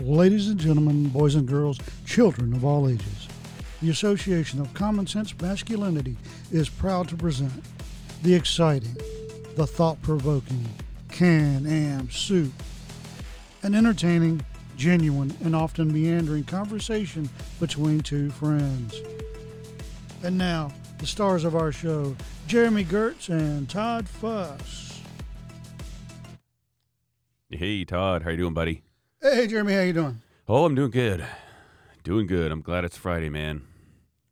[0.00, 3.28] Ladies and gentlemen, boys and girls, children of all ages,
[3.82, 6.16] the Association of Common Sense Masculinity
[6.50, 7.52] is proud to present
[8.22, 8.96] the exciting,
[9.56, 10.64] the thought provoking
[11.10, 12.52] Can Am Soup,
[13.62, 14.42] an entertaining,
[14.76, 17.28] genuine, and often meandering conversation
[17.60, 19.00] between two friends.
[20.22, 25.00] And now, the stars of our show, Jeremy Gertz and Todd Fuss.
[27.50, 28.82] Hey Todd, how you doing, buddy?
[29.20, 30.22] Hey, Jeremy, how you doing?
[30.46, 31.26] Oh, I'm doing good.
[32.04, 32.52] Doing good.
[32.52, 33.62] I'm glad it's Friday, man.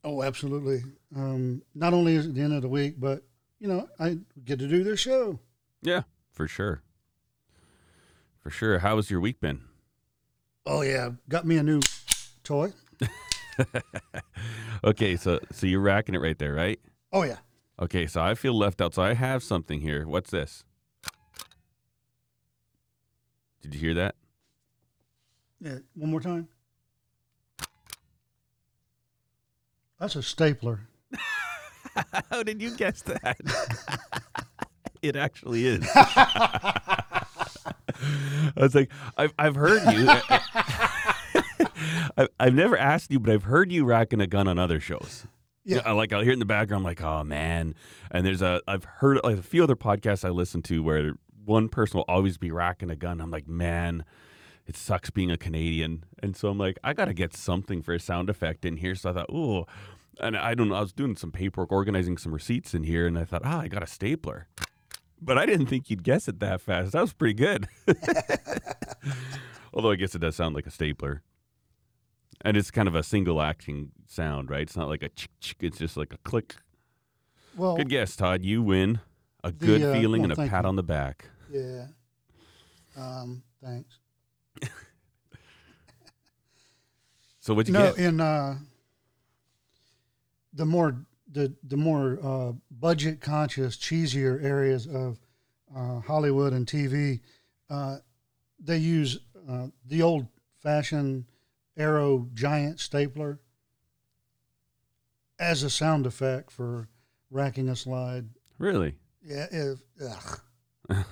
[0.05, 0.85] Oh, absolutely.
[1.15, 3.25] Um, not only is it the end of the week, but
[3.59, 5.41] you know, I get to do this show.
[5.83, 6.83] Yeah, for sure.
[8.39, 8.79] For sure.
[8.79, 9.63] How has your week been?
[10.65, 11.81] Oh yeah, got me a new
[12.45, 12.73] toy.
[14.85, 16.79] okay, so so you're racking it right there, right?
[17.13, 17.39] Oh yeah.
[17.81, 18.95] Okay, so I feel left out.
[18.95, 20.07] So I have something here.
[20.07, 20.65] What's this?
[23.61, 24.15] Did you hear that?
[25.61, 25.79] Yeah.
[25.95, 26.49] One more time.
[29.99, 30.81] That's a stapler.
[32.31, 33.39] How did you guess that?
[35.03, 35.89] it actually is.
[35.95, 37.25] I
[38.57, 40.07] was like, I've I've heard you.
[42.19, 45.27] I've, I've never asked you, but I've heard you racking a gun on other shows.
[45.65, 45.81] Yeah.
[45.85, 46.83] I like I'll hear it in the background.
[46.83, 47.75] I'm like, oh man.
[48.11, 51.69] And there's a I've heard like a few other podcasts I listen to where one
[51.69, 53.21] person will always be racking a gun.
[53.21, 54.05] I'm like, man,
[54.67, 56.05] it sucks being a Canadian.
[56.23, 58.95] And so I'm like, I gotta get something for a sound effect in here.
[58.95, 59.67] So I thought, oh,
[60.21, 60.75] and I don't know.
[60.77, 63.69] I was doing some paperwork, organizing some receipts in here, and I thought, ah, I
[63.69, 64.49] got a stapler.
[65.21, 66.93] But I didn't think you'd guess it that fast.
[66.93, 67.69] That was pretty good.
[69.75, 71.23] Although I guess it does sound like a stapler.
[72.43, 74.61] And it's kind of a single acting sound, right?
[74.63, 76.57] It's not like a chick chick, it's just like a click.
[77.57, 78.45] Well, Good guess, Todd.
[78.45, 79.01] You win
[79.43, 80.69] a The, good uh, feeling well, and a pat you.
[80.69, 81.31] on the back.
[81.51, 81.87] yeah.
[82.97, 83.99] Um, thanks.
[87.47, 88.05] So what'd you no, get?
[88.05, 88.57] in uh,
[90.53, 90.97] the more
[91.31, 95.21] the the more uh, budget conscious, cheesier areas of
[95.73, 97.21] uh, Hollywood and TV,
[97.71, 97.99] uh,
[98.59, 100.27] they use uh, the old
[100.61, 101.27] fashioned
[101.77, 103.39] Arrow giant stapler
[105.39, 106.89] as a sound effect for
[107.31, 108.29] racking a slide.
[108.59, 108.97] Really?
[109.23, 109.47] Yeah.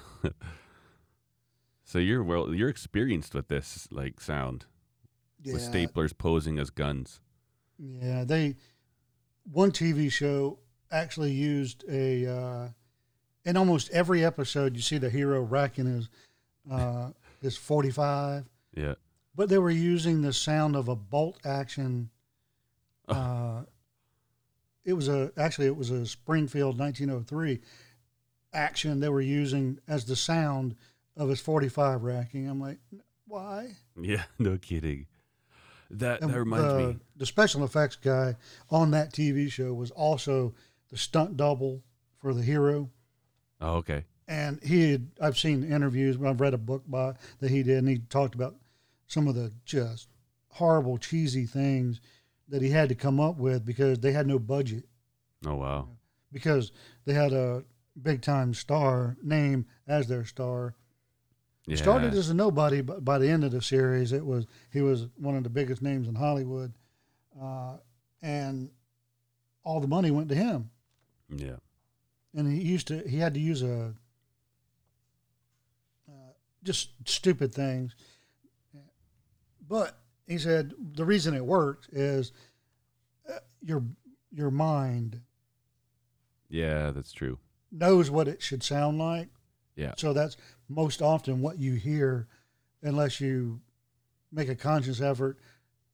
[1.86, 4.66] So you're well, you're experienced with this like sound
[5.44, 5.52] yeah.
[5.54, 7.20] with staplers posing as guns.
[7.78, 8.56] Yeah, they
[9.50, 10.58] one TV show
[10.90, 12.68] actually used a uh,
[13.44, 16.08] in almost every episode you see the hero racking his
[16.70, 17.10] uh,
[17.42, 18.44] his forty five,
[18.74, 18.94] Yeah.
[19.34, 22.10] but they were using the sound of a bolt action.
[23.06, 23.64] Uh,
[24.86, 27.60] it was a actually it was a Springfield nineteen oh three
[28.54, 30.74] action they were using as the sound
[31.14, 32.48] of his forty five racking.
[32.48, 32.78] I'm like,
[33.26, 33.72] why?
[34.00, 34.22] Yeah.
[34.38, 35.04] No kidding.
[35.98, 36.96] That that reminds the, me.
[37.16, 38.36] The special effects guy
[38.70, 40.54] on that TV show was also
[40.90, 41.82] the stunt double
[42.18, 42.90] for the hero.
[43.60, 44.04] Oh, okay.
[44.26, 47.88] And he had, I've seen interviews, I've read a book by that he did, and
[47.88, 48.56] he talked about
[49.06, 50.08] some of the just
[50.48, 52.00] horrible, cheesy things
[52.48, 54.84] that he had to come up with because they had no budget.
[55.46, 55.88] Oh wow.
[56.32, 56.72] Because
[57.04, 57.64] they had a
[58.00, 60.74] big time star name as their star.
[61.66, 61.76] Yeah.
[61.76, 65.06] Started as a nobody, but by the end of the series, it was he was
[65.16, 66.74] one of the biggest names in Hollywood,
[67.40, 67.78] uh,
[68.20, 68.70] and
[69.64, 70.70] all the money went to him.
[71.34, 71.56] yeah.
[72.34, 73.94] And he used to he had to use a
[76.08, 76.12] uh,
[76.62, 77.94] just stupid things,
[79.66, 82.32] but he said the reason it worked is
[83.28, 83.84] uh, your
[84.32, 85.20] your mind
[86.50, 87.38] Yeah, that's true.
[87.72, 89.28] knows what it should sound like.
[89.76, 89.94] Yeah.
[89.96, 90.36] So that's
[90.68, 92.26] most often what you hear,
[92.82, 93.60] unless you
[94.32, 95.38] make a conscious effort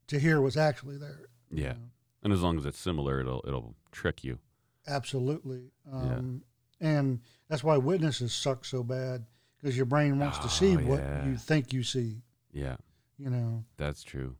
[0.06, 1.28] to hear what's actually there.
[1.50, 1.72] you Yeah.
[1.74, 1.90] know.
[2.22, 4.38] And as long as it's similar, it'll it'll trick you.
[4.86, 5.70] Absolutely.
[5.90, 6.42] Um,
[6.80, 9.26] And that's why witnesses suck so bad
[9.58, 12.22] because your brain wants to see Oh, what you think you see.
[12.52, 12.76] Yeah,
[13.18, 13.64] You know.
[13.76, 14.36] that's true.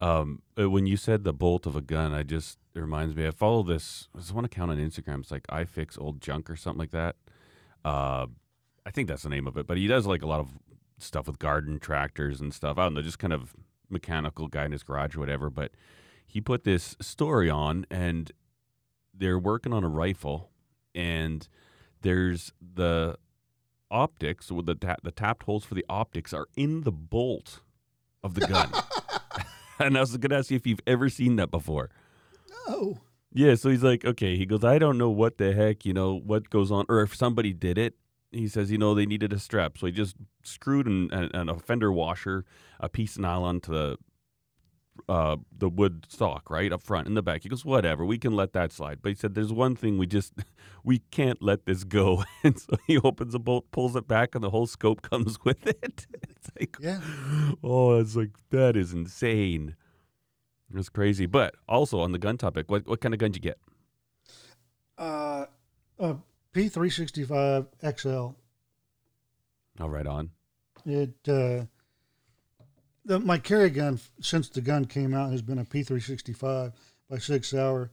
[0.00, 3.26] Um, uh, when you said the bolt of a gun, I just it reminds me.
[3.26, 4.08] I follow this.
[4.14, 5.20] There's one account on Instagram.
[5.20, 7.16] It's like I fix old junk or something like that.
[7.84, 8.26] Uh,
[8.90, 9.68] I think that's the name of it.
[9.68, 10.48] But he does like a lot of
[10.98, 12.76] stuff with garden tractors and stuff.
[12.76, 13.54] I don't know, just kind of
[13.88, 15.48] mechanical guy in his garage or whatever.
[15.48, 15.70] But
[16.26, 18.32] he put this story on, and
[19.14, 20.50] they're working on a rifle,
[20.92, 21.46] and
[22.02, 23.16] there's the
[23.92, 27.60] optics with the ta- the tapped holes for the optics are in the bolt
[28.24, 28.72] of the gun.
[29.78, 31.90] and I was going to ask you if you've ever seen that before.
[32.68, 32.98] No.
[33.32, 34.36] Yeah, so he's like, okay.
[34.36, 37.14] He goes, I don't know what the heck, you know, what goes on, or if
[37.14, 37.94] somebody did it,
[38.32, 41.48] he says, you know, they needed a strap, so he just screwed an, an, an
[41.48, 42.44] a fender washer,
[42.78, 43.98] a piece of nylon to the
[45.08, 47.42] uh, the wood stock right up front in the back.
[47.42, 48.98] He goes, whatever, we can let that slide.
[49.00, 50.34] But he said, there's one thing we just
[50.84, 52.24] we can't let this go.
[52.44, 55.66] And so he opens the bolt, pulls it back, and the whole scope comes with
[55.66, 56.06] it.
[56.28, 57.00] It's like, Yeah.
[57.64, 59.74] oh, it's like that is insane.
[60.74, 61.26] It's crazy.
[61.26, 63.58] But also on the gun topic, what what kind of gun did you get?
[64.98, 65.46] Uh,
[65.98, 66.16] a
[66.54, 67.66] P365
[67.98, 68.34] XL.
[69.80, 70.30] All right, on.
[70.84, 71.64] It uh,
[73.04, 76.72] the, my carry gun since the gun came out has been a P365
[77.08, 77.90] by Sig Sauer,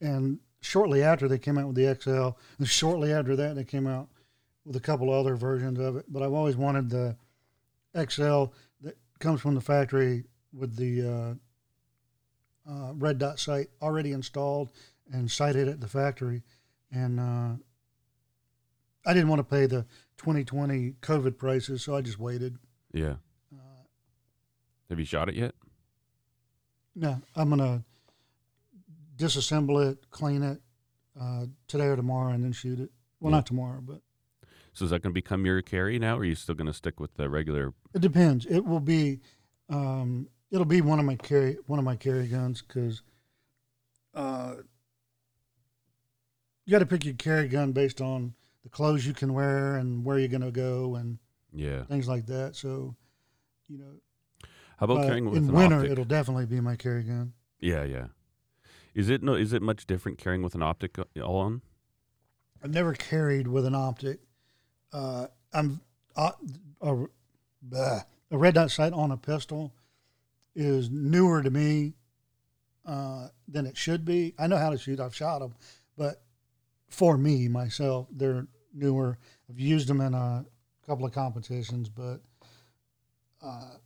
[0.00, 3.86] and shortly after they came out with the XL, and shortly after that they came
[3.86, 4.08] out
[4.64, 6.04] with a couple other versions of it.
[6.08, 7.16] But I've always wanted the
[7.94, 8.44] XL
[8.82, 11.36] that comes from the factory with the
[12.68, 14.70] uh, uh, red dot sight already installed
[15.12, 16.42] and sighted at the factory,
[16.92, 17.50] and uh,
[19.08, 19.86] I didn't want to pay the
[20.18, 22.58] 2020 COVID prices, so I just waited.
[22.92, 23.14] Yeah.
[23.50, 23.56] Uh,
[24.90, 25.54] Have you shot it yet?
[26.94, 27.84] no, I'm gonna
[29.16, 30.60] disassemble it, clean it
[31.18, 32.90] uh, today or tomorrow, and then shoot it.
[33.20, 33.38] Well, Yeah.
[33.38, 34.02] not tomorrow, but
[34.74, 36.72] So is that going to become your carry now, or are you still going to
[36.74, 37.72] stick with the regular?
[37.94, 38.44] it depends.
[38.46, 39.20] It will be,
[39.70, 43.02] um, it'll be one of my carry one of my carry guns because
[44.14, 44.56] uh,
[46.66, 48.34] you got to pick your carry gun based on
[48.68, 51.18] the clothes you can wear and where you're gonna go and
[51.52, 51.84] Yeah.
[51.84, 52.54] things like that.
[52.54, 52.94] So,
[53.66, 54.00] you know,
[54.76, 55.90] How about carrying it with in an winter optic?
[55.92, 57.32] it'll definitely be my carry gun.
[57.60, 58.08] Yeah, yeah.
[58.94, 59.34] Is it no?
[59.34, 61.62] Is it much different carrying with an optic all on?
[62.62, 64.20] I've never carried with an optic.
[64.92, 65.80] Uh, I'm
[66.16, 66.32] uh,
[66.80, 67.06] a,
[67.72, 69.72] a red dot sight on a pistol
[70.54, 71.94] is newer to me
[72.84, 74.34] uh, than it should be.
[74.38, 74.98] I know how to shoot.
[75.00, 75.54] I've shot them,
[75.96, 76.22] but
[76.88, 79.18] for me myself, they're newer.
[79.48, 80.44] I've used them in a
[80.86, 82.20] couple of competitions, but
[83.42, 83.76] uh,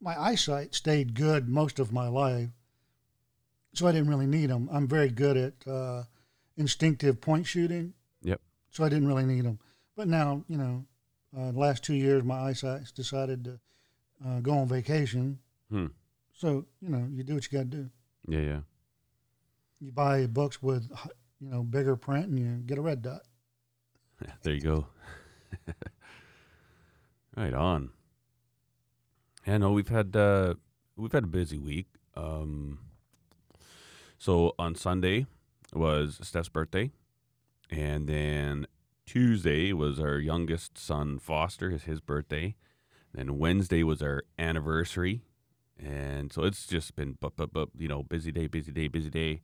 [0.00, 2.48] my eyesight stayed good most of my life,
[3.74, 4.68] so I didn't really need them.
[4.72, 6.04] I'm very good at uh,
[6.56, 7.94] instinctive point shooting.
[8.22, 8.40] Yep.
[8.70, 9.58] So I didn't really need them.
[9.96, 10.84] But now, you know,
[11.36, 13.60] uh, the last two years, my eyesight's decided to
[14.26, 15.38] uh, go on vacation.
[15.70, 15.86] Hmm.
[16.32, 17.90] So you know, you do what you got to do.
[18.28, 18.60] Yeah, yeah.
[19.80, 20.90] You buy books with
[21.40, 23.22] you know bigger print, and you get a red dot.
[24.42, 24.86] There you go.
[27.36, 27.90] right on.
[29.46, 30.54] Yeah, no, we've had uh
[30.96, 31.86] we've had a busy week.
[32.16, 32.78] Um
[34.18, 35.26] so on Sunday
[35.72, 36.90] was Steph's birthday.
[37.70, 38.66] And then
[39.06, 42.54] Tuesday was our youngest son Foster, is his birthday.
[43.12, 45.22] Then Wednesday was our anniversary.
[45.78, 49.10] And so it's just been bu- bu- bu- you know, busy day, busy day, busy
[49.10, 49.42] day.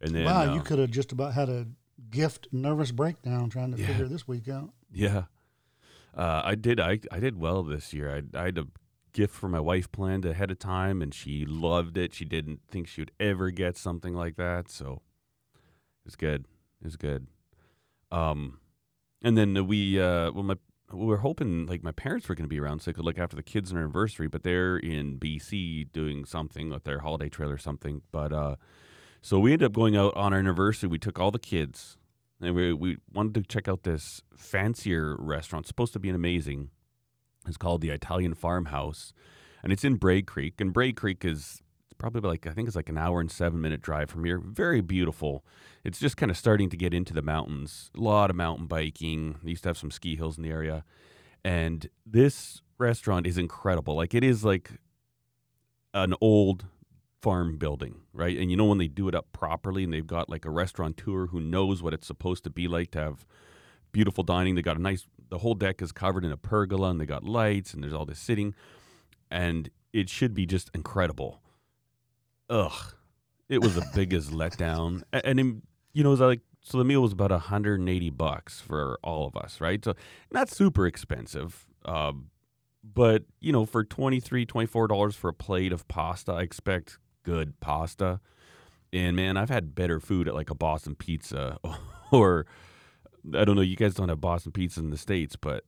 [0.00, 1.66] And then wow, uh, you could have just about had a
[2.10, 3.86] gift nervous breakdown trying to Yeah.
[3.88, 4.70] figure this week out.
[4.92, 5.24] Yeah,
[6.14, 6.80] uh, I did.
[6.80, 8.14] I I did well this year.
[8.34, 8.66] I, I had a
[9.12, 12.14] gift for my wife planned ahead of time, and she loved it.
[12.14, 15.02] She didn't think she would ever get something like that, so
[16.06, 16.46] it's good.
[16.84, 17.26] It's good.
[18.10, 18.60] Um,
[19.22, 20.54] and then we uh, well, my
[20.92, 23.18] we were hoping like my parents were going to be around so they could look
[23.18, 27.28] after the kids' on their anniversary, but they're in BC doing something with their holiday
[27.28, 28.00] trail or something.
[28.10, 28.56] But uh,
[29.28, 30.88] so we ended up going out on our anniversary.
[30.88, 31.98] We took all the kids
[32.40, 35.64] and we, we wanted to check out this fancier restaurant.
[35.64, 36.70] It's supposed to be an amazing.
[37.46, 39.12] It's called the Italian Farmhouse,
[39.62, 40.62] and it's in Bragg Creek.
[40.62, 41.60] And Bragg Creek is
[41.98, 44.38] probably like I think it's like an hour and seven minute drive from here.
[44.38, 45.44] Very beautiful.
[45.84, 47.90] It's just kind of starting to get into the mountains.
[47.94, 49.36] A lot of mountain biking.
[49.44, 50.84] They used to have some ski hills in the area,
[51.44, 53.94] and this restaurant is incredible.
[53.94, 54.70] Like it is like
[55.92, 56.64] an old
[57.20, 58.36] farm building, right?
[58.38, 61.26] And you know when they do it up properly and they've got like a restaurateur
[61.26, 63.26] who knows what it's supposed to be like to have
[63.92, 64.54] beautiful dining.
[64.54, 67.24] They got a nice the whole deck is covered in a pergola and they got
[67.24, 68.54] lights and there's all this sitting
[69.30, 71.42] and it should be just incredible.
[72.50, 72.94] Ugh.
[73.48, 75.02] It was the biggest letdown.
[75.12, 78.60] A- And then, you know, it was like so the meal was about 180 bucks
[78.60, 79.82] for all of us, right?
[79.84, 79.94] So
[80.32, 81.66] not super expensive.
[81.84, 82.30] Um,
[82.94, 86.98] but you know for 23 24 dollars for a plate of pasta i expect
[87.28, 88.20] good pasta.
[88.90, 91.58] And man i've had better food at like a boston pizza
[92.10, 92.46] or
[93.34, 95.64] i don't know you guys don't have boston pizza in the states but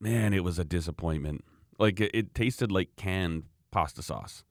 [0.00, 1.44] man it was a disappointment.
[1.78, 4.44] Like it, it tasted like canned pasta sauce.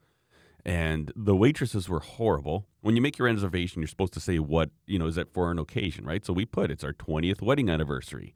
[0.66, 2.68] And the waitresses were horrible.
[2.82, 5.50] When you make your reservation you're supposed to say what you know is it for
[5.50, 6.24] an occasion right?
[6.24, 8.36] So we put it's our 20th wedding anniversary.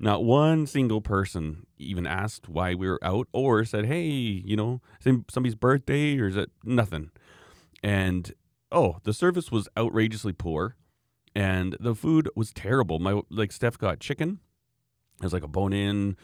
[0.00, 4.80] Not one single person even asked why we were out or said, hey, you know,
[5.04, 7.12] is somebody's birthday or is it nothing?
[7.82, 8.32] And
[8.70, 10.76] oh, the service was outrageously poor
[11.34, 12.98] and the food was terrible.
[12.98, 14.40] My like Steph got chicken
[15.20, 16.16] It was like a bone in,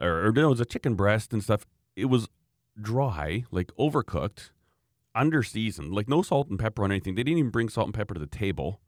[0.00, 1.66] or, or no, it was a chicken breast and stuff.
[1.96, 2.28] It was
[2.80, 4.50] dry, like overcooked,
[5.14, 7.14] under seasoned, like no salt and pepper on anything.
[7.14, 8.80] They didn't even bring salt and pepper to the table.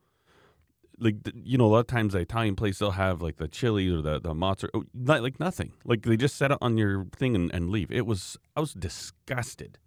[0.98, 3.88] Like you know, a lot of times the Italian place they'll have like the chili
[3.88, 4.84] or the the mozzarella, oh,
[5.20, 5.72] like nothing.
[5.84, 7.90] Like they just set it on your thing and, and leave.
[7.90, 9.78] It was I was disgusted.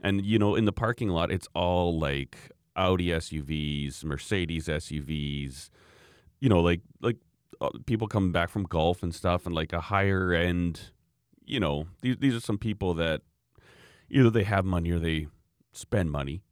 [0.00, 2.36] And you know, in the parking lot, it's all like
[2.76, 5.70] Audi SUVs, Mercedes SUVs.
[6.40, 7.16] You know, like like
[7.60, 10.92] uh, people coming back from golf and stuff, and like a higher end.
[11.44, 13.22] You know, these these are some people that
[14.10, 15.26] either they have money or they
[15.72, 16.42] spend money.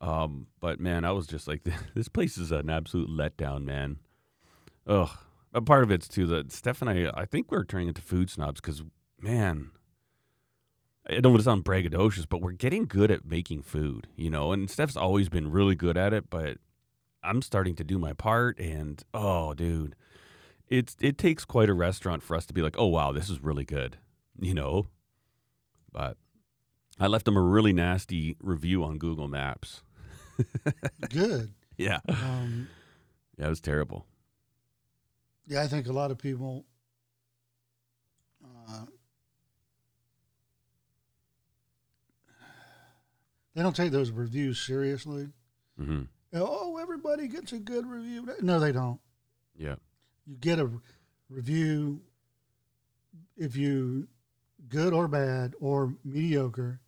[0.00, 1.62] Um, but man, I was just like,
[1.94, 3.98] this place is an absolute letdown, man.
[4.86, 5.10] Ugh.
[5.54, 8.28] A part of it's too that Steph and I, I think we're turning into food
[8.28, 8.82] snobs because,
[9.20, 9.70] man,
[11.08, 14.52] I don't want to sound braggadocious, but we're getting good at making food, you know.
[14.52, 16.58] And Steph's always been really good at it, but
[17.22, 18.58] I'm starting to do my part.
[18.58, 19.96] And oh, dude,
[20.68, 23.40] it's it takes quite a restaurant for us to be like, oh wow, this is
[23.40, 23.98] really good,
[24.40, 24.86] you know.
[25.92, 26.16] But
[26.98, 29.82] I left them a really nasty review on Google Maps.
[31.10, 31.52] Good.
[31.76, 32.68] Yeah, Um,
[33.36, 34.06] yeah, it was terrible.
[35.46, 36.64] yeah, I think a lot of people.
[38.44, 38.86] Uh,
[43.54, 45.28] they don't take those reviews seriously.
[45.78, 46.02] hmm
[46.36, 48.28] Oh, everybody gets a good review.
[48.40, 48.98] No, they don't.
[49.56, 49.76] Yeah,
[50.26, 50.68] You get a
[51.30, 52.00] review
[53.36, 54.08] if you
[54.68, 56.80] good or bad or mediocre.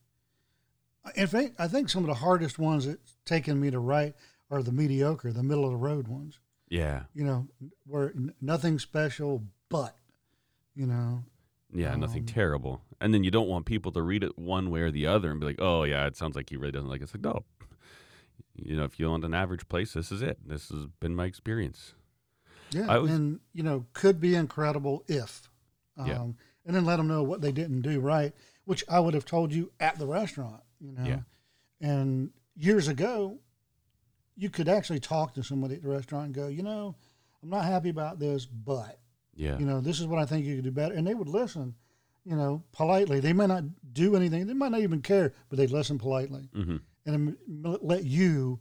[1.15, 4.15] In fact, I think some of the hardest ones that's taken me to write
[4.51, 6.41] are the mediocre, the middle of the road ones.
[6.69, 7.47] yeah, You know,
[7.87, 9.97] where nothing special, but
[10.75, 11.23] you know,
[11.73, 11.95] yeah.
[11.95, 12.83] nothing Um, terrible.
[13.01, 15.39] And then you don't want people to read it one way or the other and
[15.41, 17.05] be like, oh yeah, it sounds like he really doesn't like it.
[17.05, 17.45] It's like no.
[18.55, 20.39] You know, if you want an average place, this is it.
[20.47, 21.95] This has been my experience.
[22.71, 25.49] yeah, was- and you know, could be incredible if,
[25.97, 26.23] um, Yeah.
[26.65, 28.33] and then let them know what they didn't do right,
[28.65, 30.63] which I would have told you at the restaurant.
[30.81, 31.21] You know, Yeah.
[31.81, 33.39] and years ago,
[34.37, 36.97] you could actually talk to somebody at the restaurant and go, you know,
[37.43, 38.99] I'm not happy about this, but
[39.35, 41.29] Yeah, you know, this is what I think you could do better, and they would
[41.29, 41.75] listen.
[42.27, 43.21] You know, politely.
[43.21, 44.47] They may not do anything.
[44.49, 48.59] They might not even care, but they'd listen politely hmm and let you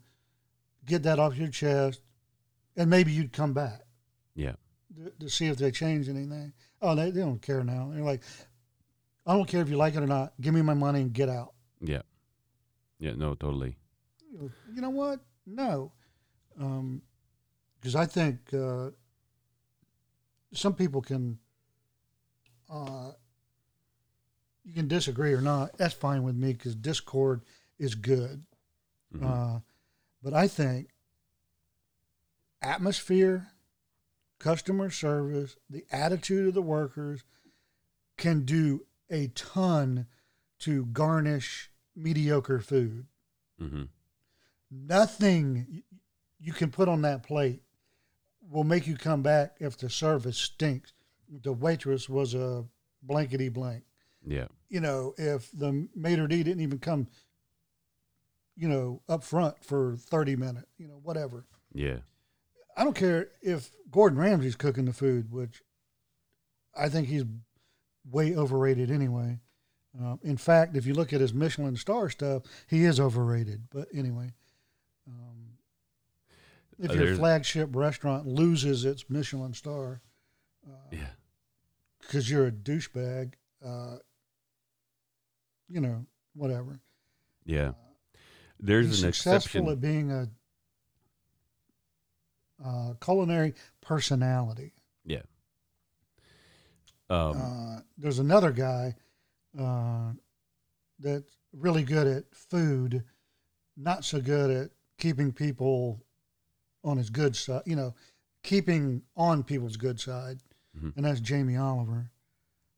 [0.85, 2.01] get that off your chest,
[2.77, 3.81] and maybe you'd come back
[4.35, 4.53] yeah,
[4.95, 6.53] to, to see if they change anything.
[6.79, 7.89] Oh, they, they don't care now.
[7.91, 8.21] They're like,
[9.25, 10.33] I don't care if you like it or not.
[10.39, 11.53] Give me my money and get out.
[11.81, 12.03] yeah,
[12.99, 13.13] yeah.
[13.15, 13.77] No, totally.
[14.31, 15.21] You know what?
[15.47, 15.91] No,
[16.55, 18.89] because I think uh,
[20.53, 21.39] some people can.
[22.69, 23.11] Uh,
[24.65, 25.77] you can disagree or not.
[25.77, 27.41] That's fine with me because discord
[27.77, 28.45] is good.
[29.13, 29.23] Mhm.
[29.23, 29.59] Uh,
[30.21, 30.89] but I think
[32.61, 33.51] atmosphere,
[34.39, 37.23] customer service, the attitude of the workers
[38.17, 40.07] can do a ton
[40.59, 43.07] to garnish mediocre food.
[43.59, 43.83] hmm
[44.71, 45.83] Nothing
[46.39, 47.61] you can put on that plate
[48.41, 50.91] will make you come back if the service stinks.
[51.29, 52.65] The waitress was a
[53.01, 53.85] blankety blank
[54.25, 57.07] Yeah, you know, if the maitre d didn't even come,
[58.55, 61.45] you know, up front for 30 minutes, you know, whatever.
[61.73, 61.97] yeah,
[62.75, 65.61] I don't care if Gordon Ramsay's cooking the food, which
[66.75, 67.23] I think he's
[68.09, 69.39] way overrated anyway.
[69.97, 73.69] Um, in fact, if you look at his Michelin star stuff, he is overrated.
[73.71, 74.33] But anyway,
[75.07, 75.57] um,
[76.77, 80.01] if Uh, your flagship restaurant loses its Michelin star
[80.91, 81.11] yeah.
[82.01, 83.97] because you're a douchebag, uh,
[85.69, 86.79] you know, whatever.
[87.45, 87.73] Yeah.
[88.59, 89.69] There's He's an successful exception.
[89.69, 90.29] at being a
[92.63, 94.73] uh, culinary personality.
[95.03, 95.21] yeah.
[97.09, 98.95] Um, Uh, there's another guy
[99.59, 100.13] uh,
[100.99, 103.03] that's really good at food,
[103.77, 106.03] not so good at keeping people
[106.83, 107.61] on his good side.
[107.65, 107.93] You know,
[108.41, 110.39] keeping on people's good side,
[110.77, 110.95] Mhm.
[110.95, 112.09] and that's Jamie Oliver.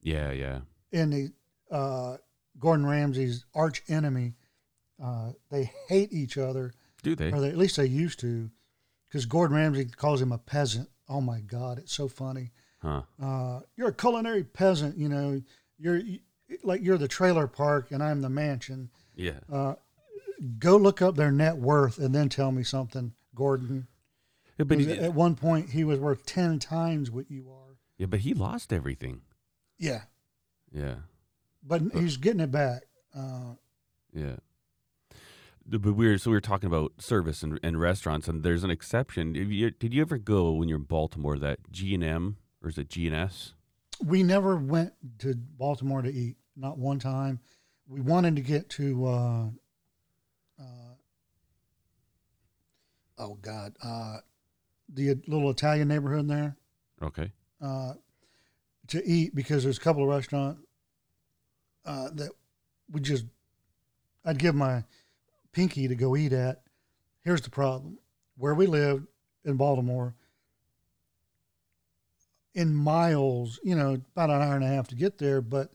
[0.01, 0.61] yeah, yeah.
[0.91, 1.33] and the
[1.71, 2.17] uh,
[2.59, 4.35] Gordon Ramsay's arch enemy.
[5.03, 6.73] Uh, they hate each other,
[7.03, 7.31] Do they?
[7.31, 8.49] or they, at least they used to,
[9.07, 10.89] because Gordon Ramsay calls him a peasant.
[11.07, 12.51] Oh my God, it's so funny.
[12.81, 13.03] Huh.
[13.21, 15.41] Uh, you're a culinary peasant, you know.
[15.77, 16.19] You're you,
[16.63, 18.89] like you're the trailer park, and I'm the mansion.
[19.15, 19.39] Yeah.
[19.51, 19.75] Uh,
[20.59, 23.87] go look up their net worth, and then tell me something, Gordon.
[24.57, 27.77] Yeah, but he, at one point, he was worth ten times what you are.
[27.99, 29.21] yeah, but he lost everything.
[29.77, 30.01] Yeah,
[30.71, 30.95] Yeah.
[31.67, 32.83] But he's getting it back.
[33.15, 33.53] Uh,
[34.13, 34.37] Yeah.
[35.69, 38.71] But we were so we were talking about service and, and restaurants, and there's an
[38.71, 39.35] exception.
[39.35, 42.69] Have you, did you ever go when you're in Baltimore that G and M or
[42.69, 43.53] is it G and S?
[44.05, 47.39] We never went to Baltimore to eat, not one time.
[47.87, 49.45] We wanted to get to, uh,
[50.59, 50.93] uh,
[53.17, 54.17] oh God, uh,
[54.93, 56.55] the little Italian neighborhood there
[57.01, 57.31] Okay.
[57.61, 57.93] uh,
[58.87, 60.61] to eat because there's a couple of restaurants
[61.87, 62.29] uh, that
[62.91, 63.25] we just,
[64.23, 64.83] I'd give my
[65.53, 66.61] pinky to go eat at.
[67.23, 67.97] Here's the problem
[68.37, 69.07] where we lived
[69.43, 70.13] in Baltimore,
[72.53, 75.71] in miles, you know, about an hour and a half to get there, but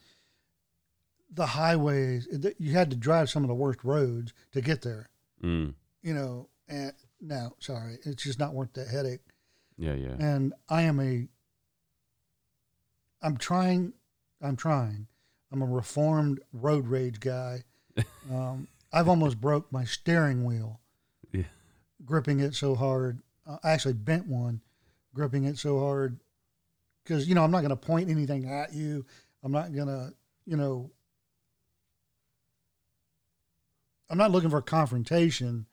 [1.35, 2.29] the highways,
[2.59, 5.09] you had to drive some of the worst roads to get there,
[5.43, 5.75] Mm.
[6.03, 9.23] you know, and no, sorry, it's just not worth that headache.
[9.79, 10.17] Yeah, yeah.
[10.19, 11.27] And I am a,
[13.23, 13.95] I'm trying,
[14.41, 15.07] I'm trying.
[15.53, 17.65] I'm a reformed road rage guy.
[18.33, 20.81] Um, I've almost broke my steering wheel
[21.33, 21.43] Yeah.
[22.05, 23.21] gripping it so hard.
[23.47, 24.63] Uh, I actually bent one,
[25.13, 26.19] gripping it so hard
[27.05, 29.05] because you know I'm not going to point anything at you.
[29.43, 30.15] I'm not going to,
[30.47, 30.91] you know,
[34.09, 35.67] I'm not looking for confrontation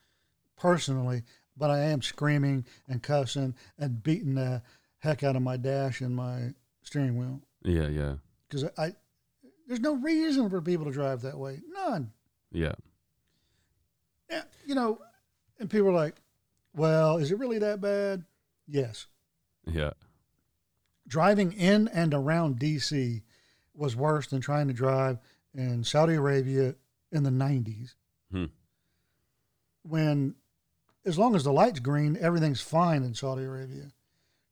[0.58, 1.24] personally,
[1.56, 4.62] but I am screaming and cussing and beating the
[4.98, 8.16] heck out of my dash and my steering wheel Yeah, yeah.
[8.48, 8.94] because I
[9.70, 11.62] there's no reason for people to drive that way.
[11.72, 12.12] None.
[12.52, 12.74] Yeah.
[14.30, 15.00] Yeah, you know,
[15.60, 16.16] and people are like,
[16.76, 18.26] "Well, is it really that bad?"
[18.68, 19.06] Yes.
[19.66, 19.92] Yeah.
[21.08, 23.22] Driving in and around DC
[23.76, 25.20] was worse than trying to drive
[25.54, 26.76] in Saudi Arabia
[27.12, 27.96] in the 90s.
[28.32, 28.46] Hmm.
[29.84, 30.36] When
[31.06, 33.92] as long as the light's green, everything's fine in Saudi Arabia.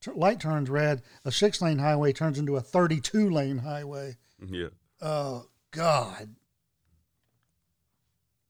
[0.01, 4.15] T- light turns red, a six-lane highway turns into a 32-lane highway.
[4.47, 4.69] Yeah.
[5.01, 6.35] Oh God.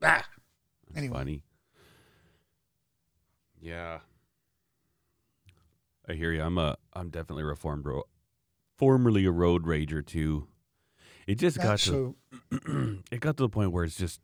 [0.02, 0.26] Ah.
[0.88, 1.18] That's Anyway.
[1.18, 1.44] funny.
[3.60, 4.00] Yeah.
[6.08, 6.42] I hear you.
[6.42, 8.08] I'm a I'm definitely a reformed ro-
[8.78, 10.48] formerly a road rager too.
[11.26, 12.16] It just got to so
[13.12, 14.22] it got to the point where it's just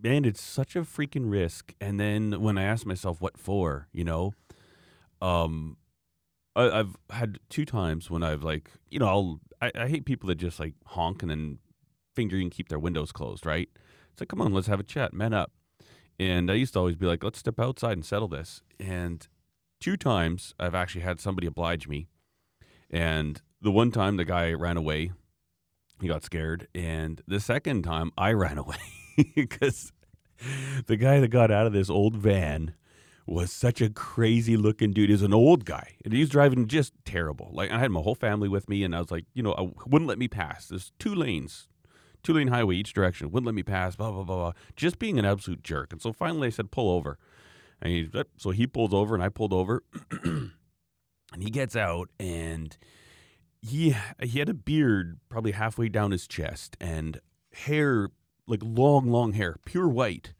[0.00, 1.74] man, it's such a freaking risk.
[1.80, 4.32] And then when I asked myself what for, you know,
[5.20, 5.76] um,
[6.54, 10.28] I, I've had two times when I've like, you know, I'll I, I hate people
[10.28, 11.58] that just like honk and then
[12.16, 13.68] finger and keep their windows closed, right?
[14.10, 15.52] It's like, come on, let's have a chat, man up.
[16.18, 18.62] And I used to always be like, let's step outside and settle this.
[18.80, 19.26] And
[19.80, 22.08] two times I've actually had somebody oblige me.
[22.90, 25.12] And the one time the guy ran away,
[26.00, 26.68] he got scared.
[26.74, 28.78] And the second time I ran away
[29.34, 29.92] because
[30.86, 32.74] the guy that got out of this old van
[33.26, 35.10] was such a crazy looking dude.
[35.10, 37.50] He's an old guy and he was driving just terrible.
[37.52, 39.68] Like I had my whole family with me and I was like, you know, I
[39.86, 40.68] wouldn't let me pass.
[40.68, 41.68] There's two lanes,
[42.26, 43.30] two lane highway each direction.
[43.30, 43.96] Wouldn't let me pass.
[43.96, 44.36] Blah blah blah.
[44.36, 44.52] blah.
[44.74, 45.92] Just being an absolute jerk.
[45.92, 47.18] And so finally I said, pull over.
[47.80, 49.82] And he so he pulls over and I pulled over,
[50.22, 50.52] and
[51.38, 52.76] he gets out and
[53.60, 57.20] he he had a beard probably halfway down his chest and
[57.52, 58.08] hair
[58.46, 60.32] like long long hair, pure white.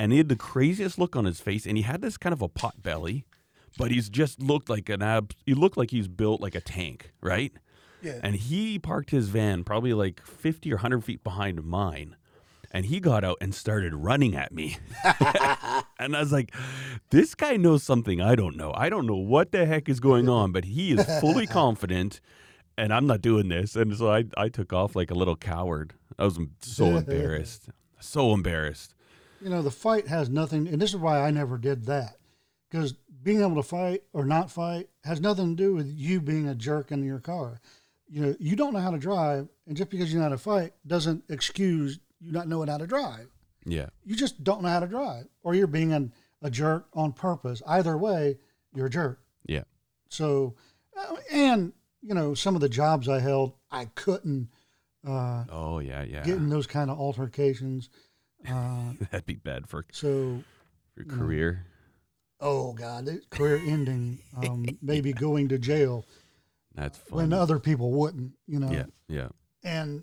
[0.00, 2.42] And he had the craziest look on his face, and he had this kind of
[2.42, 3.24] a pot belly,
[3.78, 5.32] but he's just looked like an ab.
[5.46, 7.52] He looked like he's built like a tank, right?
[8.02, 8.20] Yeah.
[8.22, 12.16] And he parked his van probably like 50 or 100 feet behind mine.
[12.74, 14.78] And he got out and started running at me.
[15.04, 16.54] and I was like,
[17.10, 18.72] this guy knows something I don't know.
[18.74, 22.20] I don't know what the heck is going on, but he is fully confident.
[22.78, 23.76] And I'm not doing this.
[23.76, 25.92] And so I, I took off like a little coward.
[26.18, 27.68] I was so embarrassed.
[28.00, 28.94] So embarrassed.
[29.42, 32.16] you know, the fight has nothing, and this is why I never did that.
[32.70, 36.48] Because being able to fight or not fight has nothing to do with you being
[36.48, 37.60] a jerk in your car.
[38.12, 40.38] You know, you don't know how to drive, and just because you know how to
[40.38, 43.28] fight doesn't excuse you not knowing how to drive.
[43.64, 43.86] Yeah.
[44.04, 47.62] You just don't know how to drive, or you're being an, a jerk on purpose.
[47.66, 48.36] Either way,
[48.74, 49.20] you're a jerk.
[49.46, 49.64] Yeah.
[50.10, 50.56] So,
[50.96, 51.72] uh, and
[52.02, 54.48] you know, some of the jobs I held, I couldn't
[55.06, 56.22] uh, Oh, yeah, yeah.
[56.22, 57.88] Getting those kind of altercations.
[58.44, 60.42] Uh, That'd be bad for so
[60.96, 61.64] your career.
[62.40, 66.04] Oh God, career ending, um, maybe going to jail
[66.74, 67.16] That's fun.
[67.18, 68.70] when other people wouldn't, you know.
[68.70, 69.28] yeah, yeah.
[69.64, 70.02] And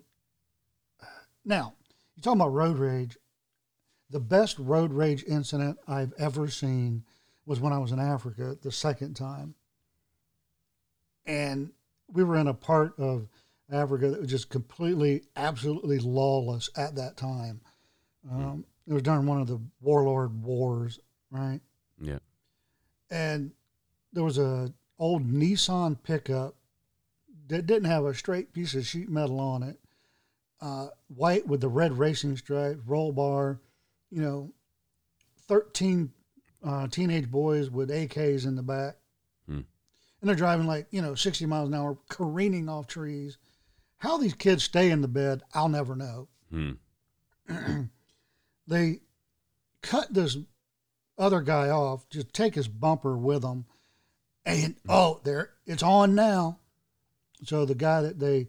[1.46, 1.74] now
[2.16, 3.18] you're talking about road rage.
[4.12, 7.04] The best road rage incident I've ever seen
[7.46, 9.56] was when I was in Africa the second time,
[11.26, 11.72] and
[12.12, 13.28] we were in a part of
[13.72, 17.62] Africa that was just completely, absolutely lawless at that time.
[18.32, 21.00] Um, It was during one of the warlord wars,
[21.32, 21.62] right?
[22.02, 22.20] Yeah.
[23.12, 23.52] and
[24.14, 26.56] there was a old Nissan pickup
[27.50, 29.80] that didn't have a straight piece of sheet metal on it,
[30.62, 33.60] uh, white with the red racing stripe, roll bar,
[34.10, 34.52] you know,
[35.48, 36.12] thirteen
[36.64, 38.96] uh, teenage boys with AKs in the back,
[39.46, 39.62] Hmm.
[40.22, 43.38] and they're driving like you know 60 miles an hour, careening off trees.
[43.98, 46.28] How these kids stay in the bed, I'll never know.
[46.50, 46.72] Hmm.
[48.68, 49.00] they
[49.82, 50.38] cut this
[51.18, 53.66] other guy off, just take his bumper with them,
[54.46, 56.59] and oh, there it's on now.
[57.44, 58.48] So the guy that they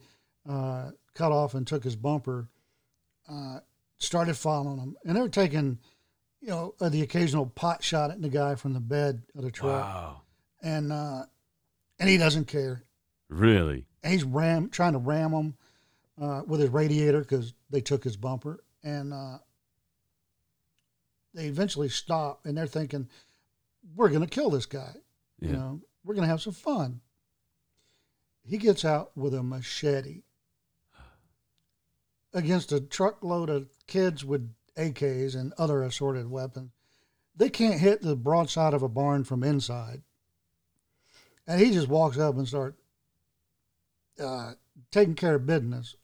[0.48, 2.48] uh, cut off and took his bumper
[3.28, 3.60] uh,
[3.98, 5.78] started following him, and they were taking,
[6.40, 9.50] you know, uh, the occasional pot shot at the guy from the bed of the
[9.50, 10.22] truck, Wow.
[10.62, 11.24] and uh,
[11.98, 12.82] and he doesn't care.
[13.28, 13.86] Really?
[14.02, 15.54] And he's ram trying to ram him
[16.20, 19.38] uh, with his radiator because they took his bumper, and uh,
[21.34, 23.08] they eventually stop, and they're thinking,
[23.94, 24.94] "We're going to kill this guy.
[25.38, 25.48] Yeah.
[25.48, 27.00] You know, we're going to have some fun."
[28.44, 30.22] He gets out with a machete
[32.32, 36.70] against a truckload of kids with AKs and other assorted weapons.
[37.36, 40.02] They can't hit the broadside of a barn from inside.
[41.46, 42.76] And he just walks up and starts
[44.22, 44.52] uh,
[44.90, 45.96] taking care of business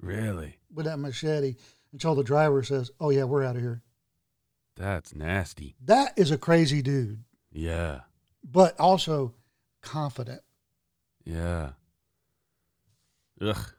[0.00, 0.58] Really?
[0.72, 1.56] with that machete
[1.92, 3.82] until the driver says, Oh, yeah, we're out of here.
[4.76, 5.74] That's nasty.
[5.84, 8.00] That is a crazy dude, Yeah.
[8.44, 9.34] but also
[9.80, 10.42] confident.
[11.26, 11.72] Yeah.
[13.40, 13.72] Ugh.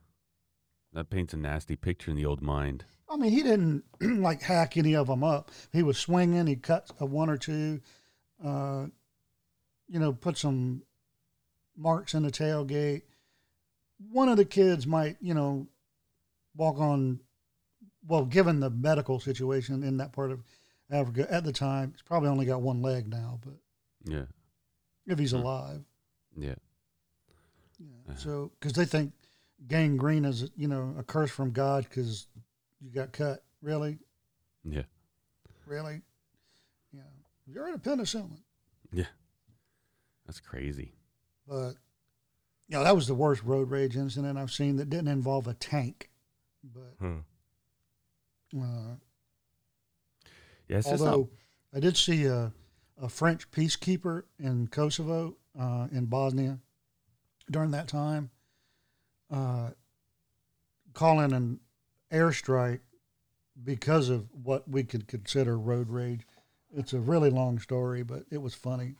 [0.93, 2.85] That paints a nasty picture in the old mind.
[3.09, 5.49] I mean, he didn't like hack any of them up.
[5.71, 6.45] He was swinging.
[6.47, 7.81] He cut a one or two,
[8.43, 8.87] uh,
[9.87, 10.83] you know, put some
[11.75, 13.03] marks in the tailgate.
[14.11, 15.67] One of the kids might, you know,
[16.55, 17.21] walk on.
[18.05, 20.43] Well, given the medical situation in that part of
[20.89, 23.39] Africa at the time, he's probably only got one leg now.
[23.43, 23.55] But
[24.11, 24.25] Yeah.
[25.05, 25.37] if he's Hmm.
[25.37, 25.85] alive,
[26.37, 26.55] Yeah.
[27.79, 27.87] Yeah.
[28.09, 28.17] Uh-huh.
[28.17, 29.13] So because they think
[29.67, 32.27] gangrene is, you know, a curse from God because
[32.81, 33.43] you got cut.
[33.61, 33.97] Really,
[34.63, 34.83] Yeah.
[35.65, 36.01] really,
[36.93, 37.01] Yeah.
[37.47, 38.39] you're in a penicillin.
[38.91, 39.07] Yeah.
[40.25, 40.93] That's crazy.
[41.47, 41.73] But
[42.69, 45.53] you know, that was the worst road rage incident I've seen that didn't involve a
[45.53, 46.09] tank.
[46.63, 47.21] But Huh.
[48.61, 48.95] uh,
[50.67, 51.13] Yeah, it's just not.
[51.13, 51.29] although
[51.73, 52.51] I did see a,
[52.97, 56.59] a French peacekeeper in Kosovo, uh, in Bosnia,
[57.49, 58.29] during that time,
[59.31, 59.71] uh,
[60.93, 61.59] calling an
[62.11, 62.79] airstrike
[63.63, 66.21] because of what we could consider road rage.
[66.75, 68.95] It's a really long story, but it was funny.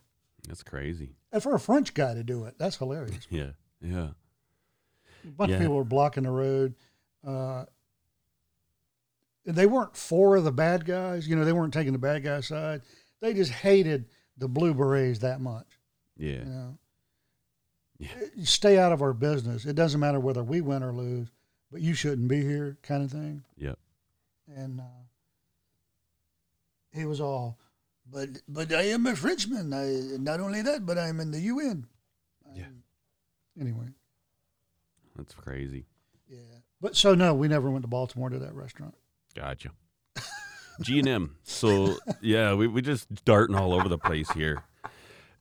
[0.48, 1.10] That's crazy.
[1.32, 3.26] And for a French guy to do it, that's hilarious.
[3.30, 3.50] Yeah.
[3.80, 4.08] Yeah.
[5.24, 5.56] A bunch Yeah.
[5.56, 6.74] of people were blocking the road.
[7.26, 7.64] Uh,
[9.44, 11.28] they weren't for the bad guys.
[11.28, 12.82] You know, they weren't taking the bad guy side.
[13.20, 14.06] They just hated
[14.36, 15.66] the blue berets that much.
[16.16, 16.38] Yeah.
[16.38, 16.78] You know,
[18.44, 19.64] stay out of our business.
[19.64, 21.28] It doesn't matter whether we win or lose,
[21.72, 23.42] but you shouldn't be here, kind of thing.
[23.56, 23.78] Yep.
[24.56, 24.84] And uh,
[26.92, 27.58] he was all,
[28.10, 29.72] but but I am a Frenchman.
[29.74, 31.86] I not only that, but I'm in the UN.
[32.54, 32.64] Yeah.
[32.64, 32.82] Um,
[33.60, 33.88] Anyway,
[35.16, 35.84] That's crazy.
[36.28, 36.38] yeah.
[36.80, 38.94] But so no, we never went to Baltimore to that restaurant.
[39.34, 39.70] Gotcha.
[40.82, 41.36] G and M.
[41.42, 44.62] So yeah, we we just darting all over the place here.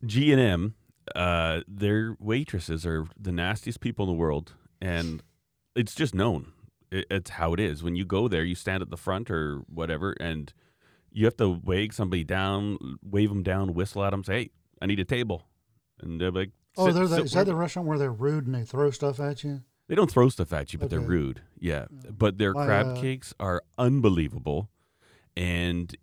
[0.03, 0.73] G and M,
[1.15, 5.23] uh, their waitresses are the nastiest people in the world, and
[5.75, 6.53] it's just known.
[6.91, 7.83] It, it's how it is.
[7.83, 10.53] When you go there, you stand at the front or whatever, and
[11.11, 14.49] you have to wave somebody down, wave them down, whistle at them, say, "Hey,
[14.81, 15.47] I need a table,"
[15.99, 18.63] and they're like, Oh, they're the, is that the restaurant where they're rude and they
[18.63, 19.61] throw stuff at you?
[19.87, 21.41] They don't throw stuff at you, but they're rude.
[21.57, 24.69] Yeah, but their My, crab uh, cakes are unbelievable.
[25.35, 25.95] And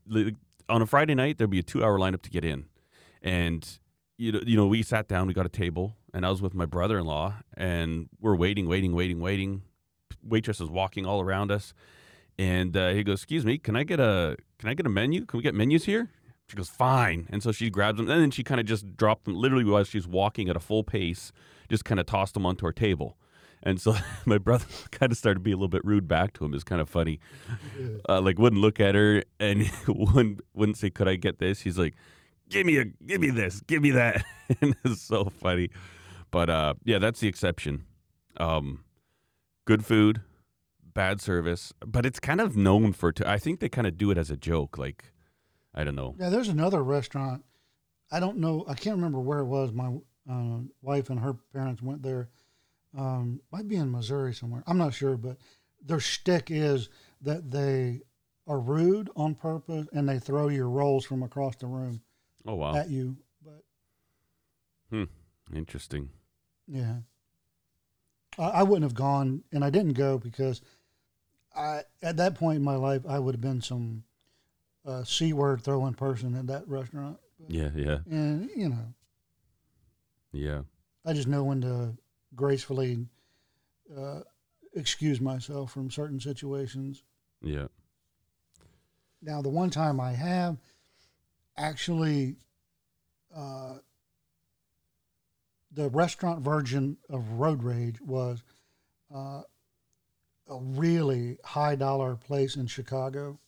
[0.69, 2.67] on a Friday night, there'll be a two-hour lineup to get in.
[3.23, 3.79] And
[4.16, 6.55] you know, you know, we sat down, we got a table, and I was with
[6.55, 9.62] my brother-in-law, and we're waiting, waiting, waiting, waiting.
[10.22, 11.74] Waitress is walking all around us,
[12.38, 15.27] and uh, he goes, "Excuse me, can I get a can I get a menu?
[15.27, 16.11] Can we get menus here?"
[16.48, 19.24] She goes, "Fine." And so she grabs them, and then she kind of just dropped
[19.24, 21.33] them, literally while she's walking at a full pace,
[21.68, 23.16] just kind of tossed them onto our table.
[23.62, 26.44] And so my brother kind of started to be a little bit rude back to
[26.44, 26.55] him.
[26.55, 27.18] It's kind of funny.
[28.09, 31.79] Uh, like wouldn't look at her and wouldn't wouldn't say, "Could I get this?" He's
[31.79, 31.94] like,
[32.49, 34.25] "Give me a, give me this, give me that."
[34.61, 35.71] and it's so funny.
[36.31, 37.85] But uh, yeah, that's the exception.
[38.37, 38.85] Um,
[39.65, 40.21] good food,
[40.83, 43.13] bad service, but it's kind of known for.
[43.13, 44.79] T- I think they kind of do it as a joke.
[44.79, 45.13] Like,
[45.75, 46.15] I don't know.
[46.19, 47.45] Yeah, there's another restaurant.
[48.11, 48.65] I don't know.
[48.69, 49.73] I can't remember where it was.
[49.73, 49.91] My
[50.31, 52.29] uh, wife and her parents went there.
[52.97, 54.63] Um, might be in Missouri somewhere.
[54.67, 55.37] I'm not sure, but
[55.85, 56.89] their shtick is
[57.23, 58.03] that they
[58.47, 62.01] are rude on purpose and they throw your rolls from across the room
[62.47, 63.17] Oh wow, at you.
[63.45, 63.63] But
[64.91, 65.05] hmm
[65.55, 66.11] interesting.
[66.67, 66.97] yeah,
[68.39, 70.61] I, I wouldn't have gone, and I didn't go because
[71.55, 74.05] I at that point in my life I would have been some
[74.85, 77.19] uh, c word throwing person at that restaurant.
[77.49, 78.95] Yeah, yeah, And you know,
[80.33, 80.63] yeah.
[81.05, 81.97] I just know when to
[82.35, 83.07] gracefully
[83.95, 84.21] uh,
[84.73, 87.03] excuse myself from certain situations.
[87.43, 87.67] Yeah.
[89.21, 90.59] Now, the one time I have
[91.57, 92.37] actually,
[93.35, 93.75] uh,
[95.73, 98.43] the restaurant version of road rage was
[99.14, 99.43] uh,
[100.49, 103.38] a really high dollar place in Chicago.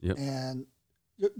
[0.00, 0.18] Yep.
[0.18, 0.66] And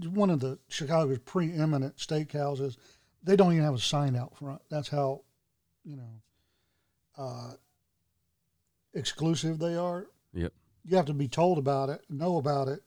[0.05, 2.77] one of the Chicago's preeminent steakhouses,
[3.23, 4.61] they don't even have a sign out front.
[4.69, 5.21] That's how,
[5.83, 6.21] you know,
[7.17, 7.53] uh,
[8.93, 10.07] exclusive they are.
[10.33, 10.53] Yep.
[10.85, 12.81] You have to be told about it, know about it,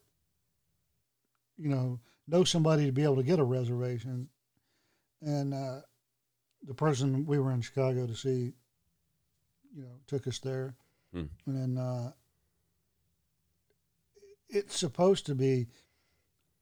[1.59, 4.29] you know, know somebody to be able to get a reservation.
[5.21, 5.81] And uh,
[6.67, 8.53] the person we were in Chicago to see,
[9.75, 10.75] you know, took us there.
[11.13, 11.25] Hmm.
[11.47, 12.13] And then uh,
[14.49, 15.67] it's supposed to be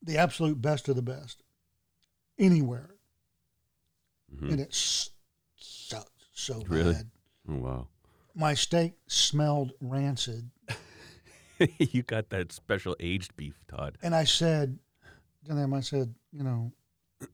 [0.02, 1.42] the absolute best of the best
[2.38, 2.90] anywhere.
[4.35, 4.52] Mhm.
[4.52, 4.74] And it
[5.56, 6.94] sucked so Really?
[6.94, 7.11] bad.
[7.48, 7.88] Oh, wow.
[8.35, 10.50] My steak smelled rancid.
[11.78, 13.98] you got that special aged beef, Todd.
[14.02, 14.78] And I said
[15.48, 16.72] to them, I said, you know,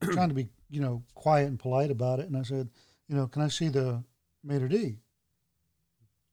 [0.02, 2.26] trying to be, you know, quiet and polite about it.
[2.26, 2.68] And I said,
[3.08, 4.02] you know, can I see the
[4.44, 4.98] maitre d'?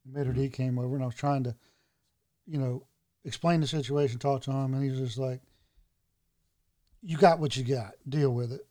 [0.05, 1.55] Maitre d' came over and I was trying to,
[2.47, 2.85] you know,
[3.25, 4.73] explain the situation, talk to him.
[4.73, 5.41] And he was just like,
[7.01, 7.93] you got what you got.
[8.07, 8.65] Deal with it.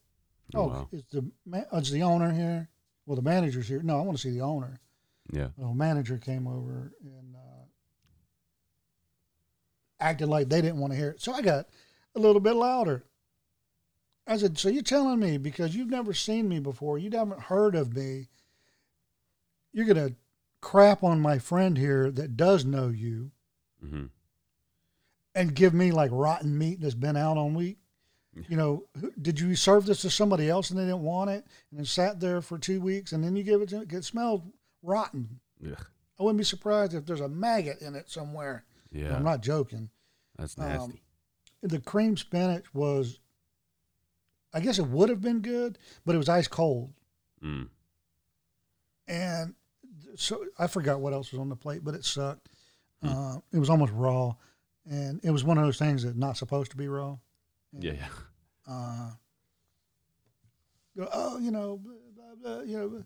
[0.54, 0.88] Oh, Oh, wow.
[0.92, 2.68] is the ma- is the owner here?
[3.06, 3.82] Well, the manager's here.
[3.82, 4.80] No, I want to see the owner.
[5.32, 5.48] Yeah.
[5.58, 7.64] The manager came over and uh,
[10.00, 11.20] acted like they didn't want to hear it.
[11.20, 11.66] So I got
[12.18, 13.04] a little bit louder.
[14.26, 17.74] I said, So you're telling me because you've never seen me before, you haven't heard
[17.74, 18.28] of me,
[19.72, 20.14] you're going to
[20.60, 23.30] crap on my friend here that does know you
[23.80, 24.06] hmm
[25.34, 27.78] and give me like rotten meat that's been out on week?
[28.48, 28.84] You know,
[29.20, 32.20] did you serve this to somebody else and they didn't want it and it sat
[32.20, 33.92] there for two weeks and then you give it to it?
[33.92, 34.50] It smelled
[34.82, 35.40] rotten.
[35.64, 35.86] Ugh.
[36.18, 38.64] I wouldn't be surprised if there's a maggot in it somewhere.
[38.92, 39.14] Yeah.
[39.16, 39.90] I'm not joking.
[40.36, 41.02] That's um, nasty.
[41.62, 43.20] The cream spinach was,
[44.52, 46.92] I guess it would have been good, but it was ice cold.
[47.42, 47.68] mm.
[49.08, 49.54] And
[50.16, 52.48] so I forgot what else was on the plate, but it sucked.
[53.02, 53.08] Hmm.
[53.08, 54.34] Uh, it was almost raw.
[54.90, 57.16] And it was one of those things that's not supposed to be raw.
[57.72, 57.92] And, Yeah.
[57.92, 58.08] Yeah.
[58.68, 59.10] Uh,
[61.12, 63.04] oh, you know, blah, blah, blah, you know,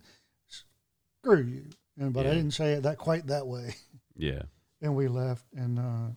[0.48, 1.64] screw you.
[1.98, 3.74] And, but I didn't say it that quite that way.
[4.16, 4.42] Yeah.
[4.82, 6.08] and we left and uh,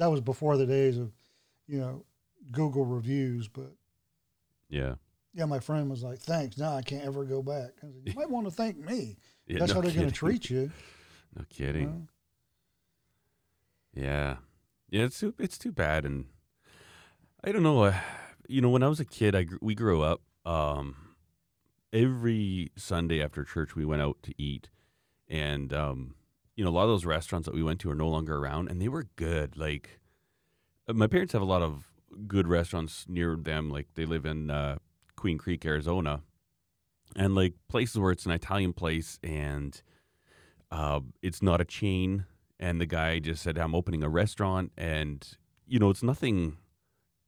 [0.00, 1.12] that was before the days of
[1.68, 2.04] you know
[2.50, 3.72] google reviews but
[4.68, 4.94] Yeah.
[5.34, 8.14] yeah my friend was like thanks now i can't ever go back I said, you
[8.14, 10.70] might want to thank me yeah that's no how they're going to treat you,
[11.36, 12.08] No you kidding.
[13.94, 14.02] know?
[14.02, 14.36] Yeah,
[14.90, 15.04] yeah.
[15.04, 16.26] It's too it's too bad, and
[17.44, 17.84] I don't know.
[17.84, 17.94] Uh,
[18.48, 20.22] you know, when I was a kid, I we grew up.
[20.44, 20.96] Um,
[21.92, 24.70] every Sunday after church, we went out to eat,
[25.28, 26.14] and um,
[26.60, 28.68] you know, a lot of those restaurants that we went to are no longer around,
[28.68, 29.56] and they were good.
[29.56, 29.98] Like,
[30.86, 31.86] uh, my parents have a lot of
[32.28, 33.70] good restaurants near them.
[33.70, 34.76] Like, they live in uh,
[35.16, 36.20] Queen Creek, Arizona,
[37.16, 39.80] and like places where it's an Italian place and
[40.70, 42.26] uh, it's not a chain
[42.58, 46.58] and the guy just said i'm opening a restaurant and you know it's nothing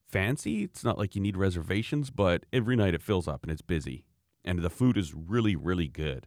[0.09, 3.63] fancy it's not like you need reservations but every night it fills up and it's
[3.63, 4.05] busy
[4.45, 6.27] and the food is really really good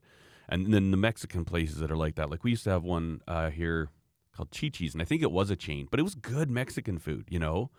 [0.50, 2.30] and then the mexican places that are like that.
[2.30, 3.90] Like we used to have one uh, here
[4.36, 7.26] called chi-chi's and i think it was a chain but it was good mexican food
[7.30, 7.70] you know?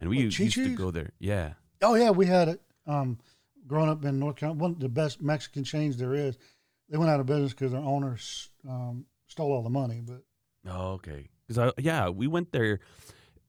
[0.00, 1.12] And we Oh, used to go there.
[1.18, 1.52] Yeah.
[1.82, 3.18] Oh yeah we had it um,
[3.66, 6.36] growing up in north carolina one of the best mexican chains there is.
[6.88, 10.22] They went out of business because their owners um, stole all the money but
[10.66, 11.28] Oh, okay.
[11.48, 12.80] Because yeah, we went there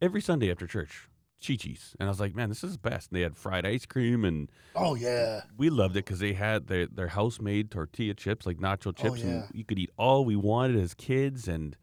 [0.02, 1.10] every Sunday after church,
[1.46, 3.10] Chi Chi's, and I was like, man, this is the best.
[3.10, 6.68] And they had fried ice cream, and oh yeah we loved it because they had
[6.68, 9.26] their their house made tortilla chips, like nacho chips, yeah.
[9.26, 11.48] and you could eat all we wanted as kids.
[11.48, 11.76] And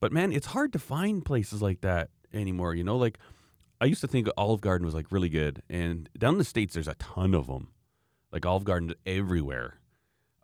[0.00, 2.74] but man, it's hard to find places like that anymore.
[2.74, 3.18] You know, like
[3.80, 6.74] I used to think Olive Garden was like really good, and down in the states,
[6.74, 7.68] there's a ton of them,
[8.32, 9.80] like Olive Garden everywhere.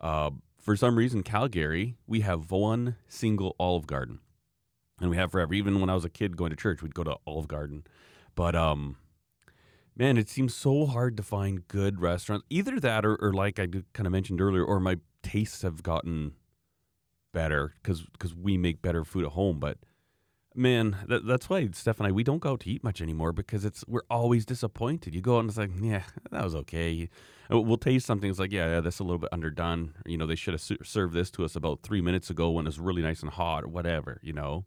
[0.01, 4.19] Uh, for some reason, Calgary, we have one single Olive Garden,
[4.99, 5.53] and we have forever.
[5.53, 7.83] Even when I was a kid going to church, we'd go to Olive Garden.
[8.37, 8.97] But um,
[9.97, 12.45] man, it seems so hard to find good restaurants.
[12.51, 16.33] Either that, or, or like I kind of mentioned earlier, or my tastes have gotten
[17.33, 19.59] better because because we make better food at home.
[19.59, 19.79] But
[20.53, 23.33] man, that, that's why Steph and I we don't go out to eat much anymore
[23.33, 25.15] because it's we're always disappointed.
[25.15, 27.09] You go out and it's like, yeah, that was okay.
[27.49, 28.29] We'll taste something.
[28.29, 29.95] It's like, yeah, yeah, that's a little bit underdone.
[30.05, 32.65] You know, they should have ser- served this to us about three minutes ago when
[32.65, 34.19] it was really nice and hot, or whatever.
[34.21, 34.65] You know,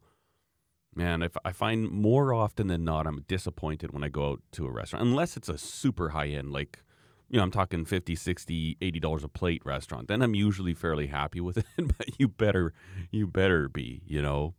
[0.95, 4.67] man, if I find more often than not, I'm disappointed when I go out to
[4.67, 6.83] a restaurant, unless it's a super high end, like
[7.31, 11.07] you know, I'm talking 50, 60, 80 dollars a plate restaurant, then I'm usually fairly
[11.07, 11.67] happy with it.
[11.77, 12.75] but you better,
[13.11, 14.55] you better be, you know,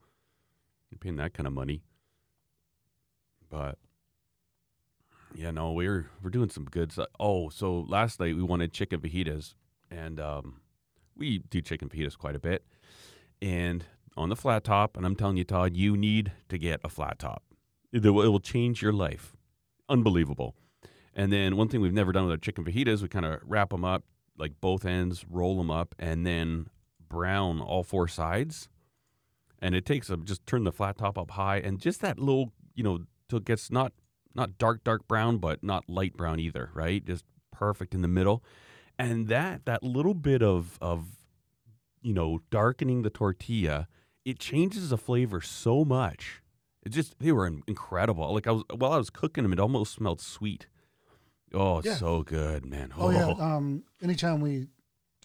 [0.89, 1.83] you're paying that kind of money.
[3.49, 3.77] But
[5.35, 7.07] yeah, no, we're we're doing some good stuff.
[7.19, 9.53] Oh, so last night we wanted chicken fajitas,
[9.89, 10.61] and um,
[11.17, 12.63] we do chicken fajitas quite a bit,
[13.41, 13.85] and
[14.21, 14.95] on the flat top.
[14.95, 17.43] And I'm telling you, Todd, you need to get a flat top.
[17.91, 19.35] It will, change your life.
[19.89, 20.55] Unbelievable.
[21.13, 23.71] And then one thing we've never done with our chicken fajitas, we kind of wrap
[23.71, 24.03] them up
[24.37, 26.67] like both ends, roll them up, and then
[27.07, 28.69] brown all four sides.
[29.59, 32.51] And it takes a just turn the flat top up high, and just that little,
[32.73, 33.93] you know, till it gets not
[34.33, 37.05] not dark dark brown, but not light brown either, right?
[37.05, 38.43] Just perfect in the middle.
[38.97, 41.05] And that that little bit of of
[42.01, 43.87] you know darkening the tortilla,
[44.25, 46.41] it changes the flavor so much.
[46.83, 48.33] It just they were incredible.
[48.33, 50.67] Like I was while I was cooking them, it almost smelled sweet.
[51.53, 51.95] Oh, it's Yeah.
[51.95, 52.93] so good, man.
[52.97, 53.27] Oh yeah.
[53.39, 54.67] Um, anytime we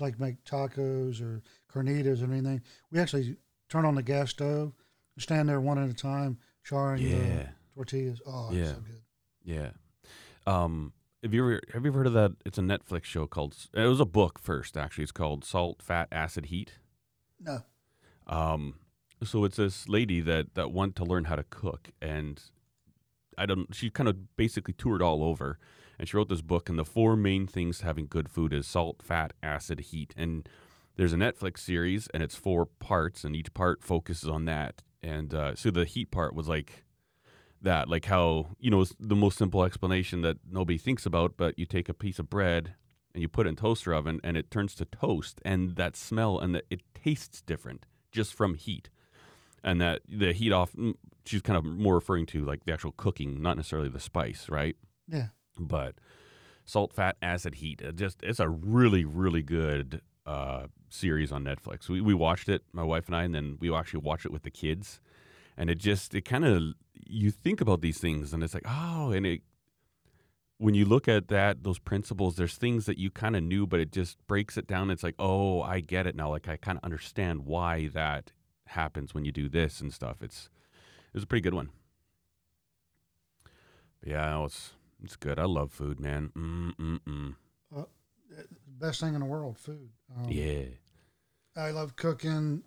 [0.00, 3.36] like make tacos or carnitas or anything, we actually
[3.68, 4.72] turn on the gas stove,
[5.18, 8.20] stand there one at a time, charring yeah, the tortillas.
[8.26, 8.74] Oh, it's Yeah.
[8.74, 9.02] so good.
[9.44, 9.70] yeah.
[10.46, 12.32] Um, have you ever have you ever heard of that?
[12.44, 13.56] It's a Netflix show called.
[13.72, 15.04] It was a book first, actually.
[15.04, 16.72] It's called Salt, Fat, Acid, Heat.
[17.40, 17.62] No.
[18.26, 18.74] Um,
[19.24, 22.40] so it's this lady that that wanted to learn how to cook, and
[23.38, 23.74] I don't.
[23.74, 25.58] She kind of basically toured all over,
[25.98, 26.68] and she wrote this book.
[26.68, 30.14] And the four main things to having good food is salt, fat, acid, heat.
[30.16, 30.48] And
[30.96, 34.82] there's a Netflix series, and it's four parts, and each part focuses on that.
[35.02, 36.84] And uh, so the heat part was like
[37.62, 41.64] that, like how you know the most simple explanation that nobody thinks about, but you
[41.64, 42.74] take a piece of bread
[43.14, 46.38] and you put it in toaster oven, and it turns to toast, and that smell
[46.38, 48.90] and the, it tastes different just from heat
[49.66, 50.94] and that the heat off mm,
[51.26, 54.76] she's kind of more referring to like the actual cooking not necessarily the spice right?
[55.08, 55.26] Yeah.
[55.58, 55.96] but
[56.64, 61.88] salt fat acid heat it just it's a really really good uh, series on netflix.
[61.88, 64.42] We, we watched it my wife and i and then we actually watched it with
[64.42, 65.00] the kids.
[65.56, 69.10] And it just it kind of you think about these things and it's like oh
[69.12, 69.42] and it
[70.58, 73.80] when you look at that those principles there's things that you kind of knew but
[73.80, 74.90] it just breaks it down.
[74.90, 76.30] It's like oh i get it now.
[76.30, 78.32] Like i kind of understand why that
[78.66, 80.48] happens when you do this and stuff it's
[81.08, 81.70] it was a pretty good one
[84.00, 87.34] but yeah no, it's it's good i love food man mm mm mm
[88.78, 89.88] Best thing in the world, food.
[90.14, 90.64] Um, yeah
[91.56, 92.62] I love cooking.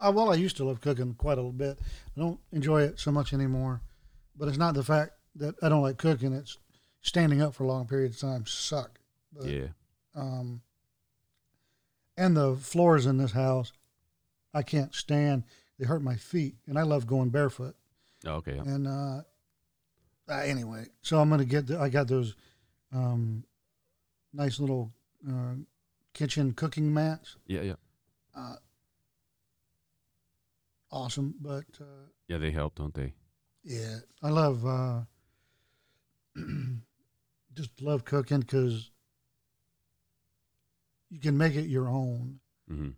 [0.00, 1.78] I, well, I used to love cooking quite a little bit.
[2.16, 3.80] I don't enjoy it so much anymore.
[4.36, 6.34] But it's not the fact that I don't like cooking.
[6.34, 6.58] It's
[7.00, 9.00] standing up for long periods of time suck.
[9.32, 9.68] But, yeah
[10.14, 10.60] Um,
[12.18, 13.72] and the floors in this house,
[14.54, 15.44] I can't stand.
[15.78, 17.76] They hurt my feet, and I love going barefoot.
[18.26, 18.62] oh, okay yeah.
[18.62, 19.22] And uh,
[20.28, 21.66] uh, anyway, so I'm gonna get.
[21.66, 22.34] The, I got those
[22.92, 23.44] um,
[24.32, 24.92] nice little
[25.28, 25.54] uh,
[26.14, 27.36] kitchen cooking mats.
[27.46, 27.74] yeah yeah
[28.34, 28.56] Uh,
[30.90, 33.14] awesome, but uh, yeah they help don't they
[33.64, 35.00] yeah, I love uh,
[37.54, 38.90] just love cooking because
[41.10, 42.40] you can make it your own.
[42.68, 42.90] hmm Uh,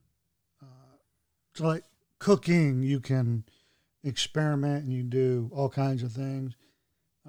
[1.61, 1.85] so like
[2.18, 3.44] cooking, you can
[4.03, 6.55] experiment and you do all kinds of things.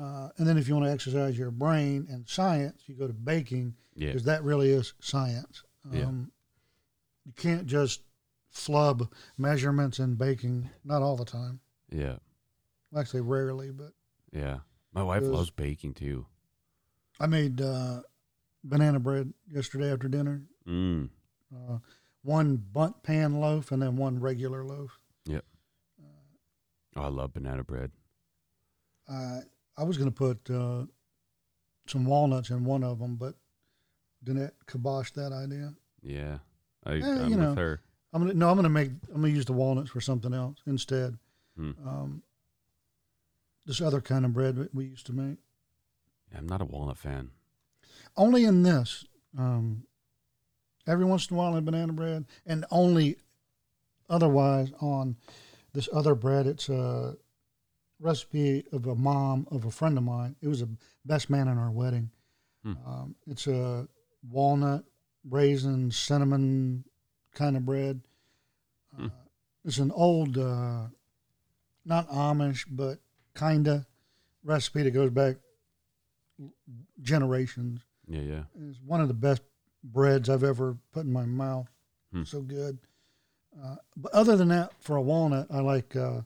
[0.02, 3.14] Uh, and then if you want to exercise your brain and science, you go to
[3.14, 5.64] baking yeah because that really is science.
[5.86, 6.12] Um, Yeah.
[7.26, 8.02] You can't just
[8.50, 10.70] flub measurements in baking.
[10.86, 11.60] Not all the time.
[11.90, 12.16] yeah
[12.98, 13.72] Actually, rarely.
[13.72, 13.92] But
[14.32, 14.60] yeah
[14.94, 16.26] my wife loves baking too
[17.20, 18.02] I made uh,
[18.64, 20.44] banana bread yesterday after dinner.
[20.66, 21.10] mm.
[21.54, 21.80] Uh,
[22.24, 24.98] one Bundt pan loaf and then one regular loaf.
[26.96, 27.92] oh i love banana bread
[29.10, 29.40] I
[29.78, 30.86] I was going to put uh,
[31.88, 33.36] some walnuts in one of them, but
[34.24, 35.74] Danette kiboshed that idea.
[36.02, 36.38] yeah
[36.86, 37.50] I, Eh, i'm you know.
[37.50, 37.82] with her
[38.14, 41.18] I'm gonna no, I'm gonna make I'm gonna use the walnuts for something else instead.
[41.58, 41.72] Hmm.
[41.88, 42.24] Um,
[43.66, 45.38] this other kind of bread that we used to make.
[46.38, 47.32] i'm not a walnut fan
[48.18, 49.06] Only in this.
[49.38, 49.86] Um,
[50.88, 53.18] every once in a while in banana bread, and only
[54.10, 55.16] otherwise on
[55.74, 56.48] this other bread.
[56.48, 57.16] It's a
[58.00, 60.36] recipe of a mom of a friend of mine.
[60.42, 60.70] It was the
[61.06, 62.10] best man in our wedding.
[62.64, 62.74] Hmm.
[62.86, 63.88] Um, it's a
[64.30, 64.84] walnut,
[65.30, 66.84] raisin, cinnamon
[67.34, 68.02] kind of bread.
[68.96, 69.06] Hmm.
[69.06, 69.10] Uh,
[69.64, 70.88] it's an old, uh,
[71.86, 73.00] not Amish, but
[73.36, 73.86] kinda
[74.44, 75.38] recipe that goes back
[77.02, 77.82] generations.
[78.08, 79.42] yeah yeah It's one of the best
[79.84, 81.68] breads I've ever put in my mouth.
[82.12, 82.24] Hmm.
[82.24, 82.78] So good.
[83.62, 86.22] Uh, but other than that, for a walnut, I like uh,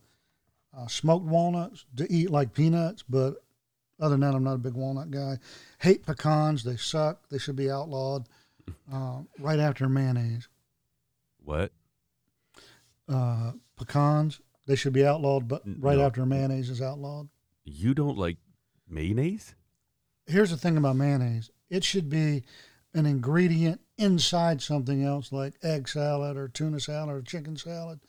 [0.77, 3.35] uh, smoked walnuts to eat like peanuts, but
[3.99, 5.39] other than that, I'm not a big walnut guy.
[5.79, 7.27] Hate pecans; they suck.
[7.29, 8.27] They should be outlawed.
[8.91, 10.47] Uh, right after mayonnaise,
[11.43, 11.71] What?
[13.07, 16.05] uh, pecans they should be outlawed, but right no.
[16.05, 17.29] after mayonnaise is outlawed.
[17.63, 18.37] You don't like
[18.89, 19.53] mayonnaise?
[20.25, 22.43] Here's the thing about mayonnaise: it should be
[22.95, 27.99] an ingredient inside something else, like egg salad or tuna salad or chicken salad.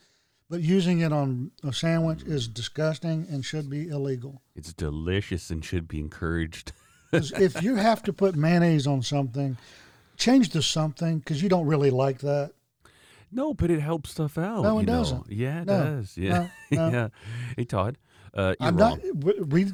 [0.48, 4.42] But using it on a sandwich is disgusting and should be illegal.
[4.54, 6.72] It's delicious and should be encouraged.
[7.12, 9.56] if you have to put mayonnaise on something,
[10.16, 12.52] change to something because you don't really like that.
[13.32, 14.62] no, but it helps stuff out.
[14.62, 15.30] No, it you doesn't.
[15.30, 16.16] Yeah, it No, does.
[16.16, 16.48] Yeah.
[16.70, 17.08] no, yeah.
[17.56, 17.98] Hey, Todd.
[18.32, 19.00] Uh, you're I'm wrong.
[19.04, 19.16] not.
[19.24, 19.72] we- We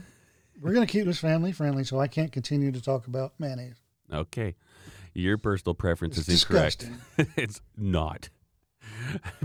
[0.61, 3.75] we're going to keep this family friendly, so I can't continue to talk about mayonnaise.
[4.13, 4.55] Okay.
[5.15, 6.89] Your personal preference It's is incorrect.
[7.37, 8.31] it's not.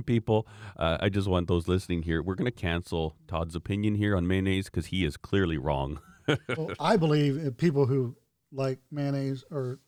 [0.05, 0.47] People,
[0.78, 2.22] uh, I just want those listening here.
[2.22, 5.99] We're going to cancel Todd's opinion here on mayonnaise because he is clearly wrong.
[6.28, 8.15] well, I believe people who
[8.51, 9.80] like mayonnaise are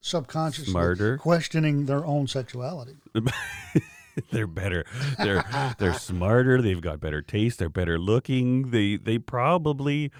[0.00, 1.18] subconsciously Smarter.
[1.18, 2.96] questioning their own sexuality.
[4.30, 4.84] they're better.
[5.18, 5.44] They're
[5.78, 6.62] they're smarter.
[6.62, 7.58] They've got better taste.
[7.58, 8.70] They're better looking.
[8.70, 10.10] They they probably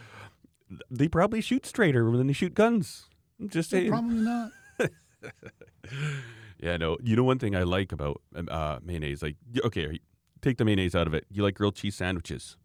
[0.91, 3.07] they probably shoot straighter than they shoot guns.
[3.41, 3.91] I'm just saying.
[3.91, 4.51] Probably not.
[6.59, 6.97] Yeah, no.
[7.03, 10.01] You know one thing I like about um, uh, mayonnaise, like okay,
[10.41, 11.27] take the mayonnaise out of it.
[11.31, 12.57] You like grilled cheese sandwiches?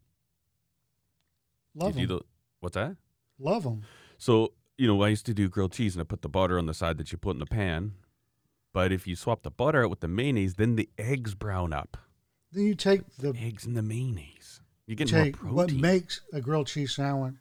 [1.75, 2.17] Love You do them.
[2.19, 2.25] the-
[2.61, 2.95] what's that?
[3.37, 3.83] Love them.
[4.17, 6.65] So you know, I used to do grilled cheese, and I put the butter on
[6.67, 7.93] the side that you put in the pan.
[8.73, 11.97] But if you swap the butter out with the mayonnaise, then the eggs brown up.
[12.53, 14.61] Then you take the Eggs and the mayonnaise.
[14.87, 17.35] You get take more what makes a grilled cheese sandwich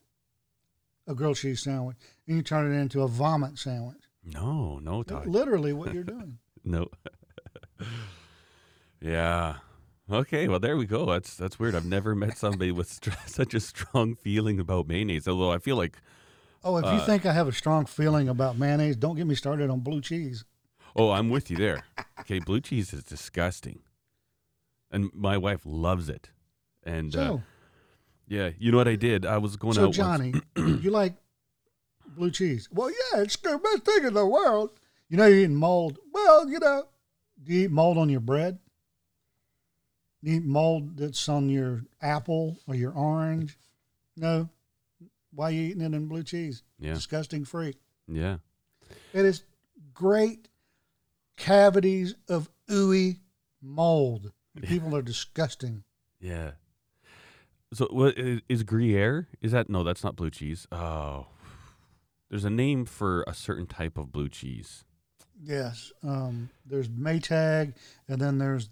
[1.06, 1.96] a grilled cheese sandwich,
[2.26, 4.02] and you turn it into a vomit sandwich.
[4.24, 5.26] No, no, Todd.
[5.26, 6.38] literally what you're doing.
[6.64, 6.88] No.
[9.00, 9.56] yeah.
[10.10, 10.48] Okay.
[10.48, 11.06] Well, there we go.
[11.06, 11.74] That's that's weird.
[11.74, 15.26] I've never met somebody with str- such a strong feeling about mayonnaise.
[15.28, 15.98] Although I feel like,
[16.62, 19.34] Oh, if you Uh, think I have a strong feeling about mayonnaise, don't get me
[19.34, 20.44] started on blue cheese.
[20.94, 21.84] oh, I'm with you there.
[22.20, 23.80] Okay, blue cheese is disgusting,
[24.90, 26.30] and my wife loves it.
[26.82, 27.38] And uh,
[28.28, 29.24] yeah, you know what I did?
[29.24, 29.84] I was going so out.
[29.86, 31.14] once- Johnny, you like
[32.14, 32.68] blue cheese?
[32.72, 34.70] Well, yeah, it's the best thing in the world.
[35.08, 35.98] You know, you're eating mold.
[36.12, 36.84] Well, you know,
[37.42, 38.58] do you eat mold on your bread?
[40.22, 43.58] You eat mold that's on your apple or your orange?
[44.16, 44.48] No.
[45.32, 46.62] Why are you eating it in blue cheese?
[46.78, 46.94] Yeah.
[46.94, 47.76] Disgusting freak.
[48.06, 48.38] Yeah.
[49.12, 49.44] It is
[49.94, 50.48] great
[51.36, 53.18] cavities of ooey
[53.62, 54.32] mold.
[54.62, 55.84] People are disgusting.
[56.20, 56.52] Yeah.
[57.72, 59.28] So what is, is Gruyere?
[59.40, 59.84] Is that no?
[59.84, 60.66] That's not blue cheese.
[60.72, 61.26] Oh,
[62.30, 64.84] there's a name for a certain type of blue cheese.
[65.42, 65.92] Yes.
[66.02, 67.74] Um, there's Maytag,
[68.08, 68.70] and then there's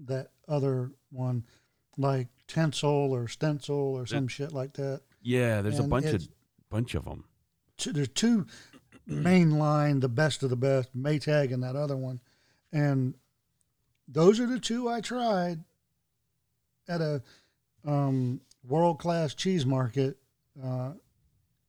[0.00, 1.44] that other one,
[1.96, 5.02] like Tencel or Stencil or some shit like that.
[5.22, 6.28] Yeah, there's a bunch of
[6.70, 7.24] bunch of them.
[7.76, 8.46] Two, there's two
[9.06, 12.20] main line, the best of the best, Maytag and that other one,
[12.72, 13.14] and
[14.06, 15.64] those are the two I tried
[16.88, 17.22] at a
[17.84, 20.16] um, world class cheese market
[20.62, 20.92] uh,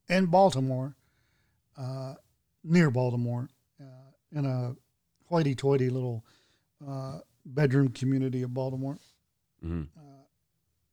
[0.08, 0.96] in Baltimore,
[1.80, 2.14] uh,
[2.64, 3.50] near Baltimore,
[3.82, 3.86] uh,
[4.38, 4.76] in a
[5.30, 6.26] hoity toity little
[6.88, 8.98] uh, bedroom community of Baltimore.
[9.62, 9.84] hmm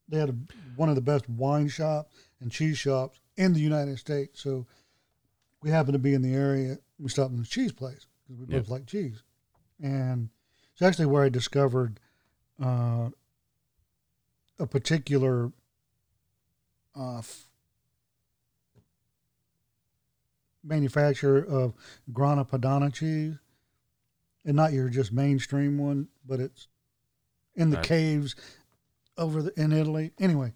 [0.09, 0.37] They had a,
[0.77, 4.41] one of the best wine shops and cheese shops in the United States.
[4.41, 4.67] So
[5.63, 6.79] we happened to be in the area.
[6.99, 8.61] We stopped in the cheese place because we Yeah.
[8.61, 9.23] both like cheese.
[9.83, 10.29] And
[10.73, 11.99] it's actually where I discovered
[12.63, 13.11] uh,
[14.61, 15.51] a particular
[16.95, 17.46] uh, f-
[20.67, 21.75] manufacturer of
[22.13, 23.35] Grana Padano cheese.
[24.45, 26.69] And not your just mainstream one, but it's
[27.57, 27.87] in the Right.
[27.87, 28.37] caves
[29.19, 30.13] over the, in Italy.
[30.21, 30.53] Anyway,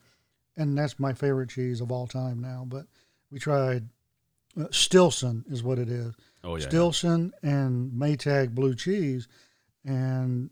[0.56, 2.64] and that's my favorite cheese of all time now.
[2.68, 2.86] But
[3.32, 3.88] we tried
[4.56, 6.14] uh, Stilton is what it is.
[6.44, 6.68] Oh yeah.
[6.68, 9.26] Stilton and Maytag blue cheese,
[9.84, 10.50] and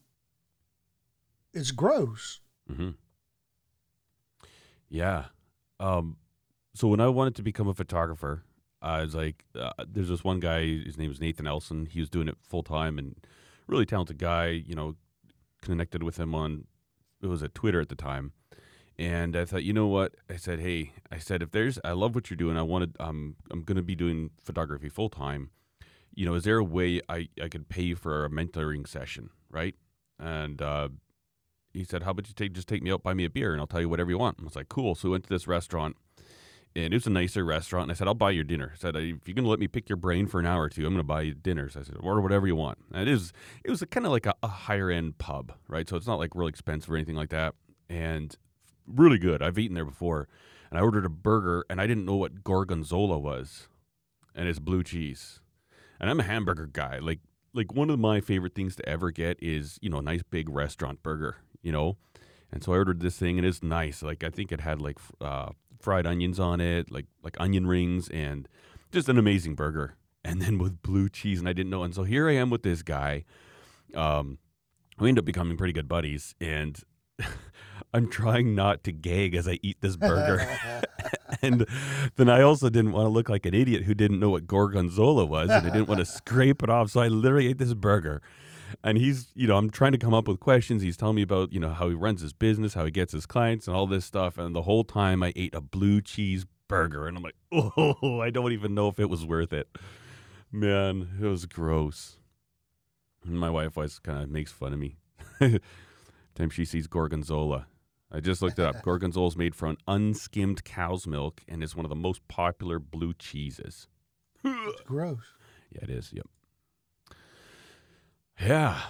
[1.54, 2.40] it's gross.
[2.66, 2.90] hmm
[4.88, 5.26] Yeah.
[5.78, 6.16] Um.
[6.74, 8.42] So when I wanted to become a photographer,
[8.80, 10.64] I was like, uh, there's this one guy.
[10.64, 11.86] His name is Nathan Elson.
[11.86, 13.16] He was doing it full time and
[13.66, 14.48] really talented guy.
[14.48, 14.94] You know,
[15.62, 16.64] connected with him on
[17.20, 18.32] it was at Twitter at the time.
[18.98, 20.16] And I thought, you know what?
[20.28, 22.56] I said, hey, I said, if there's, I love what you're doing.
[22.56, 25.50] I wanted, um, I'm going to be doing photography full time.
[26.14, 29.76] You know, is there a way I, I could pay for a mentoring session, right?
[30.18, 30.88] And uh,
[31.72, 33.60] he said, how about you take just take me out, buy me a beer, and
[33.60, 34.38] I'll tell you whatever you want.
[34.40, 34.96] I was like, cool.
[34.96, 35.96] So we went to this restaurant,
[36.76, 37.84] and it was a nicer restaurant.
[37.84, 38.72] And I said, I'll buy your dinner.
[38.74, 40.86] I said, if you're gonna let me pick your brain for an hour or two,
[40.86, 41.68] I'm gonna buy you dinner.
[41.68, 42.78] So I said, order whatever you want.
[42.92, 43.32] And it is,
[43.64, 45.88] it was kind of like a, a higher end pub, right?
[45.88, 47.54] So it's not like real expensive or anything like that,
[47.88, 48.36] and
[48.86, 49.42] really good.
[49.42, 50.28] I've eaten there before.
[50.70, 53.68] and I ordered a burger, and I didn't know what gorgonzola was,
[54.34, 55.40] and it's blue cheese,
[56.00, 56.98] and I'm a hamburger guy.
[56.98, 57.20] Like
[57.54, 60.48] like one of my favorite things to ever get is you know a nice big
[60.48, 61.96] restaurant burger, you know,
[62.52, 64.02] and so I ordered this thing, and it's nice.
[64.02, 65.50] Like I think it had like uh,
[65.80, 68.48] fried onions on it, like like onion rings, and
[68.92, 69.96] just an amazing burger.
[70.24, 71.82] And then with blue cheese, and I didn't know.
[71.82, 73.24] And so here I am with this guy.
[73.94, 74.38] Um,
[74.98, 76.78] we end up becoming pretty good buddies, and
[77.94, 80.46] I'm trying not to gag as I eat this burger.
[81.42, 81.66] and
[82.16, 85.24] then I also didn't want to look like an idiot who didn't know what gorgonzola
[85.24, 86.90] was, and I didn't want to scrape it off.
[86.90, 88.20] So I literally ate this burger.
[88.82, 90.82] And he's, you know, I'm trying to come up with questions.
[90.82, 93.26] He's telling me about, you know, how he runs his business, how he gets his
[93.26, 94.38] clients, and all this stuff.
[94.38, 98.30] And the whole time I ate a blue cheese burger, and I'm like, oh, I
[98.30, 99.68] don't even know if it was worth it.
[100.52, 102.16] Man, it was gross.
[103.24, 104.96] And my wife always kind of makes fun of me.
[106.34, 107.66] Time she sees gorgonzola.
[108.10, 108.82] I just looked it up.
[108.84, 113.12] Gorgonzola is made from unskimmed cow's milk and is one of the most popular blue
[113.12, 113.86] cheeses.
[114.44, 115.24] It's gross.
[115.70, 116.12] Yeah, it is.
[116.12, 116.26] Yep.
[118.40, 118.80] Yeah,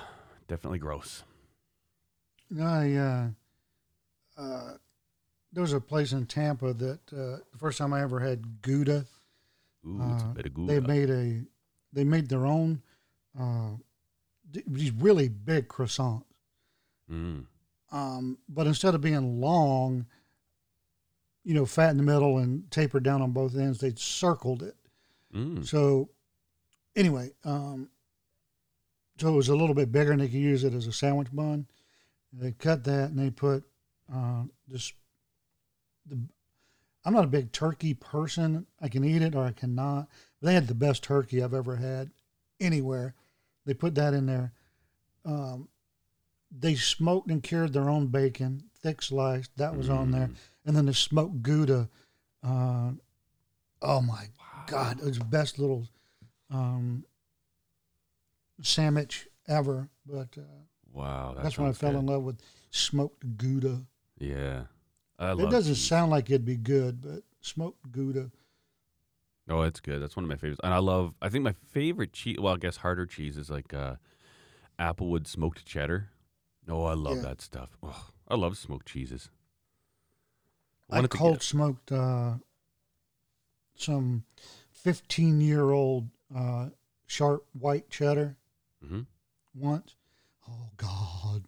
[0.46, 1.22] definitely gross.
[2.60, 3.26] I uh,
[4.36, 4.72] uh,
[5.52, 9.06] there was a place in Tampa that uh, the first time I ever had Gouda.
[9.86, 11.44] Ooh, it's a Uh, bit of They made a
[11.92, 12.82] they made their own
[13.38, 13.70] uh,
[14.66, 16.24] these really big croissants.
[17.10, 17.46] Mm.
[17.90, 20.06] Um, but instead of being long,
[21.44, 24.76] you know, fat in the middle and tapered down on both ends, they circled it.
[25.34, 25.66] Mm.
[25.66, 26.10] So
[26.96, 27.88] anyway, um,
[29.18, 31.28] so it was a little bit bigger, and they could use it as a sandwich
[31.32, 31.66] bun.
[32.32, 33.64] They cut that, and they put
[34.12, 34.92] uh, this.
[36.06, 36.18] The
[37.04, 38.66] I'm not a big turkey person.
[38.82, 40.08] I can eat it or I cannot.
[40.42, 42.10] They had the best turkey I've ever had
[42.60, 43.14] anywhere.
[43.64, 44.52] They put that in there.
[45.24, 45.68] Um,
[46.50, 49.56] they smoked and cured their own bacon, thick sliced.
[49.56, 50.34] That was on there, Mm.
[50.66, 51.88] and then the smoked gouda.
[52.42, 52.92] Uh,
[53.80, 54.28] oh my
[54.66, 55.86] God, it was the best little
[56.50, 57.04] um,
[58.62, 59.88] sandwich ever.
[60.06, 60.42] But uh,
[60.92, 61.98] Wow, that that's when I fell good.
[62.00, 62.40] in love with
[62.70, 63.84] smoked Gouda.
[64.18, 64.64] Yeah,
[65.18, 65.86] I It doesn't cheese.
[65.86, 68.30] sound like it'd be good, but smoked Gouda.
[69.50, 70.02] Oh, it's good.
[70.02, 70.60] That's one of my favorites.
[70.62, 71.14] And I love.
[71.22, 72.36] I think my favorite cheese.
[72.38, 73.94] Well, I guess harder cheese is like uh,
[74.78, 76.10] Applewood smoked cheddar.
[76.68, 77.22] Oh, I love Yeah.
[77.22, 77.70] that stuff.
[77.82, 79.30] Oh, I love smoked cheeses.
[80.90, 82.34] I get- cold smoked uh,
[83.76, 84.24] some
[84.70, 86.70] 15 year old uh,
[87.06, 88.36] sharp white cheddar
[88.84, 89.06] Mhm.
[89.54, 89.96] once.
[90.48, 91.44] Oh, God.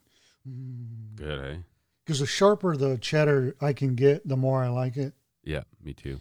[0.49, 1.17] Mm.
[1.17, 1.59] Good, eh?
[2.05, 5.15] Because the sharper the cheddar I can get, the more I like it.
[5.45, 6.21] Yeah, me too.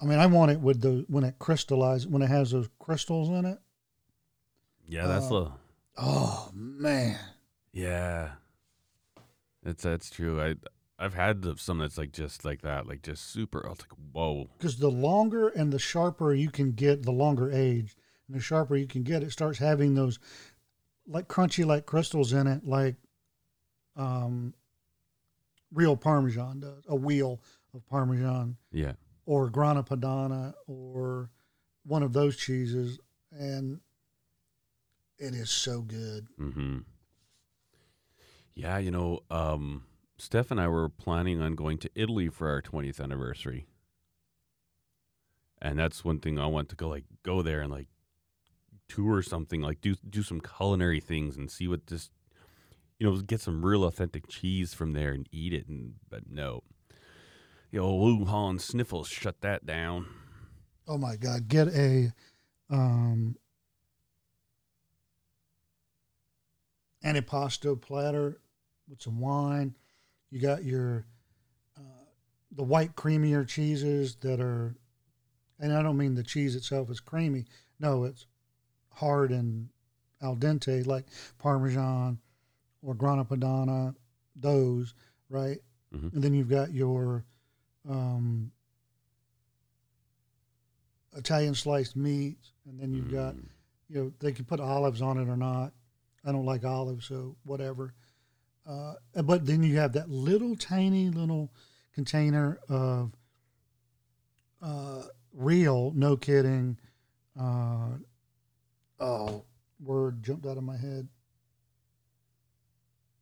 [0.00, 3.28] I mean, I want it with the when it crystallizes, when it has those crystals
[3.28, 3.58] in it.
[4.88, 5.52] Yeah, that's Uh, the.
[5.98, 7.18] Oh, man.
[7.72, 8.32] Yeah,
[9.62, 10.40] that's that's true.
[10.40, 10.56] I
[10.98, 13.64] I've had some that's like just like that, like just super.
[13.64, 14.50] I was like, whoa.
[14.58, 17.96] because the longer and the sharper you can get, the longer age,
[18.26, 20.18] and the sharper you can get, it starts having those
[21.10, 22.94] like crunchy like crystals in it, like
[23.96, 24.54] um,
[25.72, 27.40] real Parmesan does, a wheel
[27.74, 28.92] of Parmesan Yeah.
[29.26, 31.30] or Grana Padano or
[31.84, 32.98] one of those cheeses,
[33.32, 33.80] and
[35.18, 36.28] it is so good.
[36.38, 36.78] Mm-hmm.
[38.54, 39.84] Yeah, you know, um,
[40.18, 43.66] Steph and I were planning on going to Italy for our 20th anniversary.
[45.62, 47.88] And that's one thing I want to go like go there and like
[48.90, 52.10] tour something, like do do some culinary things and see what this
[53.00, 56.62] you know, get some real authentic cheese from there and eat it and but no.
[57.72, 60.06] The old Wuhan sniffles shut that down.
[60.86, 61.48] Oh my God!
[61.48, 62.12] Get a
[62.68, 63.36] um,
[67.04, 68.40] antipasto platter
[68.88, 69.76] with some wine.
[70.30, 71.06] You got your
[71.78, 72.04] uh,
[72.50, 74.74] the white creamier cheeses that are,
[75.58, 77.46] and I don't mean the cheese itself is creamy.
[77.78, 78.26] No, it's
[79.00, 79.68] hard and
[80.22, 81.06] al dente like
[81.38, 82.18] Parmesan
[82.82, 83.94] or Grana Padano.
[84.36, 84.94] Those
[85.28, 85.58] right,
[85.92, 86.12] Mhm.
[86.12, 87.24] and then you've got your
[87.88, 88.52] um,
[91.16, 93.48] Italian sliced meats, and then you've got Mm.
[93.88, 95.72] you know they can put olives on it or not.
[96.24, 97.94] I don't like olives, so whatever.
[98.66, 98.94] Uh,
[99.24, 101.50] but then you have that little tiny little
[101.92, 103.16] container of
[104.62, 106.78] uh, real, no kidding.
[107.34, 107.96] Uh,
[109.00, 109.44] oh,
[109.82, 111.08] word jumped out of my head.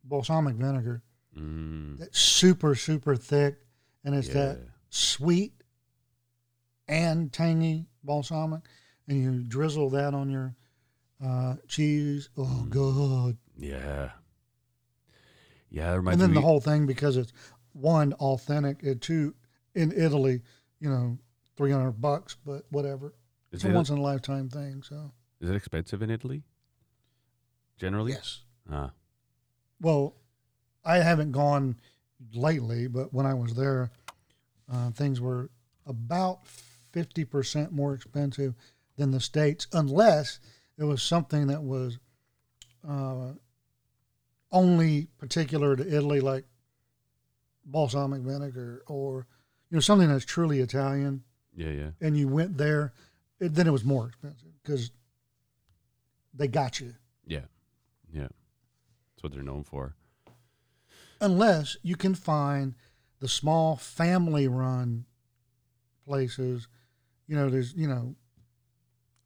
[0.04, 1.02] Balsamic vinegar.
[1.36, 1.98] Mm.
[1.98, 3.56] That's super super thick,
[4.04, 4.58] and it's that
[4.90, 5.52] sweet
[6.88, 8.62] and tangy balsamic,
[9.06, 10.56] and you drizzle that on your
[11.24, 12.30] uh, cheese.
[12.36, 12.70] Oh Mm.
[12.70, 13.36] god!
[13.56, 14.10] Yeah.
[15.70, 17.32] Yeah, And then the whole thing because it's
[17.72, 19.34] one authentic, and two
[19.74, 20.40] in Italy,
[20.80, 21.18] you know,
[21.56, 23.08] three hundred bucks, but whatever.
[23.52, 24.82] Is It's a once in a lifetime thing.
[24.82, 26.43] So is it expensive in Italy?
[27.78, 28.12] Generally?
[28.12, 28.41] yes.
[28.70, 28.91] Ah,
[29.80, 30.14] Well,
[30.84, 31.76] I haven't gone
[32.34, 33.91] lately, but when I was there,
[34.72, 35.51] uh, things were
[35.86, 38.55] about fifty percent more expensive
[38.97, 40.41] than the states, unless
[40.76, 41.99] it was something that was
[42.86, 43.32] uh,
[44.51, 46.45] only particular to Italy, like
[47.64, 49.26] balsamic vinegar, or
[49.70, 51.22] you know something that's truly Italian,
[51.55, 51.91] yeah, yeah.
[52.01, 52.93] and you went there,
[53.41, 54.91] it, then it was more expensive because
[56.34, 56.94] they got you.
[57.26, 57.46] Yeah.
[58.12, 58.22] Yeah.
[59.14, 59.94] That's what they're known for.
[61.20, 62.74] unless you can find
[63.20, 65.04] the small family run
[66.06, 66.68] places
[67.26, 68.14] you know there's you know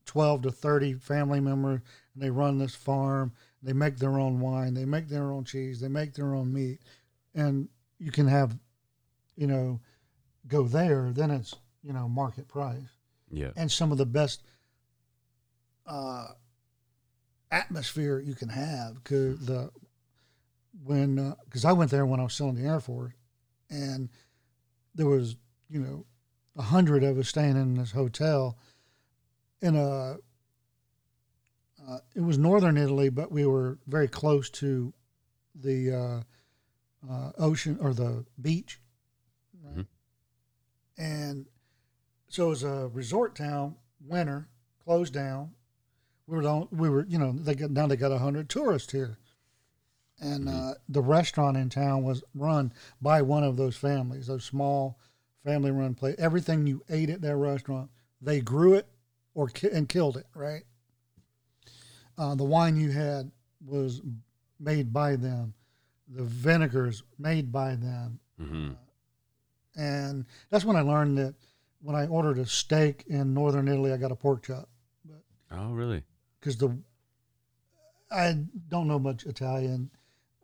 [0.07, 1.81] 12 to 30 family members
[2.15, 3.33] and they run this farm
[3.63, 6.81] they make their own wine they make their own cheese they make their own meat
[7.35, 8.59] and you can have
[9.37, 9.79] you know
[10.49, 12.97] go there then it's you know market price
[13.31, 13.51] Yeah.
[13.57, 14.43] and some of the best
[15.87, 16.29] uh,
[17.53, 19.71] atmosphere you can have because the
[20.85, 23.13] when because I went there when I was still in the Air Force,
[23.71, 24.09] and
[24.95, 25.37] there was
[25.69, 26.07] you know
[26.57, 28.59] a hundred of us staying in this hotel
[29.61, 30.17] in a
[31.89, 34.93] uh, it was northern Italy, but we were very close to
[35.55, 38.81] the uh, uh, ocean or the beach,
[39.65, 39.77] right?
[39.79, 39.87] Mhm.
[40.97, 41.47] and
[42.29, 43.77] so it was a resort town.
[44.01, 44.49] Winter
[44.85, 45.55] closed down.
[46.27, 48.93] We were the, we were you know they got now they got a hundred tourists
[48.93, 49.19] here,
[50.21, 54.99] and uh, the restaurant in town was run by one of those families, those small
[55.45, 56.15] family run place.
[56.19, 58.87] Everything you ate at their restaurant, they grew it
[59.35, 60.27] or ki- and killed it.
[60.35, 60.63] Right.
[62.17, 63.31] Uh, the wine you had
[63.65, 64.01] was
[64.61, 65.55] made by them.
[66.09, 68.71] The vinegars made by them hmm
[69.77, 71.35] and that's when I learned that
[71.81, 74.69] when I ordered a steak in northern Italy, I got a pork chop
[75.51, 76.03] Oh, really?
[76.43, 76.77] Because the
[78.11, 78.37] I
[78.69, 79.91] don't know much Italian,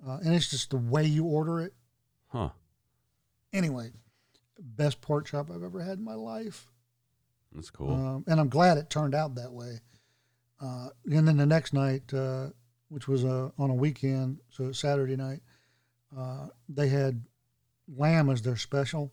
[0.06, 1.74] uh, and it's just the way you order it.
[2.28, 2.50] Huh.
[3.52, 3.90] Anyway,
[4.58, 6.68] best pork chop I've ever had in my life,
[7.52, 7.90] That's cool.
[7.92, 9.80] um, and I'm glad it turned out that way.
[10.60, 12.48] Uh, and then the next night, uh,
[12.88, 15.40] which was uh, on a weekend, so it's Saturday night,
[16.16, 17.22] uh, they had
[17.96, 19.12] lamb as their special.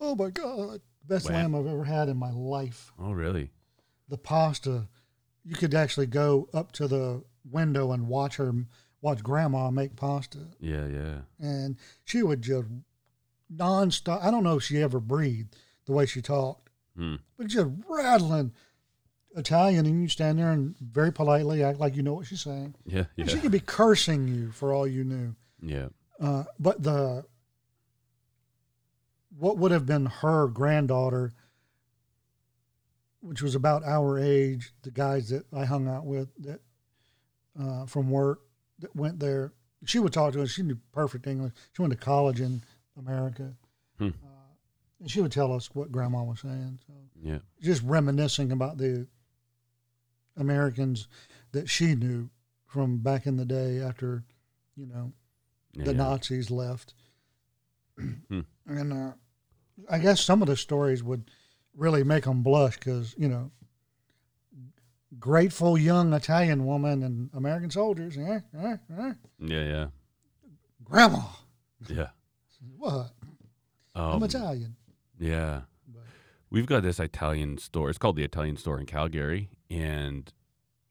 [0.00, 2.92] Oh my God, best lamb I've ever had in my life.
[2.98, 3.50] oh, really?
[4.08, 4.86] the pasta,
[5.44, 8.52] you could actually go up to the window and watch her,
[9.02, 10.38] watch grandma make pasta.
[10.60, 11.18] Yeah, yeah.
[11.38, 12.68] And she would just
[13.54, 14.22] nonstop.
[14.22, 17.16] I don't know if she ever breathed the way she talked, Hmm.
[17.36, 18.52] but just rattling
[19.36, 19.84] Italian.
[19.86, 22.74] And you stand there and very politely act like you know what she's saying.
[22.86, 23.34] Yeah, And yeah.
[23.34, 25.34] she could be cursing you for all you knew.
[25.60, 25.88] Yeah.
[26.20, 27.26] Uh, but the
[29.36, 31.32] what would have been her granddaughter,
[33.24, 36.60] which was about our age, the guys that I hung out with that
[37.58, 38.40] uh, from work
[38.80, 39.52] that went there,
[39.86, 40.50] she would talk to us.
[40.50, 41.52] She knew perfect English.
[41.72, 42.62] She went to college in
[42.98, 43.54] America,
[43.98, 44.08] Hmm.
[44.24, 44.52] uh,
[45.00, 46.78] and she would tell us what Grandma was saying.
[46.86, 47.38] So Yeah.
[47.60, 49.06] just reminiscing about the
[50.36, 51.08] Americans
[51.52, 52.28] that she knew
[52.66, 54.24] from back in the day after,
[54.76, 55.12] you know,
[55.74, 55.96] the yeah.
[55.96, 56.92] Nazis left.
[57.98, 58.40] Hmm.
[58.66, 59.12] And uh,
[59.90, 61.30] I guess some of the stories would
[61.76, 63.50] really make them blush because, you know,
[65.18, 69.12] grateful young Italian woman and American soldiers, eh, eh, eh.
[69.38, 69.86] Yeah, yeah.
[70.84, 71.20] grandma,
[71.88, 72.08] Yeah.
[72.78, 73.12] what?
[73.94, 74.76] Um, I'm Italian.
[75.18, 75.62] Yeah.
[75.88, 76.02] But-
[76.50, 77.90] We've got this Italian store.
[77.90, 79.50] It's called the Italian store in Calgary.
[79.70, 80.32] And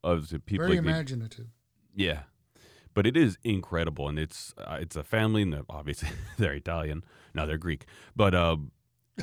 [0.04, 1.48] of the people Very like they- imaginative.
[1.96, 2.24] Yeah,
[2.96, 6.10] but it is incredible, and it's uh, it's a family, and obviously
[6.40, 7.04] they're Italian.
[7.36, 8.72] No, they're Greek, but um,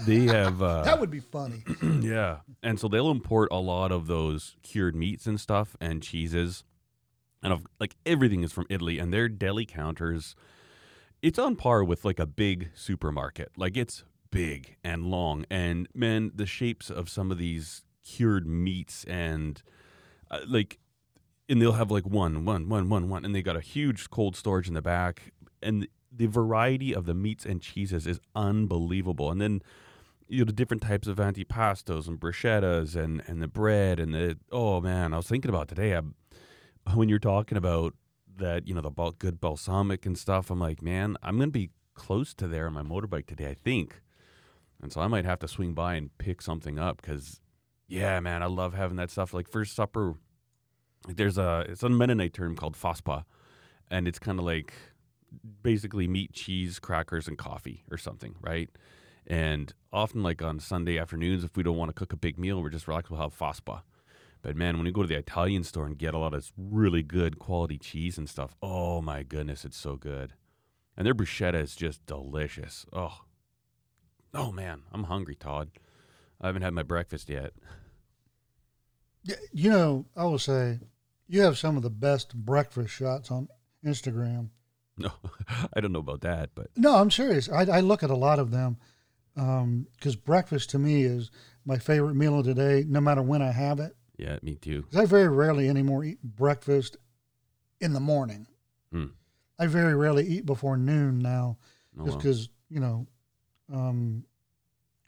[0.07, 1.65] they have uh, that would be funny.
[2.01, 6.65] yeah, and so they'll import a lot of those cured meats and stuff and cheeses,
[7.43, 10.35] and of, like everything is from Italy, and their deli counters,
[11.23, 13.51] it's on par with like a big supermarket.
[13.57, 19.05] Like it's big and long, and man, the shapes of some of these cured meats
[19.05, 19.63] and
[20.31, 20.79] uh, like
[21.49, 24.37] and they'll have like one, one, one, one, one, and they got a huge cold
[24.37, 29.31] storage in the back, and the variety of the meats and cheeses is unbelievable.
[29.31, 29.63] And then
[30.29, 34.39] you know the different types of antipastos and bruschettas and and the bread and the
[34.53, 36.03] oh man, I was thinking about today I,
[36.95, 37.95] when you're talking about
[38.37, 40.51] that you know the bal- good balsamic and stuff.
[40.51, 44.01] I'm like, man, I'm gonna be close to there on my motorbike today, I think,
[44.81, 47.41] and so I might have to swing by and pick something up because.
[47.93, 49.35] Yeah, man, I love having that stuff.
[49.35, 50.15] Like first supper,
[51.09, 53.27] there's a it's a Mennonite term called faspa,
[53.91, 54.73] and it's kind of like
[55.63, 58.71] basically meat, cheese, crackers, and coffee or something, right?
[59.27, 62.63] And often, like on Sunday afternoons, if we don't want to cook a big meal,
[62.63, 63.85] we're just relaxed, we'll have faspa.
[64.43, 67.03] But man, when you go to the Italian store and get a lot of really
[67.03, 70.33] good quality cheese and stuff, oh my goodness, it's so good.
[70.97, 72.87] And their bruschetta is just delicious.
[72.93, 73.19] Oh,
[74.35, 75.71] oh man, I'm hungry, Todd.
[76.41, 77.53] I haven't had my breakfast yet.
[79.53, 80.81] You know, I will say,
[81.29, 83.49] you have some of the best breakfast shots on
[83.85, 84.49] Instagram.
[85.09, 85.13] No,
[85.75, 87.49] I don't know about that, but No, I'm serious.
[87.49, 88.77] I, I look at a lot of them
[89.35, 91.31] because breakfast to me is
[91.65, 93.97] my favorite meal of the day, no matter when I have it.
[94.19, 94.85] yeah, me too.
[94.97, 96.97] I very rarely anymore eat breakfast
[97.81, 98.47] in the morning.
[98.93, 99.07] Hmm.
[99.59, 101.57] I very rarely eat before noon now,
[101.99, 103.07] Oh, just because you know,
[103.73, 104.25] um,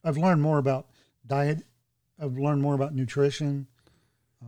[0.05, 0.89] I've learned more about
[1.27, 1.63] diet.
[2.21, 3.67] I've learned more about nutrition.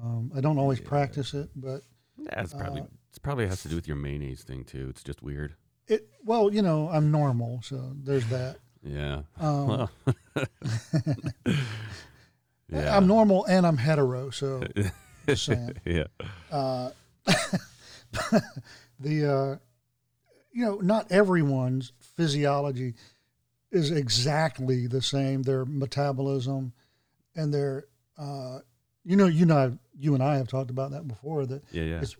[0.02, 0.88] Um, I don't always Yeah.
[0.88, 1.82] practice it, but
[2.18, 4.88] it's probably uh, it's probably has to do with your mayonnaise thing too.
[4.90, 5.54] It's just weird.
[5.86, 6.08] it.
[6.24, 8.56] Well, you know, I'm normal, so there's that.
[8.82, 9.22] Yeah.
[9.38, 9.90] Um, Well.
[12.68, 12.96] yeah.
[12.96, 14.64] I'm normal and I'm hetero, so
[15.28, 15.74] just saying.
[15.84, 16.06] yeah.
[16.50, 16.90] uh,
[18.98, 19.56] the uh,
[20.52, 22.94] you know not everyone's physiology
[23.70, 26.72] is exactly the same their metabolism
[27.36, 27.84] and their
[28.18, 28.58] uh,
[29.04, 31.84] you know you know you and I have talked about that before that Yeah.
[31.84, 31.96] Yeah.
[32.02, 32.16] It's-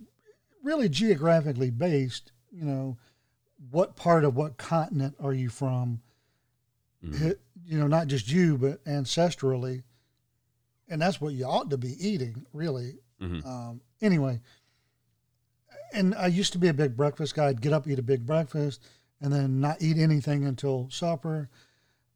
[0.64, 2.96] really geographically based you know
[3.70, 6.00] what part of what continent are you from
[7.04, 7.14] Mhm.
[7.18, 9.82] Hit- you know not just you but ancestrally
[10.88, 13.44] and that's what you ought to be eating really Mhm.
[13.46, 14.40] um, anyway,
[15.92, 17.46] and I used to be a big breakfast guy.
[17.46, 18.82] I'd get up, eat a big breakfast,
[19.20, 21.48] and then not eat anything until supper.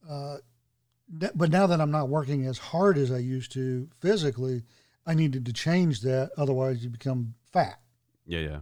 [0.06, 0.38] Uh,
[1.20, 4.64] th- but now that I'm not working as hard as I used to physically,
[5.06, 6.32] I needed to change that.
[6.36, 7.80] Otherwise, you become fat.
[8.28, 8.40] Yeah.
[8.40, 8.60] Yeah.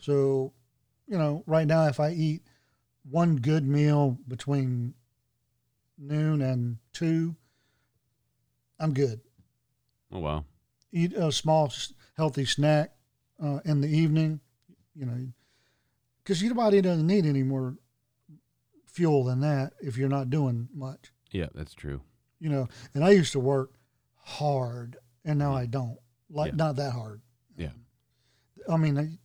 [0.00, 0.52] So,
[1.06, 2.42] you know, right now, if I eat
[3.10, 4.94] one good meal between
[5.98, 7.36] noon and two,
[8.78, 9.20] I'm good
[10.12, 10.44] Oh wow.
[10.92, 11.72] eat a small
[12.16, 12.92] healthy snack
[13.42, 14.40] uh, in the evening,
[14.94, 15.26] you know,
[16.22, 17.76] because your body doesn't need any more
[18.86, 22.02] fuel than that if you're not doing much, Yeah, that's true.
[22.38, 22.68] you know.
[22.94, 23.70] And I used to work
[24.22, 25.98] hard, and now I don't
[26.30, 26.56] like Yeah.
[26.56, 27.20] not that hard.
[28.68, 29.18] I mean,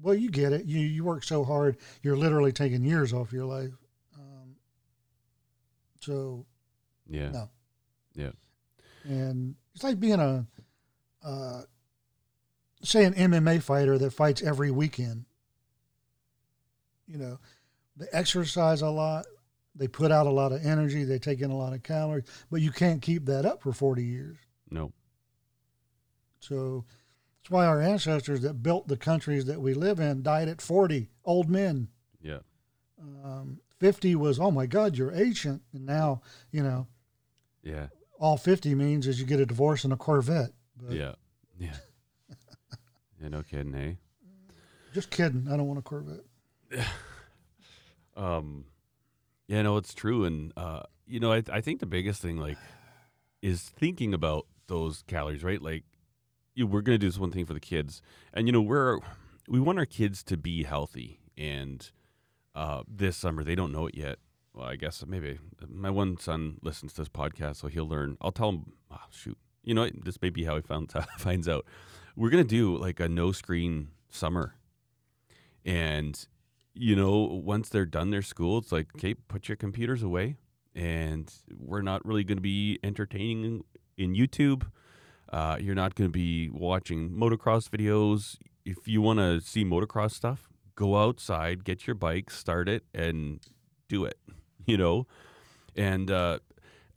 [0.00, 0.64] well, you get it.
[0.64, 3.72] You you work so hard, you're literally taking years off your life.
[4.16, 4.56] Um,
[6.00, 6.46] so
[7.08, 7.30] Yeah.
[7.30, 7.50] No.
[8.14, 8.32] Yeah.
[9.04, 10.46] and it's like being a
[11.22, 11.62] uh,
[12.82, 15.24] say an MMA fighter that fights every weekend.
[17.06, 17.38] You know,
[17.96, 19.26] they exercise a lot,
[19.74, 22.60] they put out a lot of energy, they take in a lot of calories, but
[22.60, 24.36] you can't keep that up for 40 years.
[24.70, 24.92] No.
[26.40, 26.84] So
[27.50, 31.08] that's why our ancestors that built the countries that we live in died at 40,
[31.24, 31.88] old men.
[32.22, 32.38] Yeah.
[33.24, 35.62] Um, 50 was, oh my God, you're ancient.
[35.72, 36.22] And now,
[36.52, 36.86] you know,
[37.62, 37.88] Yeah.
[38.20, 40.52] all 50 means is you get a divorce and a Corvette.
[40.76, 41.14] But Yeah.
[41.58, 41.76] Yeah.
[43.20, 43.28] yeah.
[43.28, 43.94] No kidding, eh?
[44.94, 45.48] Just kidding.
[45.50, 46.24] I don't want a Corvette.
[46.72, 46.86] Yeah.
[48.16, 48.66] Um,
[49.46, 52.58] yeah, no, it's true, and uh, you know, I I think the biggest thing like
[53.40, 55.62] is thinking about those calories, right?
[55.62, 55.84] Like,
[56.54, 58.98] you, we're gonna do this one thing for the kids, and you know, we're
[59.48, 61.90] we want our kids to be healthy, and
[62.54, 64.18] uh, this summer they don't know it yet.
[64.54, 65.38] Well, I guess maybe
[65.68, 68.16] my one son listens to this podcast, so he'll learn.
[68.20, 68.72] I'll tell him.
[68.90, 71.64] Oh, shoot, you know, this may be how he found finds out.
[72.16, 74.56] We're gonna do like a no screen summer,
[75.64, 76.26] and
[76.74, 80.36] you know, once they're done their school, it's like, okay, put your computers away,
[80.74, 83.64] and we're not really going to be entertaining
[83.96, 84.66] in YouTube.
[85.30, 88.36] Uh, you're not going to be watching motocross videos.
[88.64, 93.40] If you want to see motocross stuff, go outside, get your bike, start it, and
[93.88, 94.18] do it.
[94.66, 95.06] You know,
[95.74, 96.38] and uh,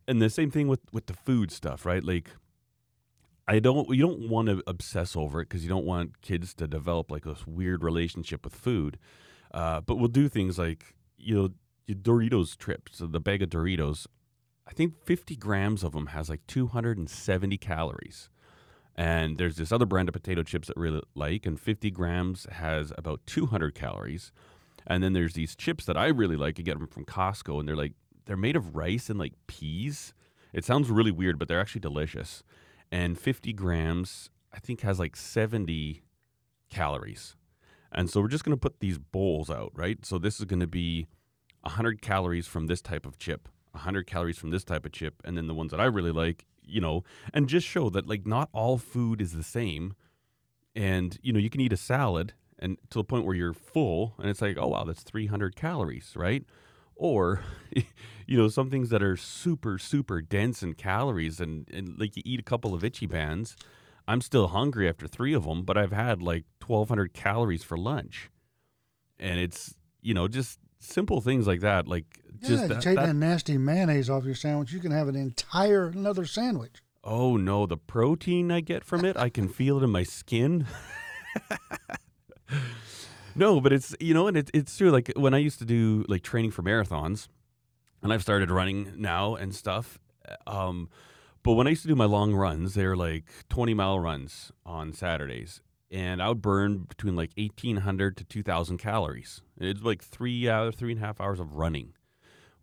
[0.07, 2.03] and the same thing with with the food stuff, right?
[2.03, 2.29] Like,
[3.47, 6.67] I don't you don't want to obsess over it because you don't want kids to
[6.67, 8.99] develop like this weird relationship with food.
[9.53, 11.49] Uh, but we'll do things like you know
[11.89, 12.97] Doritos trips.
[12.97, 14.07] So the bag of Doritos,
[14.67, 18.29] I think 50 grams of them has like 270 calories.
[18.95, 22.93] And there's this other brand of potato chips that really like, and 50 grams has
[22.97, 24.31] about 200 calories.
[24.85, 26.57] And then there's these chips that I really like.
[26.57, 27.93] You get them from Costco, and they're like
[28.25, 30.13] they're made of rice and like peas.
[30.53, 32.43] It sounds really weird, but they're actually delicious.
[32.91, 36.03] And 50 grams, I think, has like 70
[36.69, 37.35] calories.
[37.91, 40.05] And so we're just going to put these bowls out, right?
[40.05, 41.07] So this is going to be
[41.61, 45.37] 100 calories from this type of chip, 100 calories from this type of chip, and
[45.37, 47.03] then the ones that I really like, you know,
[47.33, 49.95] and just show that like not all food is the same.
[50.75, 54.15] And, you know, you can eat a salad and to the point where you're full
[54.17, 56.45] and it's like, oh, wow, that's 300 calories, right?
[56.95, 57.41] or
[58.27, 62.23] you know some things that are super super dense in calories and, and like you
[62.25, 63.55] eat a couple of itchy bands
[64.07, 68.29] i'm still hungry after three of them but i've had like 1200 calories for lunch
[69.19, 72.05] and it's you know just simple things like that like
[72.41, 74.71] just yeah, that, take that- that nasty mayonnaise off your sandwich.
[74.73, 76.81] You can have an entire another sandwich.
[77.03, 80.65] oh no the protein i get from it i can feel it in my skin
[83.35, 86.05] no but it's you know and it, it's true like when i used to do
[86.07, 87.27] like training for marathons
[88.01, 89.99] and i've started running now and stuff
[90.47, 90.89] um
[91.43, 94.93] but when i used to do my long runs they're like 20 mile runs on
[94.93, 95.61] saturdays
[95.93, 99.41] and i would burn between like 1800 to 2000 calories.
[99.59, 101.93] It's like three uh, three and a half hours of running.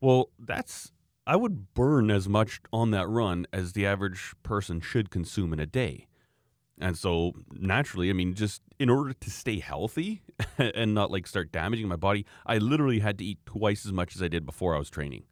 [0.01, 0.93] Well that's
[1.26, 5.61] i would burn as much on that run as the average person should consume in
[5.61, 6.09] a day.
[6.83, 10.22] And so naturally, I mean, just in order to stay healthy
[10.59, 14.16] and not like start damaging my body, I literally had to eat twice as much
[14.16, 15.24] as I did before I was training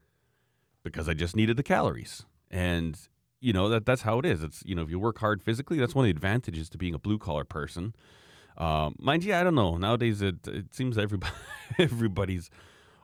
[0.84, 2.26] because I just needed the calories.
[2.50, 2.98] And
[3.40, 4.42] you know that that's how it is.
[4.42, 6.94] It's you know if you work hard physically, that's one of the advantages to being
[6.94, 7.94] a blue collar person.
[8.56, 9.76] Um, mind you, I don't know.
[9.76, 11.32] Nowadays, it it seems everybody
[11.78, 12.50] everybody's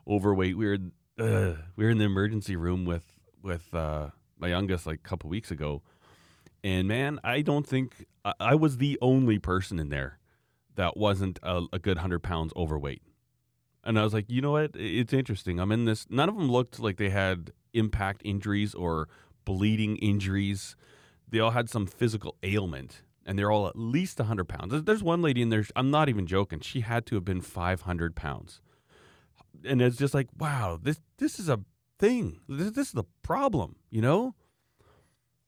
[0.09, 0.57] overweight.
[0.57, 0.78] We were
[1.18, 3.05] uh, we were in the emergency room with
[3.43, 5.82] with uh, my youngest like a couple weeks ago,
[6.62, 10.18] and man, I don't think I, I was the only person in there
[10.74, 13.03] that wasn't a, a good hundred pounds overweight.
[13.85, 14.70] And I was like, you know what?
[14.74, 15.61] It's interesting.
[15.61, 16.07] I'm in this.
[16.09, 19.09] None of them looked like they had impact injuries or
[19.45, 20.76] bleeding injuries.
[21.28, 24.82] They all had some physical ailment, and they're all at least 100 pounds.
[24.84, 25.64] There's- one lady in there.
[25.74, 26.61] I'm not even joking.
[26.61, 28.61] She had to have been 500 pounds,
[29.64, 31.61] and it's just like, wow, this this is a
[31.99, 32.40] thing.
[32.49, 33.76] This, this is the problem.
[33.90, 34.34] You know,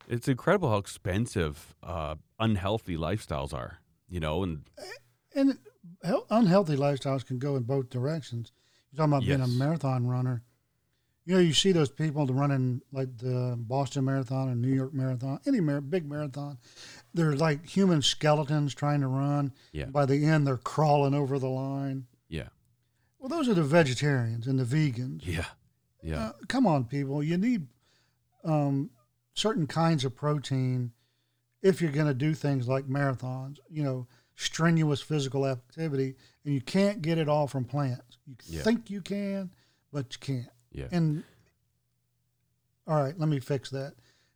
[0.09, 3.79] it's incredible how expensive uh, unhealthy lifestyles are.
[4.09, 4.63] You know, and
[5.35, 5.59] And
[6.31, 8.53] unhealthy lifestyles can go in both directions.
[8.91, 10.43] You're talking about being a marathon runner.
[11.27, 15.41] You know, you see those people running like the Boston Marathon or New York Marathon,
[15.47, 16.57] any mar- big marathon.
[17.15, 19.53] They're like human skeletons trying to run.
[19.73, 19.87] Yeah.
[19.87, 22.07] By the end, they're crawling over the line.
[22.29, 22.49] yeah,
[23.19, 25.23] Well, those are the vegetarians and the vegans.
[25.27, 25.47] yeah,
[26.01, 27.23] yeah, Uh, come on, people.
[27.25, 27.67] You need
[28.45, 28.91] um,
[29.35, 30.93] certain kinds of protein
[31.61, 34.07] if you're going to do things like marathons, you know,
[34.37, 36.15] strenuous physical activity,
[36.45, 38.19] and you can't get it all from plants.
[38.27, 38.63] You Yeah.
[38.63, 39.51] think you can,
[39.93, 40.49] but you can't.
[40.77, 40.87] Yeah.
[40.93, 41.25] And
[42.87, 43.95] all right, let me fix that.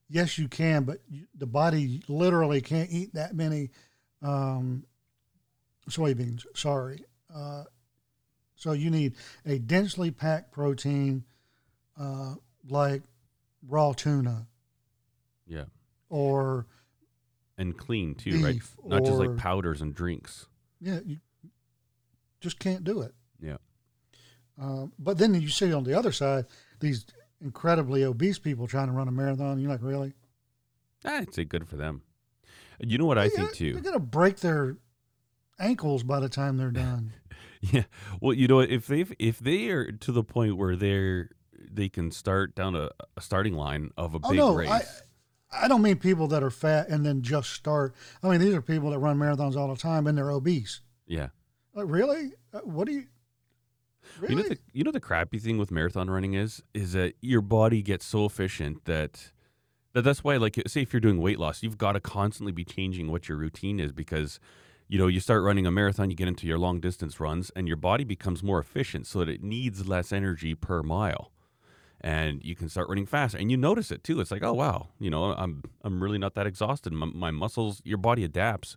[0.09, 3.70] Yes, you can, but you, the body literally can't eat that many
[4.22, 4.84] um,
[5.88, 6.45] soybeans.
[6.55, 7.05] Sorry.
[7.32, 7.64] Uh,
[8.57, 9.14] so you need
[9.47, 11.24] a densely packed protein
[11.99, 12.34] uh,
[12.68, 13.03] like
[13.68, 14.47] raw tuna
[15.47, 15.64] yeah.
[16.09, 16.66] or
[17.57, 18.61] and clean too, right?
[18.84, 20.47] Not just like powders and drinks.
[20.80, 21.18] yeah, you
[22.41, 23.14] just can't do it.
[24.61, 24.66] Yeah.
[24.66, 26.46] Uh, but then you see on the other side
[26.80, 27.06] these
[27.40, 29.58] incredibly obese people trying to run a marathon.
[29.58, 30.12] You're like, really?
[31.04, 32.02] I'd say good for them.
[32.78, 33.72] You know what I think too?
[33.72, 34.76] They're going to break their
[35.58, 37.12] ankles by the time they're done.
[37.62, 37.82] Yeah.
[38.22, 38.61] Well, you know?
[38.61, 41.28] If they if they are to the point where they're
[41.70, 42.88] they can start down a,
[43.18, 44.70] a starting line of a oh big no, race.
[44.70, 47.94] I I don't mean people that are fat and then just start.
[48.22, 50.80] I mean these are people that run marathons all the time and they're obese.
[51.06, 51.28] yeah.
[51.74, 52.32] Like, really?
[52.54, 53.04] Uh, What do you?
[54.20, 54.34] Really?
[54.34, 57.40] You know the you know the crappy thing with marathon running is is that your
[57.40, 59.32] body gets so efficient that
[59.92, 62.64] that that's why like say if you're doing weight loss, you've got to constantly be
[62.64, 64.38] changing what your routine is because
[64.88, 67.66] you know you start running a marathon, you get into your long distance runs, and
[67.66, 71.32] your body becomes more efficient so that it needs less energy per mile.
[72.02, 74.20] And you can start running faster, and you notice it too.
[74.20, 76.92] It's like, oh wow, you know, I'm I'm really not that exhausted.
[76.92, 78.76] My, my muscles, your body adapts,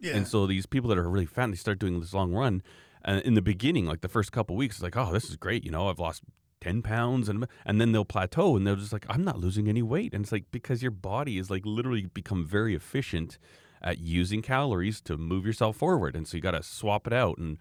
[0.00, 0.16] yeah.
[0.16, 2.62] and so these people that are really fat, and they start doing this long run.
[3.04, 5.64] And in the beginning, like the first couple weeks, it's like, oh, this is great.
[5.64, 6.22] You know, I've lost
[6.60, 7.28] 10 pounds.
[7.28, 10.14] And, and then they'll plateau and they're just like, I'm not losing any weight.
[10.14, 13.38] And it's like, because your body is like literally become very efficient
[13.82, 16.14] at using calories to move yourself forward.
[16.14, 17.38] And so you got to swap it out.
[17.38, 17.58] And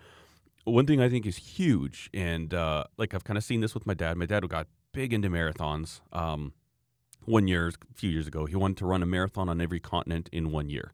[0.65, 3.87] one thing I think is huge, and uh, like I've kind of seen this with
[3.87, 4.17] my dad.
[4.17, 6.01] My dad got big into marathons.
[6.11, 6.53] Um,
[7.25, 10.29] one year, a few years ago, he wanted to run a marathon on every continent
[10.31, 10.93] in one year.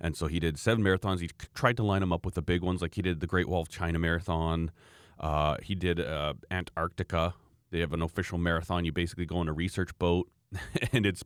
[0.00, 1.20] And so he did seven marathons.
[1.20, 3.48] He tried to line them up with the big ones, like he did the Great
[3.48, 4.70] Wall of China Marathon.
[5.18, 7.34] Uh, he did uh, Antarctica.
[7.70, 8.84] They have an official marathon.
[8.84, 10.28] You basically go on a research boat,
[10.92, 11.24] and it's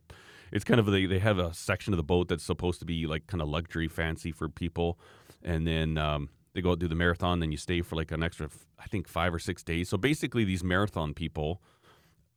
[0.51, 3.05] it's kind of they they have a section of the boat that's supposed to be
[3.07, 4.97] like kind of luxury, fancy for people,
[5.43, 7.39] and then um, they go out do the marathon.
[7.39, 8.49] Then you stay for like an extra,
[8.79, 9.89] I think five or six days.
[9.89, 11.61] So basically, these marathon people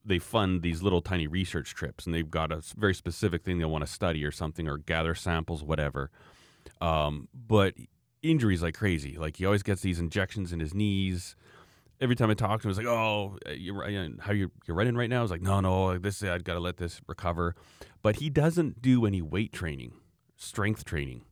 [0.04, 3.64] they fund these little tiny research trips and they've got a very specific thing they
[3.64, 6.10] want to study or something or gather samples whatever
[6.80, 7.74] um, but
[8.22, 11.36] injuries like crazy like he always gets these injections in his knees
[12.00, 14.96] every time I talk to him, it's like, "Oh, you're you how you you're running
[14.96, 17.54] right now?" I was like, "No, no, this I've got to let this recover."
[18.02, 19.94] But he doesn't do any weight training,
[20.36, 21.22] strength training,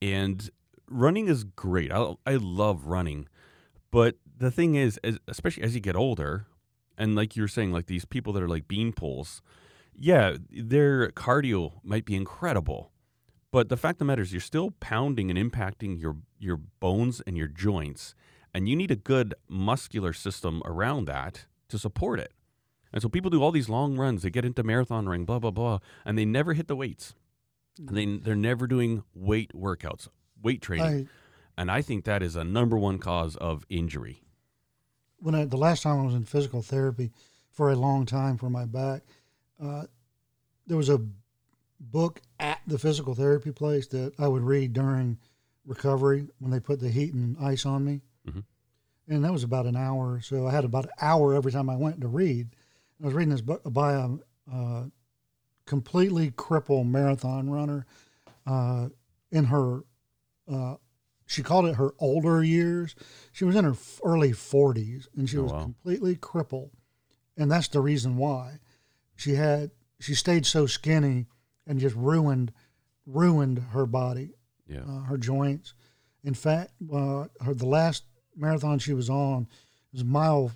[0.00, 0.50] and
[0.88, 1.92] running is great.
[1.92, 3.28] I I love running,
[3.90, 6.46] but the thing is, especially as you get older,
[6.98, 9.40] and like you're saying, like these people that are like bean poles,
[9.94, 12.92] yeah, their cardio might be incredible,
[13.50, 17.22] but the fact of the matter is, you're still pounding and impacting your your bones
[17.26, 18.14] and your joints,
[18.52, 22.32] and you need a good muscular system around that to support it.
[22.92, 25.50] And so people do all these long runs, they get into marathon ring, blah blah
[25.50, 27.14] blah, and they never hit the weights.
[27.78, 30.08] And they they're never doing weight workouts,
[30.42, 30.84] weight training.
[31.56, 34.22] And I think that is a number one cause of injury.
[35.20, 37.10] When I, the last time I was in physical therapy
[37.50, 39.02] for a long time for my back,
[39.62, 39.84] uh,
[40.66, 41.00] there was a
[41.80, 45.18] book at the physical therapy place that I would read during
[45.66, 48.00] recovery when they put the heat and ice on me.
[48.26, 48.44] Mhm.
[49.08, 50.20] And that was about an hour.
[50.20, 52.48] So I had about an hour every time I went to read.
[53.00, 54.16] I was reading this book by a
[54.52, 54.86] uh,
[55.66, 57.86] completely crippled marathon runner
[58.46, 58.88] uh,
[59.30, 59.84] in her,
[60.50, 60.76] uh,
[61.28, 62.94] she called it her older years.
[63.32, 65.62] She was in her early 40s and she Oh, was wow.
[65.62, 66.70] completely crippled.
[67.36, 68.58] And that's the reason why
[69.14, 69.70] she had,
[70.00, 71.26] she stayed so skinny
[71.66, 72.52] and just ruined,
[73.06, 74.30] ruined her body
[74.66, 74.80] Yeah.
[74.88, 75.74] uh, her joints.
[76.24, 78.04] In fact, uh, her the last
[78.34, 79.48] marathon she was on
[79.92, 80.50] was mile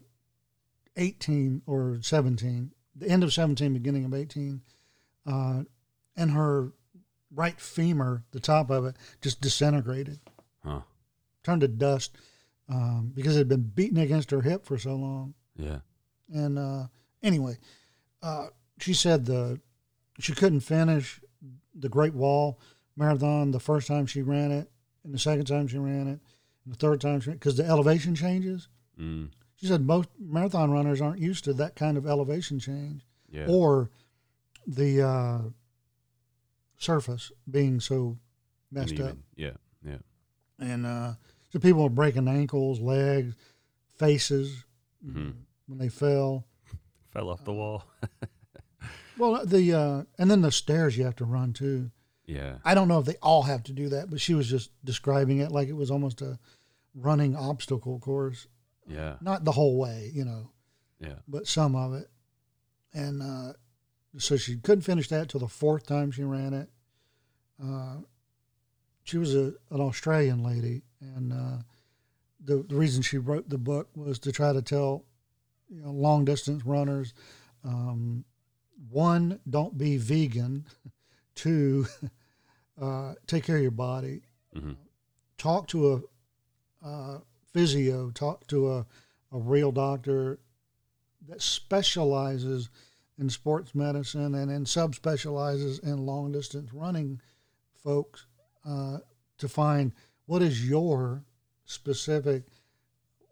[0.96, 4.62] 18 or 17, the end of 17, beginning of 18,
[5.26, 5.62] uh,
[6.16, 6.72] and her
[7.34, 10.20] right femur, the top of it, just disintegrated.
[11.42, 12.16] Turned to dust
[12.68, 15.34] um, because it had been beaten against her hip for so long.
[15.56, 15.80] Yeah.
[16.32, 16.86] And uh,
[17.22, 17.58] anyway,
[18.22, 18.46] uh,
[18.78, 19.60] she said the
[20.18, 21.20] she couldn't finish
[21.74, 22.58] the Great Wall
[22.96, 24.70] Marathon the first time she ran it,
[25.04, 26.20] and the second time she ran it,
[26.64, 28.68] and the third time she because the elevation changes.
[28.98, 29.30] Mm.
[29.56, 33.46] She said most marathon runners aren't used to that kind of elevation change Yeah.
[33.48, 33.90] or
[34.66, 35.38] the uh,
[36.78, 38.18] surface being so
[38.70, 39.16] messed up.
[39.36, 39.52] Yeah.
[39.84, 39.98] Yeah.
[40.58, 41.14] And uh,
[41.52, 43.34] so people were breaking ankles, legs,
[43.98, 44.64] faces
[45.06, 45.34] Mhm.
[45.66, 46.44] when they fell.
[47.12, 47.84] Fell off the wall.
[49.18, 51.90] Well, the uh, and then the stairs you have to run too.
[52.26, 52.58] Yeah.
[52.64, 55.38] I don't know if they all have to do that, but she was just describing
[55.38, 56.38] it like it was almost a
[56.94, 58.46] running obstacle course.
[58.86, 59.16] Yeah.
[59.20, 60.50] Not the whole way, you know,
[60.98, 61.16] Yeah.
[61.28, 62.10] but some of it.
[62.94, 63.52] And uh,
[64.16, 66.70] so she couldn't finish that till the fourth time she ran it.
[67.62, 67.98] Uh,
[69.04, 70.82] she was a, an Australian lady,
[71.16, 71.58] and uh,
[72.44, 75.04] the the reason she wrote the book was to try to tell
[75.68, 77.14] you know, long distance runners,
[77.64, 78.24] um,
[78.90, 80.66] one, don't be vegan.
[81.34, 81.86] Two,
[82.80, 84.22] uh, take care of your body.
[84.54, 84.76] Mhm.
[85.38, 85.92] Talk to
[86.82, 87.18] a uh,
[87.52, 88.10] physio.
[88.10, 88.86] Talk to a,
[89.32, 90.38] a real doctor
[91.28, 92.68] that specializes
[93.18, 97.20] in sports medicine and then subspecializes in long distance running
[97.82, 98.26] folks
[98.66, 98.98] uh,
[99.38, 99.92] to find
[100.32, 101.22] what is your
[101.66, 102.42] specific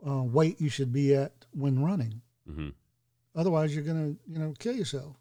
[0.07, 2.20] uh, weight you should be at when running.
[2.46, 2.68] hmm
[3.34, 5.16] Otherwise, you're going to, you know, kill yourself.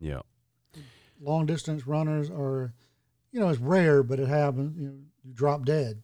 [0.00, 0.20] Yeah.
[1.18, 2.74] Long distance runners are,
[3.32, 4.76] you know, it's rare, but it happens.
[4.78, 6.02] You know, you drop dead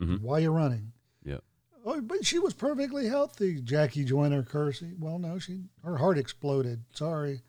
[0.00, 0.22] Mhm.
[0.22, 0.92] while you're running.
[1.22, 1.40] Yeah.
[1.84, 4.94] Oh, but she was perfectly healthy, Jackie Joyner Kersee.
[4.98, 6.82] Well, no, she her heart exploded.
[6.94, 7.42] Sorry,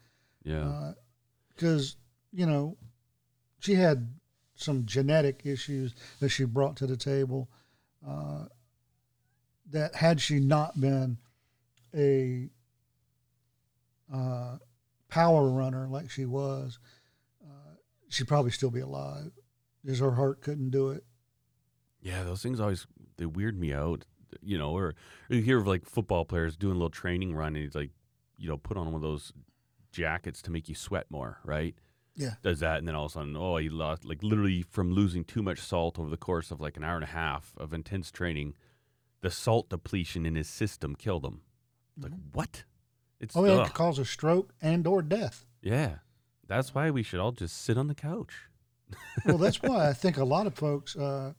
[0.44, 0.94] Yeah.
[1.54, 1.96] because
[2.34, 2.76] you know
[3.60, 4.14] she had
[4.58, 7.50] some genetic issues that she brought to the table.
[8.08, 8.46] Uh,
[9.70, 11.18] that had she not been
[11.96, 12.50] a
[14.14, 14.58] uh,
[15.10, 16.80] power runner like she was,
[17.44, 17.76] uh,
[18.10, 19.32] she'd probably still be alive.
[19.84, 21.06] Because her heart couldn't do it.
[22.02, 22.88] Yeah, those things always
[23.18, 24.06] they weird me out.
[24.42, 24.88] You know, or,
[25.30, 27.92] or you hear of like football players doing a little training run, and he's like,
[28.38, 29.32] you know, put on one of those
[29.92, 31.76] jackets to make you sweat more, right?
[32.18, 32.32] Yeah.
[32.42, 35.24] Does that, and then all of a sudden, oh, he lost like literally from losing
[35.24, 38.12] too much salt over the course of like an hour and a half of intense
[38.12, 38.56] training.
[39.22, 41.42] The salt depletion in his system killed him.
[41.96, 42.64] It's Like what?
[43.20, 45.46] It's Oh, yeah, it could cause a stroke and or death.
[45.62, 45.98] yeah.
[46.48, 48.34] That's why we should all just sit on the couch.
[49.26, 51.34] well, that's why I think a lot of folks uh,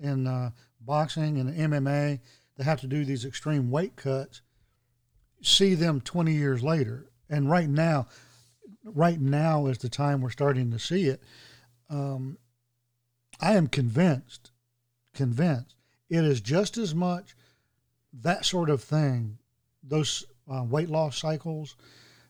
[0.00, 0.50] in uh,
[0.80, 2.20] boxing and MMA
[2.56, 4.40] that have to do these extreme weight cuts
[5.42, 7.10] see them 20 years later.
[7.28, 8.06] And right now,
[8.86, 11.22] right now is the time we're starting to see it.
[11.90, 12.38] Um,
[13.40, 14.52] I am convinced,
[15.14, 15.74] convinced
[16.08, 17.34] it is just as much
[18.12, 19.38] that sort of thing,
[19.82, 21.76] those uh, weight loss cycles,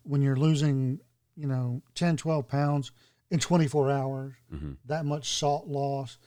[0.02, 1.00] when you're losing,
[1.36, 2.92] you know, 10, 12 pounds
[3.30, 6.18] in 24 hours, hmm that much salt loss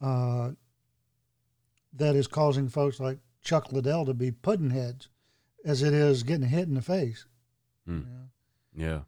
[0.00, 0.50] uh,
[1.92, 5.08] that is causing folks like Chuck Liddell to be pudding heads
[5.64, 7.26] as it is getting hit in the face.
[7.86, 8.00] Hmm.
[8.76, 9.00] Yeah.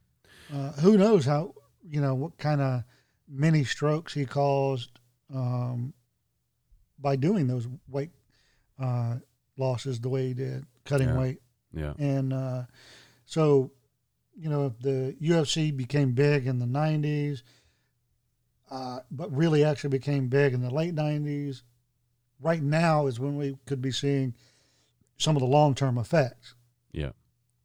[0.53, 1.55] Uh, who knows how
[1.88, 2.82] you know what kind of
[3.28, 4.99] many strokes he caused
[5.34, 5.92] um,
[6.99, 8.11] by doing those weight
[8.78, 9.16] uh,
[9.59, 11.18] losses the way he did, cutting Yeah.
[11.18, 11.38] weight.
[11.74, 11.92] Yeah.
[11.99, 12.62] And uh,
[13.26, 13.72] so,
[14.34, 17.42] you know, the UFC became big in the 90s,
[18.70, 21.62] uh, but really actually became big in the late 90s,
[22.40, 24.34] right now is when we could be seeing
[25.18, 26.55] some of the long term effects.
[26.92, 27.11] Yeah.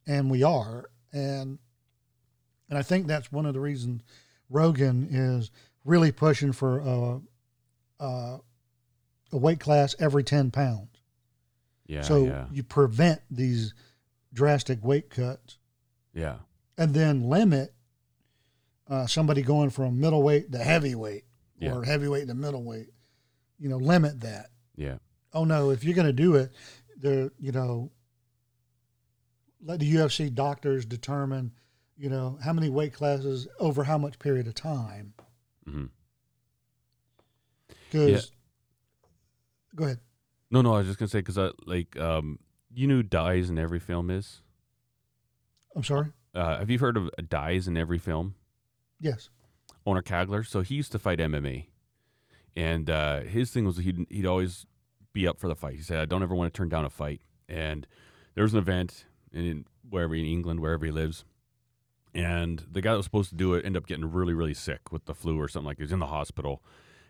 [0.06, 0.90] And we are.
[1.14, 1.60] And
[2.70, 4.02] and I think that's one of the reasons
[4.50, 5.52] Rogan is
[5.86, 7.22] really pushing for a,
[8.04, 8.40] a,
[9.32, 11.02] a weight class every 10 pounds
[11.88, 12.02] Yeah.
[12.02, 12.46] so yeah.
[12.52, 13.74] you prevent these
[14.34, 15.58] drastic weight cuts
[16.14, 16.38] Yeah.
[16.78, 17.74] and then limit
[18.90, 21.24] uh, somebody going from middleweight to heavyweight
[21.60, 21.74] Yeah.
[21.76, 22.90] or heavyweight to middleweight.
[23.60, 24.48] You know, limit that.
[24.76, 24.98] Yeah.
[25.32, 26.52] Oh no, if you're going to do it,
[27.00, 27.92] the you know,
[29.62, 31.52] let the UFC doctors determine,
[31.98, 35.14] you know, how many weight classes over how much period of time.
[35.68, 35.86] mm-hmm.
[37.92, 38.32] Because,
[39.76, 40.00] go ahead.
[40.50, 42.40] No, no, I was just gonna say because I like um,
[42.74, 44.42] you knew dies in every film is.
[45.76, 46.12] I'm sorry.
[46.34, 48.36] Uh, have you heard of dies in every film?
[49.00, 49.30] Yes.
[49.86, 50.46] Owner Kagler.
[50.46, 51.68] So he used to fight MMA,
[52.56, 54.66] and uh, his thing was he'd he'd always
[55.12, 55.76] be up for the fight.
[55.76, 57.86] He said, "I don't ever want to turn down a fight." And
[58.34, 61.26] there was an event in wherever in England, wherever he lives,
[62.14, 64.92] and the guy that was supposed to do it ended up getting really, really sick
[64.92, 65.78] with the flu or something like.
[65.78, 66.64] He was in the hospital,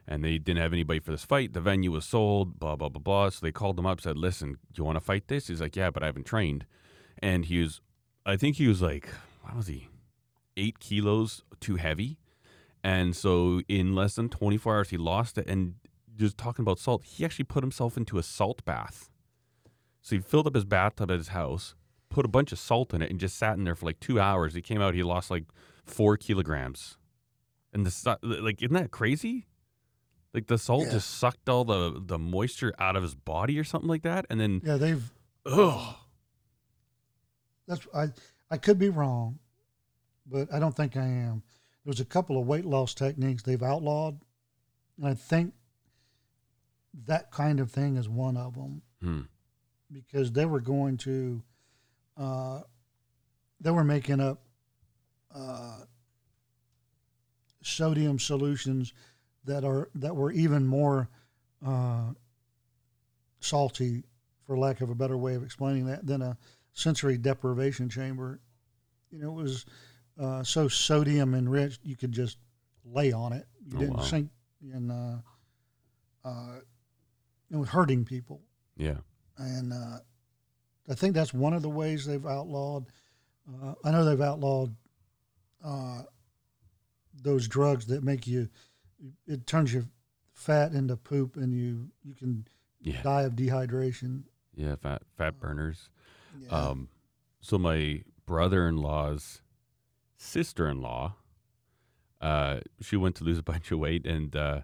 [0.07, 1.53] and they didn't have anybody for this fight.
[1.53, 2.59] The venue was sold.
[2.59, 3.29] Blah blah blah blah.
[3.29, 5.75] So they called him up, said, "Listen, do you want to fight this?" He's like,
[5.75, 6.65] "Yeah, but I haven't trained,"
[7.23, 7.81] and he was,
[8.25, 9.09] I think he was like,
[9.41, 9.87] what was he,
[10.57, 12.17] eight kilos too heavy.
[12.83, 15.47] And so in less than 24 hours, he lost it.
[15.47, 15.75] And
[16.15, 19.09] just talking about salt, he actually put himself into a salt bath.
[20.01, 21.75] So he filled up his bathtub at his house,
[22.13, 24.19] put a bunch of salt in it, and just sat in there for like two
[24.19, 24.53] hours.
[24.53, 25.45] He came out, he lost like
[25.85, 26.97] four kilograms.
[27.73, 29.47] And the su- like, isn't that crazy?
[30.33, 30.91] Like the salt Yeah.
[30.93, 34.39] just sucked all the the moisture out of his body or something like that, and
[34.39, 35.11] then Yeah, they've
[35.45, 35.95] ugh,
[37.67, 38.07] That's I
[38.49, 39.39] I could be wrong,
[40.25, 41.43] but I don't think I am.
[41.85, 44.19] There's a couple of weight loss techniques they've outlawed,
[44.97, 45.53] and I think
[47.05, 49.21] that kind of thing is one of them hmm,
[49.91, 51.41] because they were going to,
[52.17, 52.61] uh,
[53.59, 54.39] they were making up
[55.33, 55.79] uh,
[57.61, 58.93] sodium solutions
[59.45, 61.09] that are that were even more
[61.65, 62.11] uh,
[63.39, 64.03] salty,
[64.45, 66.37] for lack of a better way of explaining that, than a
[66.73, 68.39] sensory deprivation chamber.
[69.11, 69.65] You know, it was
[70.19, 72.37] uh, so sodium enriched you could just
[72.85, 73.45] lay on it.
[73.65, 74.03] You Oh, didn't wow.
[74.03, 74.29] sink,
[74.73, 75.17] and uh,
[76.25, 76.55] uh,
[77.51, 78.41] it was hurting people
[78.75, 78.97] yeah,
[79.37, 79.99] and uh,
[80.89, 82.87] I think that's one of the ways they've outlawed.
[83.47, 84.75] Uh, I know they've outlawed
[85.63, 86.03] uh,
[87.21, 88.49] those drugs that make you.
[89.27, 89.85] It turns your
[90.33, 92.47] fat into poop, and you you can
[92.81, 94.23] yeah, die of dehydration.
[94.55, 95.89] yeah, fat fat burners.
[96.39, 96.49] Yeah.
[96.49, 96.89] Um,
[97.41, 99.41] so my brother-in-law's
[100.17, 101.15] sister-in-law,
[102.21, 104.61] uh, she went to lose a bunch of weight and uh,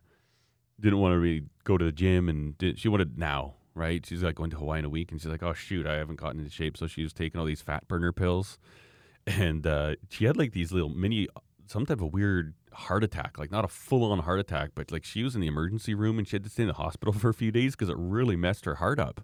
[0.80, 4.06] didn't want to really go to the gym, and did, she wanted now, right?
[4.06, 6.20] She's like going to Hawaii in a week, and she's like, "Oh shoot, I haven't
[6.20, 8.58] gotten into shape." So she was taking all these fat burner pills,
[9.28, 11.28] and uh, she had like these little mini,
[11.68, 15.24] some type of weird heart attack, like not a full-on heart attack, but like she
[15.24, 17.34] was in the emergency room and she had to stay in the hospital for a
[17.34, 19.22] few days because it really messed her heart up.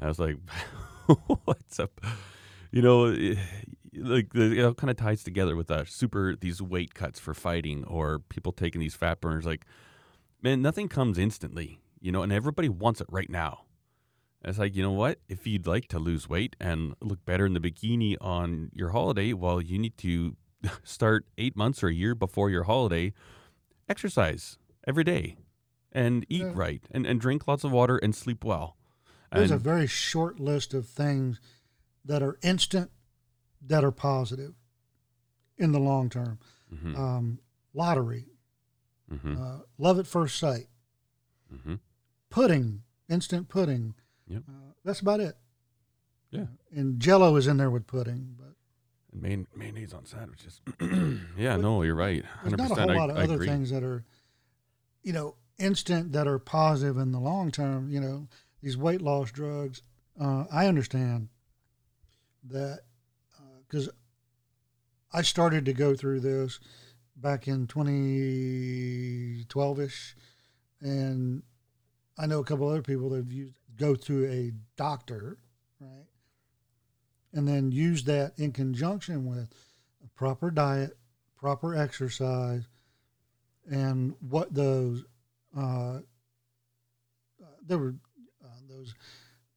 [0.00, 0.36] I was like,
[1.44, 2.00] "What's up?"
[2.70, 3.34] You know, eh,
[3.94, 7.84] like it all kind of ties together with that super these weight cuts for fighting
[7.84, 9.46] or people taking these fat burners.
[9.46, 9.64] Like,
[10.42, 13.64] man, nothing comes instantly, you know, and everybody wants it right now.
[14.42, 15.18] And It's like, you know what?
[15.28, 19.32] If you'd like to lose weight and look better in the bikini on your holiday,
[19.32, 20.36] well, you need to
[20.84, 23.12] start eight months or a year before your holiday,
[23.88, 25.36] exercise every day
[25.92, 26.52] and eat Yeah.
[26.54, 28.76] right and, and drink lots of water and sleep well.
[29.32, 31.40] There's a very short list of things
[32.04, 32.90] that are instant,
[33.60, 34.54] that are positive
[35.58, 36.38] in the long term.
[36.72, 37.38] Mhm, Um,
[37.74, 38.26] lottery,
[39.12, 40.68] mhm, uh, love at first sight,
[41.52, 41.80] mhm.
[42.30, 43.94] Pudding, instant pudding.
[44.28, 44.42] Yep.
[44.48, 44.52] Uh,
[44.84, 45.36] that's about it.
[46.30, 46.46] Yeah.
[46.74, 48.54] And Jello is in there with pudding, but
[49.12, 50.60] And main, mayonnaise on sandwiches.
[51.36, 52.24] yeah, But no, you're right.
[52.44, 52.58] 100%.
[52.58, 54.04] not a whole lot of I other things that are,
[55.02, 57.88] you know, instant that are positive in the long term.
[57.88, 58.28] You know,
[58.62, 59.82] these weight loss drugs.
[60.20, 61.28] Uh, I understand
[62.44, 62.80] that
[63.66, 63.88] because
[65.12, 66.60] I started to go through this
[67.16, 70.16] back in 2012 ish,
[70.80, 71.42] and
[72.18, 75.38] I know a couple other people that have used go to a doctor,
[75.80, 76.04] right?
[77.32, 79.48] And then use that in conjunction with
[80.04, 80.96] a proper diet,
[81.36, 82.66] proper exercise,
[83.70, 85.04] and what those
[85.56, 86.00] uh,
[87.64, 87.94] there were
[88.44, 88.94] uh, those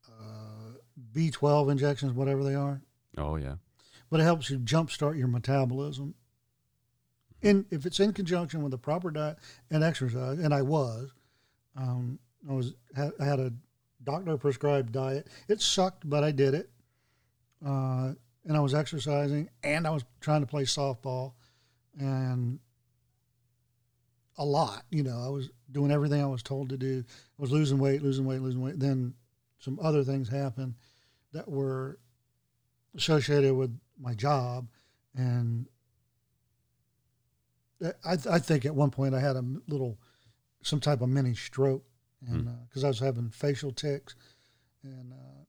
[0.07, 0.73] uh,
[1.13, 2.81] B12 injections, whatever they are,
[3.17, 3.55] Oh yeah.
[4.09, 6.13] but it helps you jumpstart your metabolism.
[7.41, 9.38] In if it's in conjunction with a proper diet
[9.71, 11.11] and exercise, and I was,
[11.75, 12.19] um,
[12.49, 13.53] I was I had a
[14.03, 15.27] doctor prescribed diet.
[15.47, 16.69] It sucked, but I did it.
[17.65, 18.13] Uh,
[18.45, 21.34] and I was exercising, and I was trying to play softball,
[21.99, 22.59] and
[24.38, 24.84] a lot.
[24.89, 27.03] You know, I was doing everything I was told to do.
[27.07, 28.80] I was losing weight, losing weight, losing weight.
[28.80, 29.13] Then
[29.59, 30.76] some other things happened
[31.34, 31.99] that were
[32.95, 34.68] associated with my job,
[35.15, 35.68] and
[38.03, 39.99] I, I think at one point I had a little,
[40.63, 41.84] some type of mini stroke,
[42.27, 44.15] and because I was having facial tics,
[44.84, 45.43] and uh,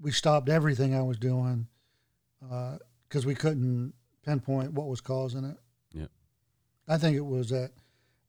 [0.00, 1.68] we stopped everything I was doing
[2.40, 3.94] because we couldn't
[4.24, 5.56] pinpoint what was causing it.
[5.92, 6.10] Yep.
[6.88, 7.70] I think it was that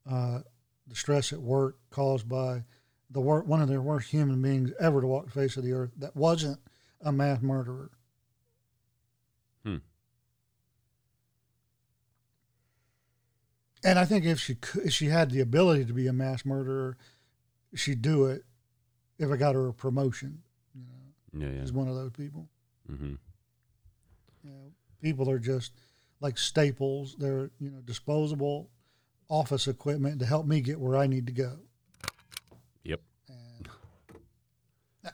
[0.10, 0.40] uh,
[0.88, 2.64] the stress at work caused by
[3.10, 5.74] the work one of the worst human beings ever to walk the face of the
[5.74, 6.60] earth that wasn't
[7.02, 7.92] a mass murderer.
[9.64, 9.78] Hmm.
[13.84, 16.46] And I think if she could, if she had the ability to be a mass
[16.46, 16.98] murderer,
[17.76, 18.44] she'd do it.
[19.20, 20.42] If I got her a promotion,
[20.74, 21.62] you know, Yeah, yeah.
[21.62, 22.48] she's one of those people.
[22.92, 23.14] Mm-hmm.
[24.44, 25.74] You know, people are just
[26.20, 27.16] like staples.
[27.20, 28.70] They're you know disposable
[29.30, 31.60] office equipment to help me get where I need to go.
[32.84, 33.02] Yep.
[33.30, 33.68] And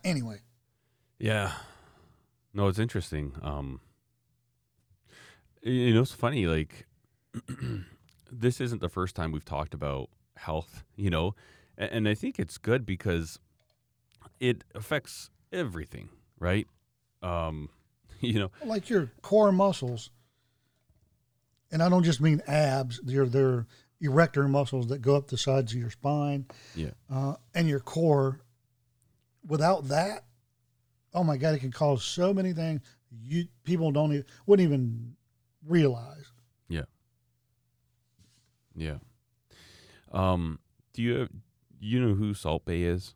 [0.03, 0.41] anyway,
[1.19, 1.53] Yeah.
[2.53, 3.33] No, it's interesting.
[3.43, 3.79] Um,
[5.61, 6.47] you know, it's funny.
[6.47, 6.87] Like,
[8.31, 10.83] this isn't the first time we've talked about health.
[10.95, 11.35] You know,
[11.77, 13.39] and, and I think it's good because
[14.39, 16.67] it affects everything, right?
[17.21, 17.69] Um,
[18.19, 20.11] you know, like your core muscles,
[21.71, 22.99] and I don't just mean abs.
[23.03, 23.65] They're they're
[24.01, 26.45] erector muscles that go up the sides of your spine.
[26.75, 26.91] Yeah.
[27.11, 28.41] Uh, and your core.
[29.47, 30.25] Without that,
[31.13, 32.81] oh my God, it can cause so many things
[33.23, 35.15] you people don't even wouldn't even
[35.65, 36.31] realize.
[38.75, 38.97] Yeah.
[40.11, 40.59] Um,
[40.93, 41.29] do you
[41.79, 43.13] you know who Salt Bae is?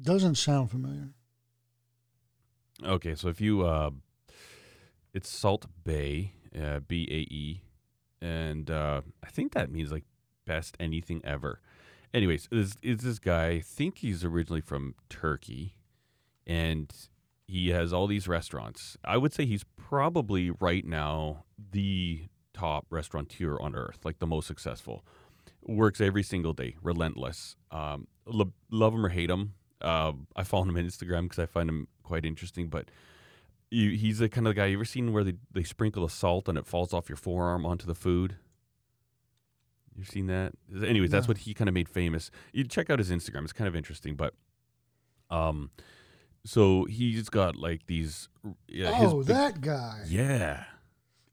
[0.00, 1.10] Doesn't sound familiar.
[2.84, 3.90] Okay, so if you uh,
[5.14, 7.62] it's Salt Bae, uh, B A E,
[8.20, 10.04] and uh, I think that means like
[10.46, 11.60] best anything ever.
[12.12, 13.48] Anyways, is is this guy?
[13.48, 15.76] I think he's originally from Turkey,
[16.46, 16.92] and
[17.46, 18.96] he has all these restaurants.
[19.04, 24.46] I would say he's probably right now the top restaurateur on earth, like the most
[24.46, 25.04] successful.
[25.62, 27.56] Works every single day, relentless.
[27.70, 29.54] Um, lo- love him or hate him.
[29.80, 32.68] Uh, I follow him on Instagram because I find him quite interesting.
[32.68, 32.90] But
[33.70, 36.48] you, he's the kind of guy you ever seen where they, they sprinkle the salt
[36.48, 38.36] and it falls off your forearm onto the food.
[39.96, 40.52] You've seen that?
[40.84, 42.30] Anyways, that's what he kind of made famous.
[42.52, 44.14] You check out his Instagram; it's kind of interesting.
[44.14, 44.34] But,
[45.30, 45.70] um,
[46.44, 48.28] so he's got like these.
[48.68, 50.02] Yeah, his oh, big- that guy.
[50.06, 50.64] yeah.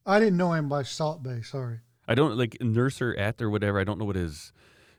[0.06, 1.42] I didn't know him by Salt Bae.
[1.42, 1.80] Sorry.
[2.08, 3.80] I don't like Nusr-Et or whatever.
[3.80, 4.52] I don't know what his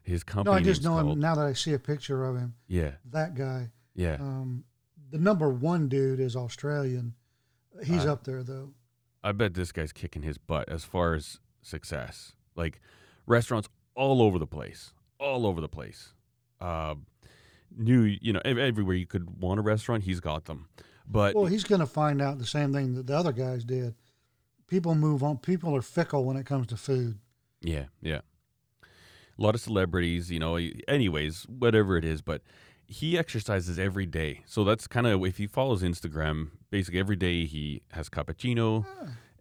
[0.03, 0.53] his company.
[0.55, 2.55] No, I just know him now that I see a picture of him.
[2.67, 3.71] Yeah, That guy.
[3.95, 4.17] yeah.
[4.21, 4.65] Um,
[5.11, 7.15] the number one dude is Australian.
[7.83, 8.75] He's Uh, up there though.
[9.23, 12.33] I bet this guy's kicking his butt as far as success.
[12.55, 12.81] Like
[13.27, 16.13] restaurants all over the place, all over the place.
[16.61, 16.97] Uh,
[17.75, 20.69] new, you know, ev- everywhere you could want a restaurant, he's got them.
[21.07, 23.95] But Well, he's going to find out the same thing that the other guys did.
[24.67, 25.39] People move on.
[25.39, 27.19] People are fickle when it comes to food.
[27.61, 28.21] Yeah, yeah.
[28.83, 32.43] A lot of celebrities, you know, anyways, whatever it is, but
[32.87, 34.43] he exercises every day.
[34.47, 38.85] So that's kind of if he follows Instagram, basically every day he has cappuccino.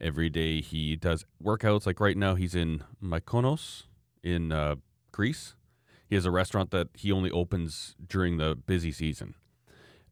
[0.01, 1.85] Every day he does workouts.
[1.85, 3.83] Like right now, he's in Mykonos
[4.21, 4.75] in uh,
[5.13, 5.55] Greece.
[6.09, 9.35] He has a restaurant that he only opens during the busy season,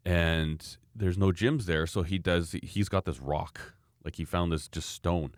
[0.06, 1.86] and there's no gyms there.
[1.86, 2.56] So he does.
[2.64, 5.34] He's got this rock, like he found this just stone,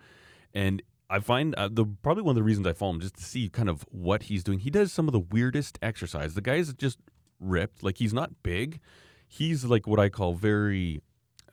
[0.54, 3.24] and I find uh, the probably one of the reasons I follow him just to
[3.24, 4.60] see kind of what he's doing.
[4.60, 6.34] He does some of the weirdest exercise.
[6.34, 6.98] The guy's just
[7.40, 7.84] ripped.
[7.84, 8.80] Like he's not big.
[9.28, 11.02] He's like what I call very,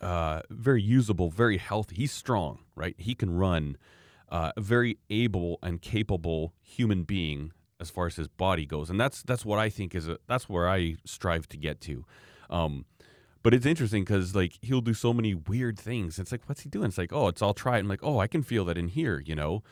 [0.01, 1.97] uh, very usable, very healthy.
[1.97, 2.95] He's strong, right?
[2.99, 3.77] He can run.
[4.29, 7.51] Uh, a very able and capable human being
[7.81, 10.49] as far as his body goes, and that's that's what I think is a that's
[10.49, 12.05] where I strive to get to.
[12.49, 12.85] Um,
[13.43, 16.19] but it's interesting because like he'll do so many weird things.
[16.19, 16.87] It's like, what's he doing?
[16.87, 17.81] It's like, oh, it's I'll try it.
[17.81, 19.63] I'm like, oh, I can feel that in here, you know.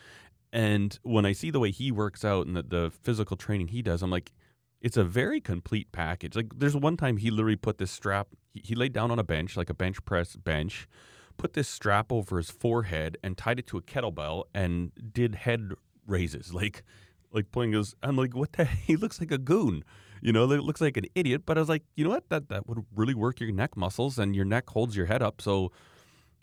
[0.52, 3.82] And when I see the way he works out and the, the physical training he
[3.82, 4.32] does, I'm like,
[4.80, 6.36] it's a very complete package.
[6.36, 8.28] Like there's one time he literally put this strap.
[8.54, 10.88] He, he laid down on a bench, like a bench press bench,
[11.36, 15.72] put this strap over his forehead and tied it to a kettlebell and did head
[16.06, 16.82] raises, like
[17.32, 17.94] like pulling his.
[18.02, 18.64] I'm like, what the?
[18.64, 19.84] He looks like a goon.
[20.20, 21.42] You know, it looks like an idiot.
[21.46, 22.28] But I was like, you know what?
[22.28, 25.40] That that would really work your neck muscles, and your neck holds your head up.
[25.40, 25.72] So,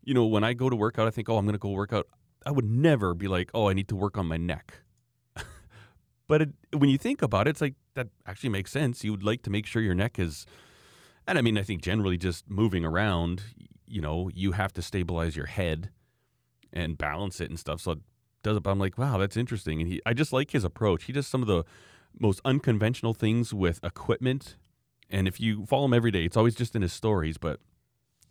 [0.04, 1.70] you know, when I go to work out, I think, oh, I'm going to go
[1.70, 2.08] work out.
[2.46, 4.82] I would never be like, oh, I need to work on my neck.
[6.28, 9.04] but it, when you think about it, it's like that actually makes sense.
[9.04, 10.46] You would like to make sure your neck is,
[11.28, 13.42] and I mean, I think generally just moving around,
[13.88, 15.90] you know, you have to stabilize your head
[16.72, 17.82] and balance it and stuff.
[17.82, 18.00] So it
[18.44, 18.64] does it.
[18.64, 19.82] But I'm like, wow, that's interesting.
[19.82, 21.06] And he, I just like his approach.
[21.06, 21.64] He does some of the
[22.20, 24.56] most unconventional things with equipment.
[25.10, 27.38] And if you follow him every day, it's always just in his stories.
[27.38, 27.60] But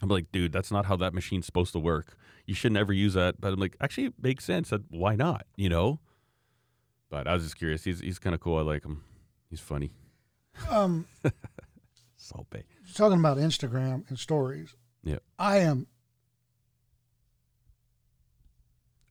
[0.03, 2.17] I'm like, dude, that's not how that machine's supposed to work.
[2.47, 3.41] You should never use that.
[3.41, 4.71] But I'm like, actually, it makes sense.
[4.71, 5.47] That why not?
[5.57, 6.01] You know.
[7.11, 7.85] But I was just curious.
[7.85, 8.59] He's he's kind of cool.
[8.59, 9.05] I like him.
[9.49, 9.93] He's funny.
[10.71, 11.07] Um,
[12.17, 12.65] Salt Bae.
[12.95, 14.75] talking about Instagram and stories.
[15.03, 15.19] Yeah.
[15.39, 15.87] I am,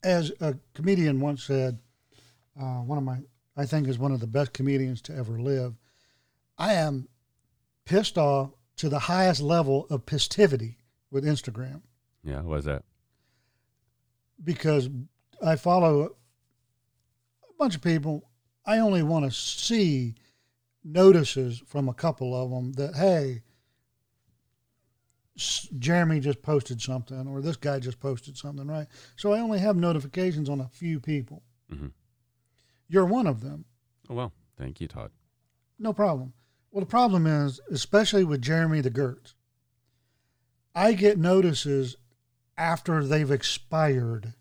[0.04, 1.80] as a comedian once said,
[2.60, 3.20] uh, one of my,
[3.56, 5.76] I think is one of the best comedians to ever live.
[6.58, 7.08] I am
[7.86, 10.78] pissed off to the highest level of pistivity
[11.12, 11.82] with Instagram
[12.24, 12.42] Yeah.
[12.42, 12.84] Why is that?
[14.44, 14.90] because
[15.42, 16.10] I follow a
[17.60, 18.30] bunch of people.
[18.66, 20.16] I only want to see
[20.84, 23.42] notices from a couple of them that, hey,
[25.80, 28.88] Jeremy just posted something or this guy just posted something, right?
[29.16, 31.42] So I only have notifications on a few people.
[31.72, 31.92] Mhm.
[32.94, 33.66] You're one of them.
[34.08, 34.34] Oh well.
[34.56, 35.10] Thank you, Todd.
[35.80, 36.34] No problem.
[36.70, 39.34] Well, the problem is, especially with Jeremy the Gertz,
[40.76, 41.96] I get notices
[42.56, 44.34] after they've expired.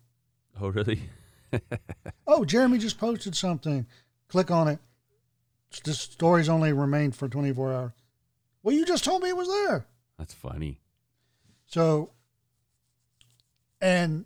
[0.61, 1.09] Oh really?
[2.25, 3.85] Oh, Jeremy just posted something.
[4.27, 4.79] Click on it.
[5.83, 7.91] This story's only remained for 24 hours.
[8.63, 9.85] Well, you just told me it was there.
[10.17, 10.79] That's funny.
[11.67, 12.11] So,
[13.81, 14.25] and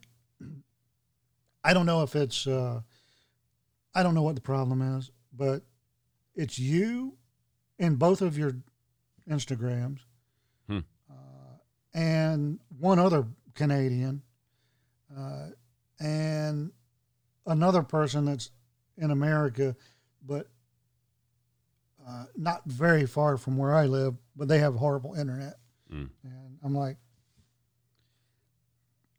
[1.65, 2.81] I don't know if it's, uh,
[3.97, 5.63] I don't know what the problem is, but
[6.35, 7.17] it's you
[7.79, 8.55] in both of your
[9.27, 10.01] Instagrams
[10.67, 10.79] Hmm.
[11.09, 11.57] uh,
[11.95, 13.25] and one other
[13.55, 14.21] Canadian
[15.17, 15.47] uh,
[15.99, 16.71] and
[17.47, 18.51] another person that's
[18.97, 19.75] in America,
[20.23, 20.47] but
[22.07, 25.55] uh, not very far from where I live, but they have horrible internet.
[25.91, 26.09] Mm.
[26.23, 26.97] And I'm like,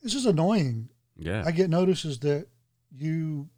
[0.03, 0.89] this is annoying.
[1.19, 1.43] Yeah.
[1.45, 2.47] I get notices that
[2.93, 3.49] you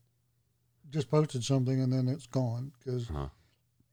[0.90, 3.28] just posted something and then it's gone because Huh.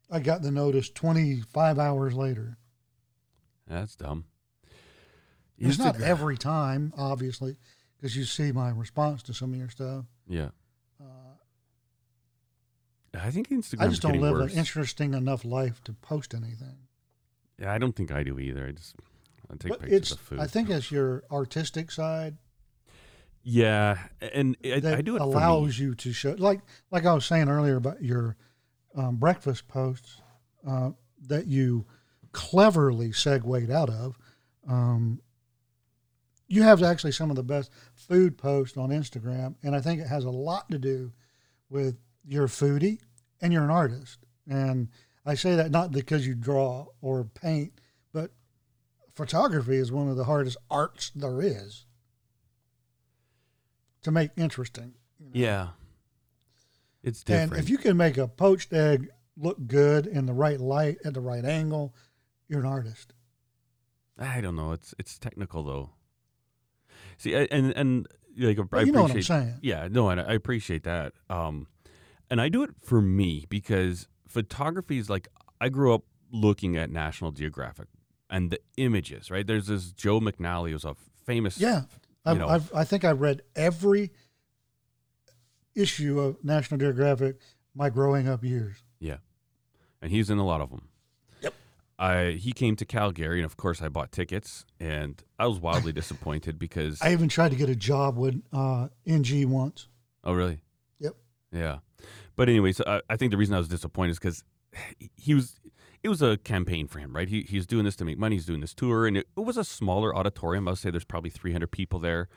[0.10, 2.58] I got the notice 25 hours later.
[3.68, 4.26] That's dumb.
[5.60, 7.58] It's not every time, obviously,
[7.98, 10.06] because you see my response to some of your stuff.
[10.28, 10.50] Yeah.
[11.02, 11.36] Uh,
[13.20, 13.82] I think Instagram.
[13.82, 14.54] I just don't live worse.
[14.54, 16.78] an interesting enough life to post anything.
[17.60, 18.68] Yeah, I don't think I do either.
[18.68, 18.96] I just
[19.50, 20.40] I take But pictures of food.
[20.40, 22.38] I think it's your artistic side
[23.50, 26.60] yeah, and I, that I do it allows you to show, like,
[26.92, 28.36] like I was saying earlier about your
[28.94, 30.22] um, breakfast posts
[30.68, 30.90] uh,
[31.28, 31.86] that you
[32.34, 34.18] cleverly segued out of.
[34.68, 35.22] Um,
[36.50, 40.08] you have actually some of the best food posts on Instagram, and I think it
[40.08, 41.14] has a lot to do
[41.70, 41.96] with
[42.26, 43.00] you're a foodie
[43.42, 44.18] and you're an artist.
[44.46, 44.90] And
[45.26, 47.80] I say that not because you draw or paint,
[48.12, 48.32] but
[49.16, 51.86] photography is one of the hardest arts there is
[54.08, 54.94] to make interesting.
[55.20, 55.32] you know.
[55.34, 55.68] Yeah,
[57.04, 57.54] it's different.
[57.54, 61.14] And if you can make a poached egg look good in the right light at
[61.14, 61.94] the right angle,
[62.48, 63.14] you're an artist.
[64.18, 64.72] I don't know.
[64.72, 65.92] It's it's technical though.
[67.18, 68.08] See, I- and and
[68.38, 69.56] like I you know what I'm saying.
[69.62, 71.14] Yeah, no, and I appreciate that.
[71.30, 71.68] Um,
[72.30, 75.28] and I do it for me because photography is like
[75.62, 77.88] I grew up looking at National Geographic
[78.30, 79.32] and the images.
[79.32, 81.60] Right, there's this Joe McNally who's a famous.
[81.60, 81.84] Yeah,
[82.32, 82.48] I've, know.
[82.48, 84.12] I've, I think I've read every
[85.76, 87.38] issue of National Geographic
[87.76, 88.78] my growing up years.
[89.00, 89.18] Yeah,
[90.02, 90.88] and he's in a lot of them.
[91.42, 91.54] Yep.
[92.00, 95.94] I he came to Calgary, and of course I bought tickets, and I was wildly
[96.02, 99.88] disappointed because I even tried to get a job with uh, NG once.
[100.24, 100.60] oh really
[101.00, 101.16] Yep.
[101.52, 101.80] yeah,
[102.36, 104.44] but anyway, so I, I think the reason I was disappointed is because
[105.16, 105.60] he was
[106.04, 107.28] it was a campaign for him, right?
[107.28, 108.36] He he's doing this to make money.
[108.36, 110.68] He's doing this tour, and it, it was a smaller auditorium.
[110.68, 112.30] I would say there's probably 300 people there,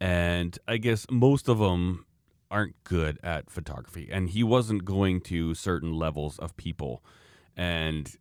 [0.00, 2.06] and I guess most of them
[2.50, 7.02] aren't good at photography, and he wasn't going to certain levels of people,
[7.56, 8.16] and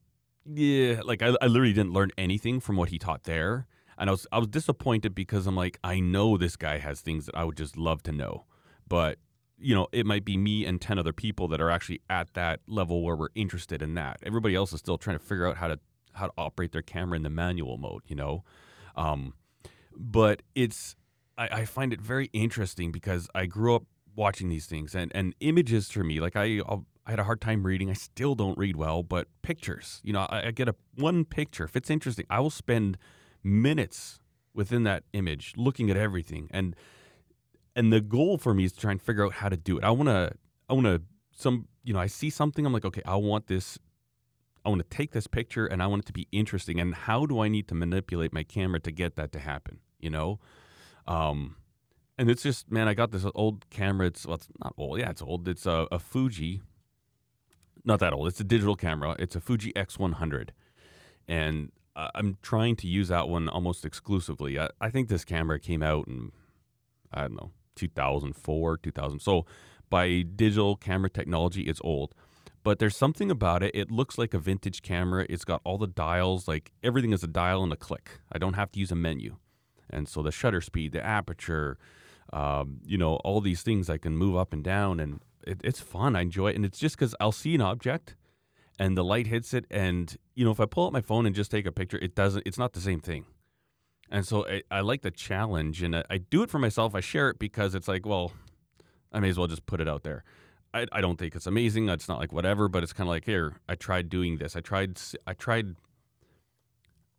[0.46, 4.14] yeah, like I, I literally didn't learn anything from what he taught there, and I
[4.14, 7.44] was I was disappointed because I'm like I know this guy has things that I
[7.44, 8.46] would just love to know,
[8.88, 9.20] but
[9.62, 12.62] you know, it might be me and 10 other people that are actually at that
[12.68, 14.20] level where we're interested in that.
[14.24, 15.80] Everybody else is still trying to figure out how to
[16.14, 18.44] how to operate their camera in the manual mode, you know.
[18.96, 19.34] Um,
[19.96, 20.96] but it's
[21.38, 23.84] I, I find it very interesting because I grew up
[24.16, 27.42] watching these things and and images for me like I I'll, I had a hard
[27.42, 27.90] time reading.
[27.90, 31.64] I still don't read well, but pictures, you know, I, I get a one picture.
[31.64, 32.98] If it's interesting, I will spend
[33.44, 34.20] minutes
[34.54, 36.76] within that image looking at everything and
[37.80, 39.86] and the goal for me is to try and figure out how to do it.
[39.86, 40.34] I want to
[40.70, 41.02] I want to
[41.32, 43.80] some you know I see something I'm like okay I want this
[44.66, 47.26] I want to take this picture and I want it to be interesting and how
[47.26, 49.80] do I need to manipulate my camera to get that to happen?
[49.98, 50.40] You know?
[51.08, 51.56] Um
[52.18, 54.08] and it's just man I got this old camera.
[54.08, 55.00] It's well it's not old.
[55.00, 55.48] Yeah it's old.
[55.48, 56.62] It's a, a Fuji
[57.86, 58.28] not that old.
[58.28, 59.16] It's a digital camera.
[59.20, 60.50] It's a Fuji X100
[61.30, 64.60] and uh, I'm trying to use that one almost exclusively.
[64.60, 66.34] I, I think this camera came out in
[67.14, 69.20] I don't know 2004, 2000.
[69.20, 69.46] So
[69.90, 72.14] by digital camera technology, it's old.
[72.62, 73.72] But there's something about it.
[73.74, 75.26] It looks like a vintage camera.
[75.30, 78.20] It's got all the dials, like everything is a dial and a click.
[78.32, 79.38] I don't have to use a menu.
[79.90, 81.78] And so the shutter speed, the aperture,
[82.32, 85.80] um, you know, all these things I can move up and down, and it, it's
[85.80, 86.16] fun.
[86.16, 88.16] I enjoy it, and it's just because I'll see an object,
[88.78, 91.36] and the light hits it, and you know, if I pull out my phone and
[91.36, 92.44] just take a picture, it doesn't.
[92.46, 93.26] It's not the same thing.
[94.12, 96.96] And so I, I like the challenge, and I, I, do it for myself.
[96.96, 98.32] I share it because it's like, well,
[99.12, 100.24] I may as well just put it out there.
[100.74, 101.90] I, I don't think it's amazing.
[101.90, 103.58] It's not like whatever, but it's kind of like here.
[103.68, 104.56] I tried doing this.
[104.56, 105.00] I tried.
[105.26, 105.76] I tried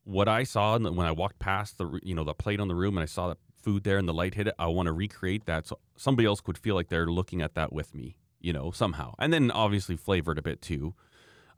[0.05, 2.97] what I saw when I walked past the you know the plate on the room
[2.97, 4.55] and I saw the food there and the light hit it.
[4.59, 7.73] I want to recreate that so somebody else could feel like they're looking at that
[7.73, 8.17] with me.
[8.41, 10.95] You know somehow, and then obviously flavored a bit too.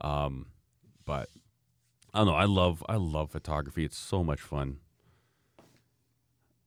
[0.00, 0.46] Um,
[1.04, 1.28] but
[2.12, 2.34] I don't know.
[2.34, 3.84] I love I love photography.
[3.84, 4.78] It's so much fun.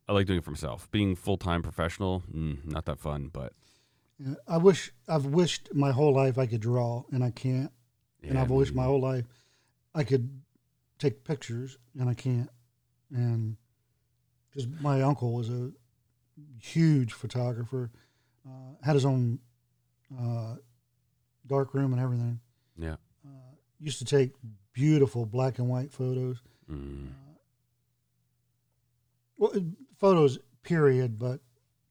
[0.08, 0.90] I like doing it for myself.
[0.92, 3.30] Being full time professional, mm, not that fun.
[3.34, 3.54] But
[4.48, 7.72] I wish I've wished my whole life I could draw, and I can't.
[8.22, 9.26] Yeah, and I've wished my whole life
[9.94, 10.30] I could
[11.00, 12.50] take pictures, and I can't.
[13.14, 13.58] And
[14.50, 15.72] because my uncle was a
[16.62, 17.92] huge photographer,
[18.46, 19.40] uh, had his own
[20.20, 20.56] uh,
[21.48, 22.40] dark room and everything.
[22.78, 22.96] Yeah.
[23.26, 24.32] Uh, used to take
[24.74, 26.42] beautiful black and white photos.
[26.72, 27.10] Mm.
[29.38, 29.52] well,
[29.98, 31.40] photos, period, but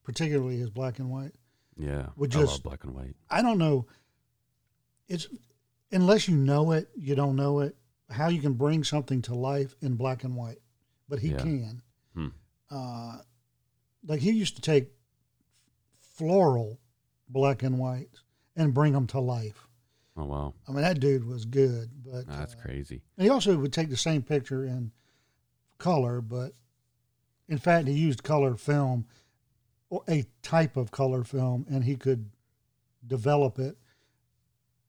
[0.02, 1.32] particularly his black and white.
[1.76, 3.16] Yeah, would just, I love black and white.
[3.28, 3.86] I don't know.
[5.08, 5.26] It's
[5.90, 7.76] unless you know it, you don't know it.
[8.10, 10.58] How you can bring something to life in black and white,
[11.08, 11.38] but he yeah.
[11.38, 11.82] can.
[12.14, 12.28] Hmm.
[12.70, 13.18] Uh,
[14.06, 14.90] like he used to take
[16.00, 16.78] floral
[17.28, 18.22] black and whites
[18.56, 19.66] and bring them to life.
[20.16, 20.54] Oh wow!
[20.68, 23.02] I mean that dude was good, but that's uh, crazy.
[23.18, 24.92] he also would take the same picture in
[25.78, 26.52] color, but
[27.48, 29.06] in fact, he used color film,
[29.90, 32.30] or a type of color film, and he could
[33.06, 33.76] develop it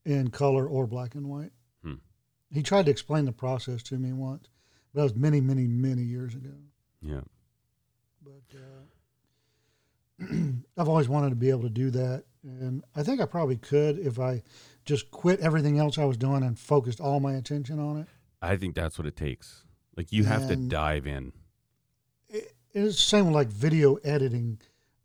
[0.05, 1.51] in color or black and white.
[1.83, 1.95] Hmm.
[2.51, 4.47] He tried to explain the process to me once,
[4.93, 6.53] but that was many, many, many years ago.
[7.01, 7.21] Yeah.
[8.23, 8.57] But
[10.23, 10.25] uh,
[10.77, 13.99] I've always wanted to be able to do that, and I think I probably could
[13.99, 14.43] if I
[14.85, 18.07] just quit everything else I was doing and focused all my attention on it.
[18.41, 19.63] I think that's what it takes.
[19.97, 21.31] Like you have to dive in
[22.75, 24.59] it's the same with like video editing.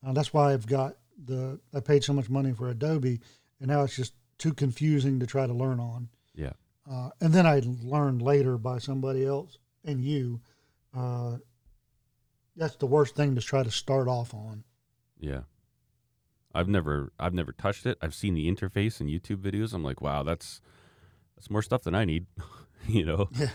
[0.05, 3.21] Uh, that's why I've got the I paid so much money for Adobe,
[3.61, 6.09] and now it's just too confusing to try to learn on.
[6.35, 6.53] Yeah.
[6.91, 10.41] Uh, and then I learned later by somebody else and you.
[10.97, 11.37] Uh,
[12.57, 14.65] that's the worst thing to try to start off on.
[15.19, 15.43] Yeah.
[16.53, 17.97] I've never I've never touched it.
[18.03, 19.73] I've seen the interface in YouTube videos.
[19.73, 20.61] I'm like, wow, that's
[21.37, 22.27] that's more stuff than I need.
[22.89, 23.29] you know.
[23.39, 23.51] Yeah.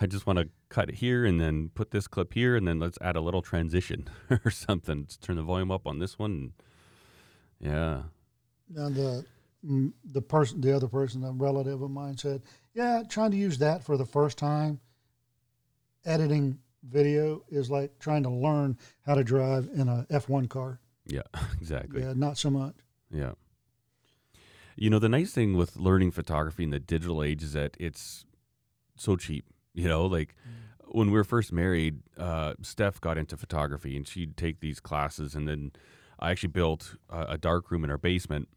[0.00, 2.78] I just want to cut it here and then put this clip here and then
[2.78, 4.08] let's add a little transition
[4.44, 5.00] or something.
[5.00, 6.52] Let's turn the volume up on this one.
[7.60, 8.04] Yeah.
[8.70, 9.26] Now the
[9.66, 13.58] mm, the person, the other person, a relative of mine said, "Yeah, trying to use
[13.58, 14.80] that for the first time,
[16.06, 21.22] editing video is like trying to learn how to drive in a F1 car." Yeah,
[21.60, 22.00] exactly.
[22.00, 22.76] Yeah, not so much.
[23.10, 23.32] Yeah.
[24.76, 28.24] You know, the nice thing with learning photography in the digital age is that it's
[28.96, 29.44] so cheap
[29.74, 30.94] you know, like mm.
[30.94, 35.34] when we were first married, uh, Steph got into photography and she'd take these classes,
[35.34, 35.72] and then
[36.18, 38.48] I actually built a, a dark room in our basement.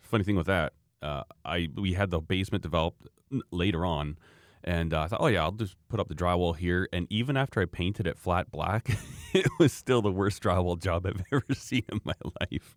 [0.00, 3.06] Funny thing with that, uh, I we had the basement developed
[3.50, 4.18] later on,
[4.64, 6.88] and uh, I thought, oh yeah, I'll just put up the drywall here.
[6.92, 8.96] And even after I painted it flat black,
[9.32, 12.76] it was still the worst drywall job I've ever seen in my life.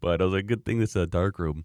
[0.00, 1.64] But I was like, good thing this is a dark room.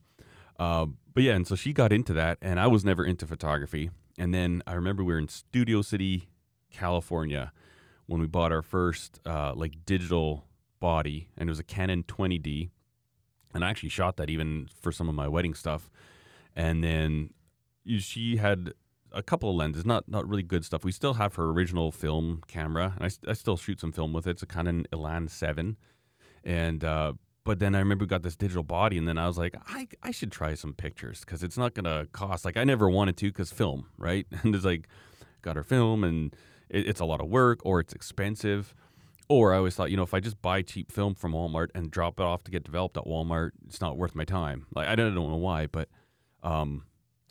[0.59, 3.89] Um, but yeah, and so she got into that, and I was never into photography.
[4.17, 6.29] And then I remember we were in Studio City,
[6.71, 7.51] California,
[8.05, 10.45] when we bought our first uh, like digital
[10.79, 12.69] body, and it was a Canon 20D.
[13.53, 15.89] and I actually shot that even for some of my wedding stuff.
[16.55, 17.31] And then
[17.99, 18.73] she had
[19.11, 20.83] a couple of lenses, not not really good stuff.
[20.83, 24.27] We still have her original film camera, and I, I still shoot some film with
[24.27, 24.31] it.
[24.31, 25.77] It's a Canon Elan Seven,
[26.43, 27.13] and uh,
[27.45, 29.87] but then I remember we got this digital body, and then I was like, I
[30.03, 32.43] I should try some pictures because it's not gonna cost.
[32.43, 34.25] Like I never wanted to because film, right?
[34.43, 34.87] And it's like
[35.41, 36.35] got her film, and
[36.69, 38.75] it, it's a lot of work, or it's expensive.
[39.29, 41.89] Or I always thought, you know, if I just buy cheap film from Walmart and
[41.89, 44.65] drop it off to get developed at Walmart, it's not worth my time.
[44.75, 45.89] Like I don't, don't know why, but
[46.43, 46.83] um,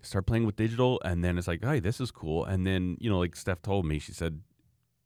[0.03, 2.45] start playing with digital, and then it's like, hey, this is cool.
[2.45, 4.41] And then you know, like Steph told me, she said,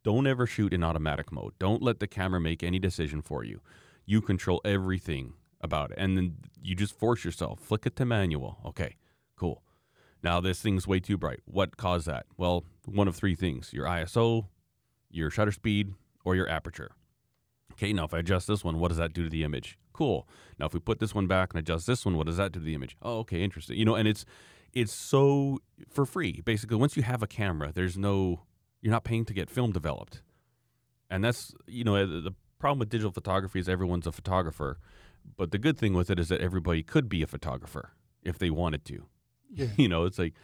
[0.04, 1.54] don't ever shoot in automatic mode.
[1.58, 3.60] Don't let the camera make any decision for you.
[4.08, 7.60] You control everything about it, and then you just force yourself.
[7.60, 8.56] Flick it to manual.
[8.64, 8.96] Okay,
[9.36, 9.62] cool.
[10.22, 11.40] Now this thing's way too bright.
[11.44, 12.24] What caused that?
[12.38, 14.46] Well, one of three things: your ISO,
[15.10, 15.92] your shutter speed,
[16.24, 16.92] or your aperture.
[17.72, 19.76] Okay, now if I adjust this one, what does that do to the image?
[19.92, 20.26] Cool.
[20.58, 22.60] Now if we put this one back and adjust this one, what does that do
[22.60, 22.96] to the image?
[23.02, 23.76] Oh, okay, interesting.
[23.76, 24.24] You know, and it's
[24.72, 25.58] it's so
[25.90, 26.40] for free.
[26.40, 28.40] Basically, once you have a camera, there's no
[28.80, 30.22] you're not paying to get film developed.
[31.10, 34.78] And that's, you know, the problem with digital photography is everyone's a photographer.
[35.36, 38.50] But the good thing with it is that everybody could be a photographer if they
[38.50, 39.06] wanted to.
[39.50, 39.66] Yeah.
[39.76, 40.34] You know, it's like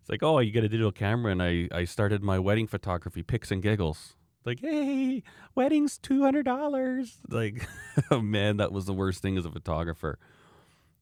[0.00, 3.22] it's like, oh, you get a digital camera and I, I started my wedding photography
[3.22, 4.16] pics and giggles.
[4.44, 5.22] Like, hey,
[5.54, 7.18] wedding's two hundred dollars.
[7.28, 7.66] Like,
[8.10, 10.18] oh man, that was the worst thing as a photographer.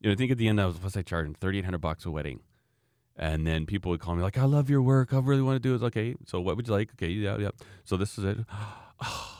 [0.00, 1.34] You know, I think at the end I was what's I charging?
[1.34, 2.40] Thirty eight hundred bucks a wedding.
[3.16, 5.12] And then people would call me like, I love your work.
[5.12, 5.82] I really want to do it.
[5.82, 6.90] Like, Okay, so what would you like?
[6.94, 7.50] Okay, yeah, yeah.
[7.84, 8.38] So this is it.
[9.02, 9.39] Oh,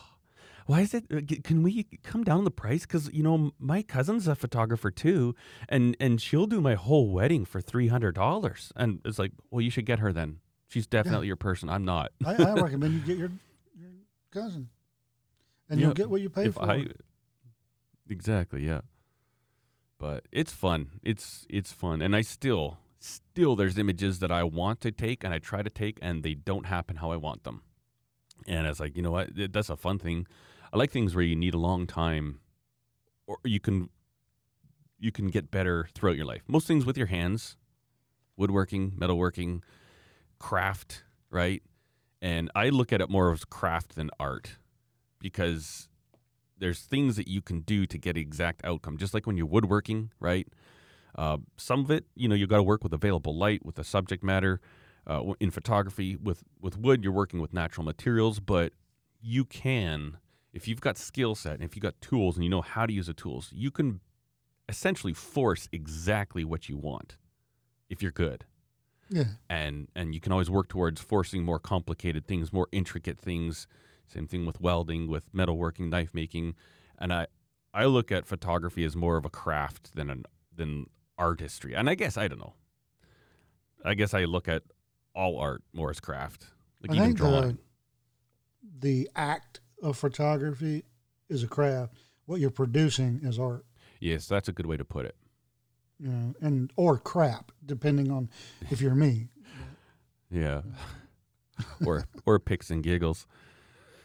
[0.67, 1.05] Why is it?
[1.13, 2.83] uh, Can we come down the price?
[2.83, 5.35] Because you know my cousin's a photographer too,
[5.69, 8.73] and and she'll do my whole wedding for three hundred dollars.
[8.77, 10.39] And it's like, well, you should get her then.
[10.69, 11.69] She's definitely your person.
[11.69, 12.13] I'm not.
[12.25, 13.31] I, I recommend you get your
[13.79, 13.91] your
[14.31, 14.69] cousin,
[15.69, 16.63] and Yeah, you'll get what you pay for.
[16.63, 16.87] I
[18.09, 18.81] exactly yeah.
[19.99, 20.91] But it's fun.
[21.03, 25.33] It's it's fun, and I still still there's images that I want to take and
[25.35, 27.63] I try to take, and they don't happen how I want them.
[28.47, 29.31] And it's like you know what?
[29.53, 30.27] That's a fun thing.
[30.73, 32.41] I like things where you need a long time,
[33.27, 33.91] or you can
[34.99, 36.43] you can get better throughout your life.
[36.47, 37.57] Most things with your hands,
[38.37, 39.63] woodworking, metalworking,
[40.39, 41.63] craft, right?
[42.21, 44.59] And I look at it more as craft than art
[45.19, 45.89] because
[46.59, 48.99] there's things that you can do to get exact outcome.
[48.99, 50.47] Just like when you're woodworking, right?
[51.17, 53.85] Uh, some of it, you know, you got to work with available light, with the
[53.85, 54.61] subject matter.
[55.07, 58.75] Uh, in photography, with with wood, you're working with natural materials, but
[59.21, 60.19] you can,
[60.53, 62.93] if you've got skill set and if you've got tools and you know how to
[62.93, 64.01] use the tools, you can
[64.69, 67.17] essentially force exactly what you want
[67.89, 68.45] if you're good
[69.11, 73.67] yeah, and and you can always work towards forcing more complicated things, more intricate things.
[74.07, 76.55] Same thing with welding, with metalworking, knife making,
[76.99, 77.27] and I
[77.75, 80.25] I look at photography as more of a craft than an
[80.55, 80.87] than
[81.19, 81.75] artistry.
[81.75, 82.55] And I guess I don't know.
[83.85, 84.63] I guess I look at
[85.15, 86.47] all art more as craft,
[86.81, 87.59] like I even drawing.
[88.79, 90.85] the the act of photography
[91.29, 91.95] is a craft.
[92.27, 93.65] What you're producing is art.
[94.01, 95.17] yes, that's a good way to put it.
[95.99, 98.31] You know, and or crap, depending on
[98.71, 99.29] if you're me.
[100.33, 100.63] Yeah,
[101.85, 103.27] or or picks and giggles.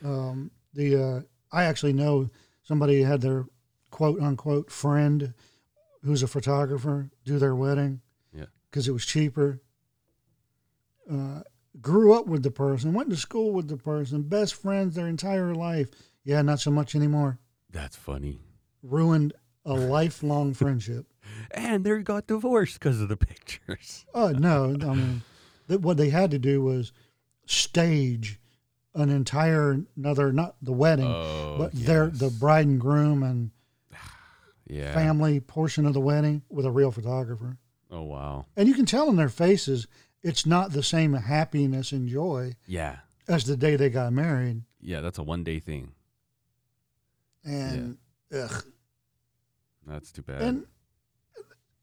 [0.04, 1.22] Um, the uh,
[1.52, 2.32] I actually know
[2.64, 3.46] somebody had their
[3.92, 5.36] quote unquote friend
[6.04, 8.02] who's a photographer do their wedding.
[8.34, 8.46] Yeah.
[8.72, 9.62] Because it was cheaper.
[11.08, 11.42] Uh,
[11.82, 15.54] grew up with the person, went to school with the person, best friends their entire
[15.54, 15.90] life.
[16.24, 17.40] Yeah, not so much anymore.
[17.72, 18.40] That's funny.
[18.82, 19.34] Ruined
[19.66, 21.06] a lifelong friendship.
[21.52, 24.06] And they got divorced because of the pictures.
[24.14, 24.76] Oh no!
[24.82, 25.22] I mean,
[25.68, 26.92] that what they had to do was
[27.46, 28.40] stage
[28.94, 33.52] an entire another not the wedding, Oh, but their the bride and groom and
[34.68, 34.94] yeah.
[34.94, 37.58] family portion of the wedding with a real photographer.
[37.92, 38.46] Oh wow.
[38.56, 39.88] And you can tell in their faces
[40.26, 42.98] it's not the same happiness and joy Yeah.
[43.28, 44.64] as the day they got married.
[44.82, 45.92] Yeah, that's a one day thing.
[47.44, 47.98] And
[48.34, 48.64] ugh.
[49.86, 50.42] That's too bad.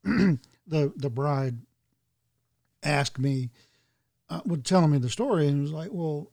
[0.05, 1.59] And the the bride
[2.83, 3.51] asked me,
[4.29, 6.33] uh, was telling me the story, and was like, "Well,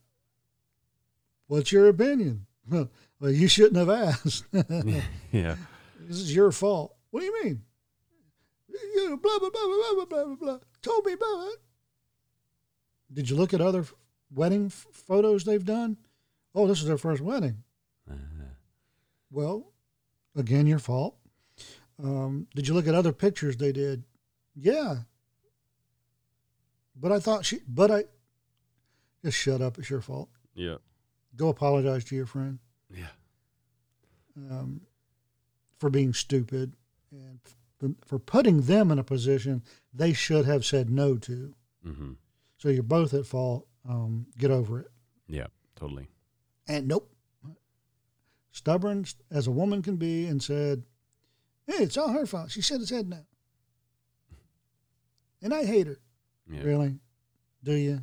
[1.45, 2.90] what's your opinion?" well,
[3.22, 4.45] you shouldn't have asked.
[5.31, 5.56] yeah.
[5.99, 6.95] this is your fault.
[7.11, 7.61] What do you mean?
[8.95, 10.60] You know, blah blah blah blah blah blah blah blah.
[10.81, 11.60] Told me about it.
[13.11, 13.86] Did you look at other
[14.34, 15.98] wedding f- photos they've done?
[16.53, 17.64] Oh, this is their first wedding.
[18.10, 18.15] Uh,
[19.31, 19.72] Well,
[20.36, 21.15] again, your fault.
[22.02, 24.03] Um, did you look at other pictures they did?
[24.56, 24.99] Yeah.
[26.95, 28.03] But I thought she, but I,
[29.23, 29.77] just shut up.
[29.77, 30.30] It's your fault.
[30.53, 30.77] yeah.
[31.36, 32.57] Go apologize to your friend
[32.94, 33.11] Yeah.
[34.36, 34.81] um,
[35.77, 36.73] for being stupid
[37.11, 39.61] and for putting them in a position
[39.94, 41.53] they should have said no to.
[41.88, 42.11] Mm-hmm.
[42.60, 43.65] So you're both at fault.
[43.90, 44.88] Um, get over it.
[45.27, 46.10] Yeah, totally.
[46.68, 47.11] And nope.
[48.52, 50.84] Stubborn as a woman can be, and said,
[51.65, 52.52] "Hey, it's all her fault.
[52.52, 53.26] She should have said no."
[55.41, 55.99] And I hate her.
[56.52, 56.64] Yeah.
[56.64, 56.99] Really?
[57.64, 58.02] Do you?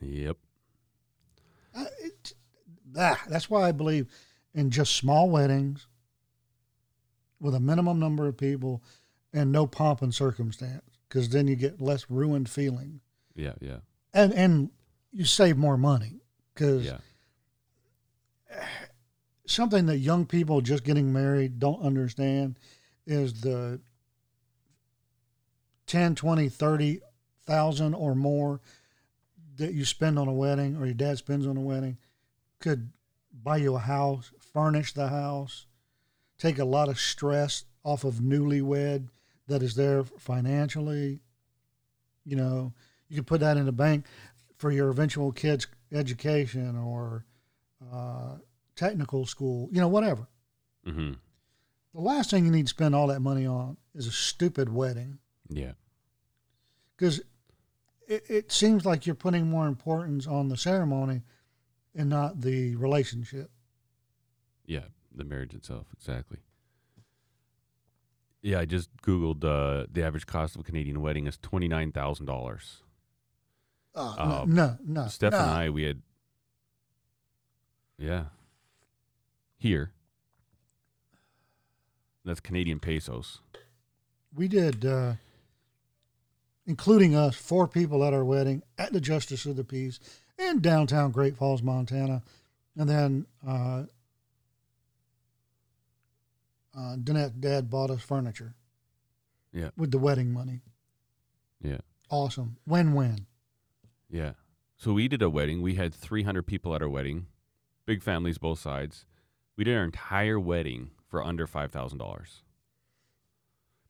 [0.00, 0.36] Yep.
[1.74, 2.32] I, it,
[2.96, 4.06] ah, that's why I believe
[4.54, 5.86] in just small weddings
[7.40, 8.82] with a minimum number of people
[9.32, 13.00] and no pomp and circumstance, because then you get less ruined feeling,
[13.34, 13.78] Yeah, yeah,
[14.12, 14.70] and and
[15.12, 16.20] you save more money.
[16.54, 16.98] Because yeah.
[19.46, 22.58] something that young people just getting married don't understand
[23.06, 23.80] is the
[25.86, 28.60] 10 20 30,000 or more
[29.56, 31.96] that you spend on a wedding or your dad spends on a wedding
[32.60, 32.90] could
[33.42, 35.66] buy you a house, furnish the house,
[36.38, 39.08] take a lot of stress off of newlywed
[39.48, 41.20] that is there financially.
[42.24, 42.72] You know,
[43.08, 44.06] you could put that in a bank
[44.56, 47.24] for your eventual kids' education or
[47.92, 48.36] uh,
[48.76, 50.28] technical school, you know, whatever.
[50.86, 51.12] Mm-hmm.
[51.94, 55.18] The last thing you need to spend all that money on is a stupid wedding
[55.48, 55.72] Yeah.
[56.96, 57.20] because
[58.06, 61.22] it, it seems like you're putting more importance on the ceremony
[61.94, 63.50] and not the relationship.
[64.66, 64.84] Yeah,
[65.14, 66.38] the marriage itself, exactly.
[68.42, 71.90] Yeah, I just googled uh, the average cost of a Canadian wedding is twenty nine
[71.92, 72.82] thousand dollars.
[73.94, 75.08] Uh, Um, no, no, no.
[75.08, 75.38] Steph no.
[75.38, 76.02] and I, we had,
[77.98, 78.26] yeah,
[79.56, 79.90] here.
[82.24, 83.40] That's Canadian pesos.
[84.34, 85.14] we did, uh,
[86.66, 89.98] including us, four people at our wedding at the Justice of the Peace
[90.38, 92.22] in downtown Great Falls, Montana.
[92.76, 93.26] And then
[96.78, 98.54] uh, Danette's dad bought us furniture.
[99.52, 99.70] Yeah.
[99.76, 100.60] With the wedding money.
[101.60, 101.78] Yeah,
[102.10, 102.56] Awesome.
[102.66, 103.26] Win win.
[104.08, 104.32] yeah.
[104.76, 105.60] So we did a wedding.
[105.60, 107.26] We had three hundred people at our wedding,
[107.84, 109.06] big families both sides.
[109.56, 112.42] We did our entire wedding for under five thousand dollars.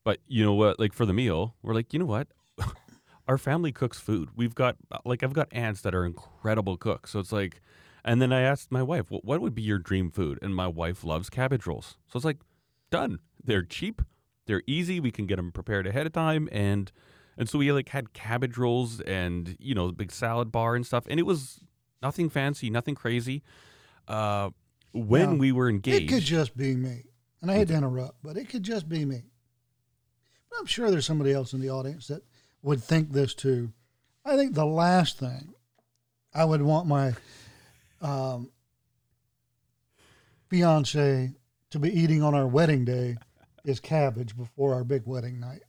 [0.03, 0.79] But you know what?
[0.79, 2.27] Like for the meal, we're like, you know what?
[3.27, 4.29] Our family cooks food.
[4.35, 4.75] We've got
[5.05, 7.11] like I've got aunts that are incredible cooks.
[7.11, 7.61] So it's like,
[8.03, 10.65] and then I asked my wife, "What what would be your dream food?" And my
[10.67, 11.97] wife loves cabbage rolls.
[12.07, 12.39] So it's like,
[12.89, 13.19] done.
[13.43, 14.01] They're cheap.
[14.45, 14.99] They're easy.
[14.99, 16.91] We can get them prepared ahead of time, and
[17.37, 20.85] and so we like had cabbage rolls and you know the big salad bar and
[20.85, 21.05] stuff.
[21.09, 21.61] And it was
[22.01, 23.43] nothing fancy, nothing crazy.
[24.07, 24.49] Uh,
[24.91, 27.03] when Now, we were engaged, It could just be me.
[27.41, 29.23] And I hate to interrupt, but it could just be me.
[30.49, 32.23] But I'm sure there's somebody else in the audience that
[32.61, 33.71] would think this too.
[34.25, 35.53] I think the last thing
[36.33, 37.13] I would want my
[38.01, 38.51] um,
[40.49, 41.33] fiance
[41.71, 43.17] to be eating on our wedding day
[43.63, 45.61] is cabbage before our big wedding night.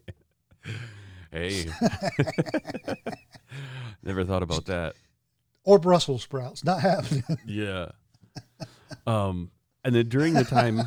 [1.31, 1.67] Hey.
[4.03, 4.95] Never thought about that.
[5.65, 6.65] Or Brussels sprouts.
[6.65, 7.25] Not happening.
[7.47, 7.91] Yeah.
[9.07, 9.51] Um,
[9.85, 10.81] and then during the time,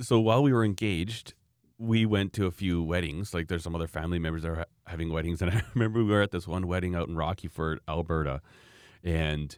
[0.00, 1.34] so while we were engaged,
[1.78, 3.34] we went to a few weddings.
[3.34, 6.10] Like there's some other family members that are ha- having weddings, and I remember we
[6.10, 8.40] were at this one wedding out in Rockyford, Alberta,
[9.02, 9.56] and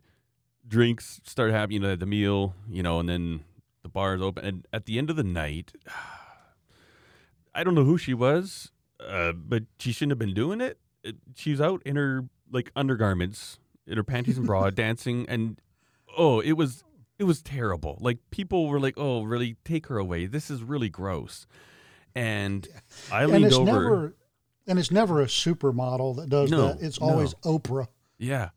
[0.66, 1.82] drinks started happening.
[1.82, 3.53] You know, the meal, you know, and then the
[3.94, 4.44] bars open.
[4.44, 5.72] And at the end of the night,
[7.54, 10.78] I don't know who she was, uh, but she shouldn't have been doing it.
[11.02, 15.60] It- She's out in her like undergarments, in her panties and bra, dancing, and
[16.16, 16.84] oh, it was
[17.18, 17.96] it was terrible.
[18.00, 19.56] Like people were like, "Oh, really?
[19.64, 20.26] Take her away.
[20.26, 21.46] This is really gross."
[22.14, 22.66] And
[23.10, 23.64] I and leaned it's over.
[23.72, 24.14] never
[24.66, 26.82] and it's never a supermodel that does No, that.
[26.82, 27.88] It's always Oprah.
[28.18, 28.50] Yeah.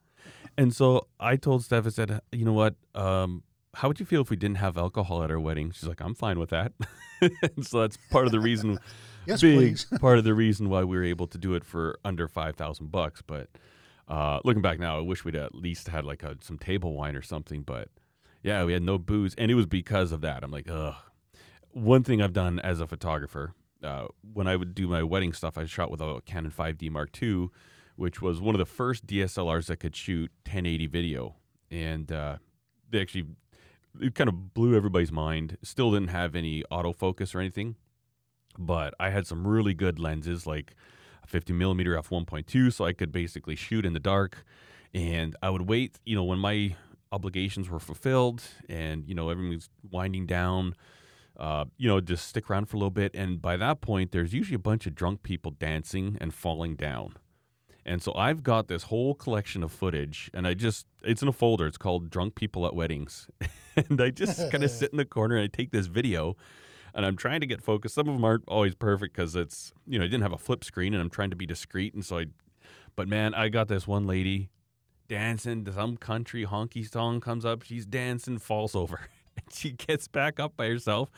[0.58, 2.76] And so I told Steph, I said, you know what?
[2.96, 3.44] Um,
[3.78, 5.70] how would you feel if we didn't have alcohol at our wedding?
[5.70, 6.74] She's like, I'm fine with that.
[7.22, 7.32] and
[7.66, 8.80] so that's part of the reason,
[9.28, 9.86] Yes, please.
[10.02, 13.22] part of the reason why we were able to do it for under 5000 bucks.
[13.22, 13.50] But
[14.08, 17.16] uh, looking back now, I wish we'd at least had like a, some table wine
[17.16, 17.62] or something.
[17.62, 17.90] But
[18.42, 19.36] yeah, we had no booze.
[19.38, 20.44] And it was because of that.
[20.44, 20.96] I'm like, ugh.
[21.72, 25.56] One thing I've done as a photographer, uh, when I would do my wedding stuff,
[25.56, 27.50] I shot with a Canon 5D Mark II,
[27.96, 31.36] which was one of the first DSLRs that could shoot 1080 video.
[31.70, 32.38] And uh,
[32.90, 33.26] they actually,
[34.02, 35.58] it kind of blew everybody's mind.
[35.62, 37.76] Still didn't have any autofocus or anything,
[38.58, 40.76] but I had some really good lenses, like
[41.24, 44.46] a 50 millimeter f 1.2, so I could basically shoot in the dark.
[44.94, 46.76] And I would wait, you know, when my
[47.12, 50.76] obligations were fulfilled and, you know, everything was winding down
[51.38, 53.14] uh, you know, just stick around for a little bit.
[53.14, 57.14] And by that point, there's usually a bunch of drunk people dancing and falling down.
[57.88, 61.32] And so I've got this whole collection of footage, and I just, it's in a
[61.32, 61.66] folder.
[61.66, 63.30] It's called Drunk People at Weddings.
[63.78, 66.36] and I just kind of sit in the corner and I take this video
[66.94, 67.96] and I'm trying to get focused.
[67.96, 70.64] Some of them aren't always perfect because it's, you know, I didn't have a flip
[70.64, 71.94] screen and I'm trying to be discreet.
[71.94, 72.26] And so I,
[72.96, 74.50] but man, I got this one lady
[75.08, 77.62] dancing to some country honky song comes up.
[77.62, 79.00] She's dancing, falls over.
[79.54, 81.10] she gets back up by herself,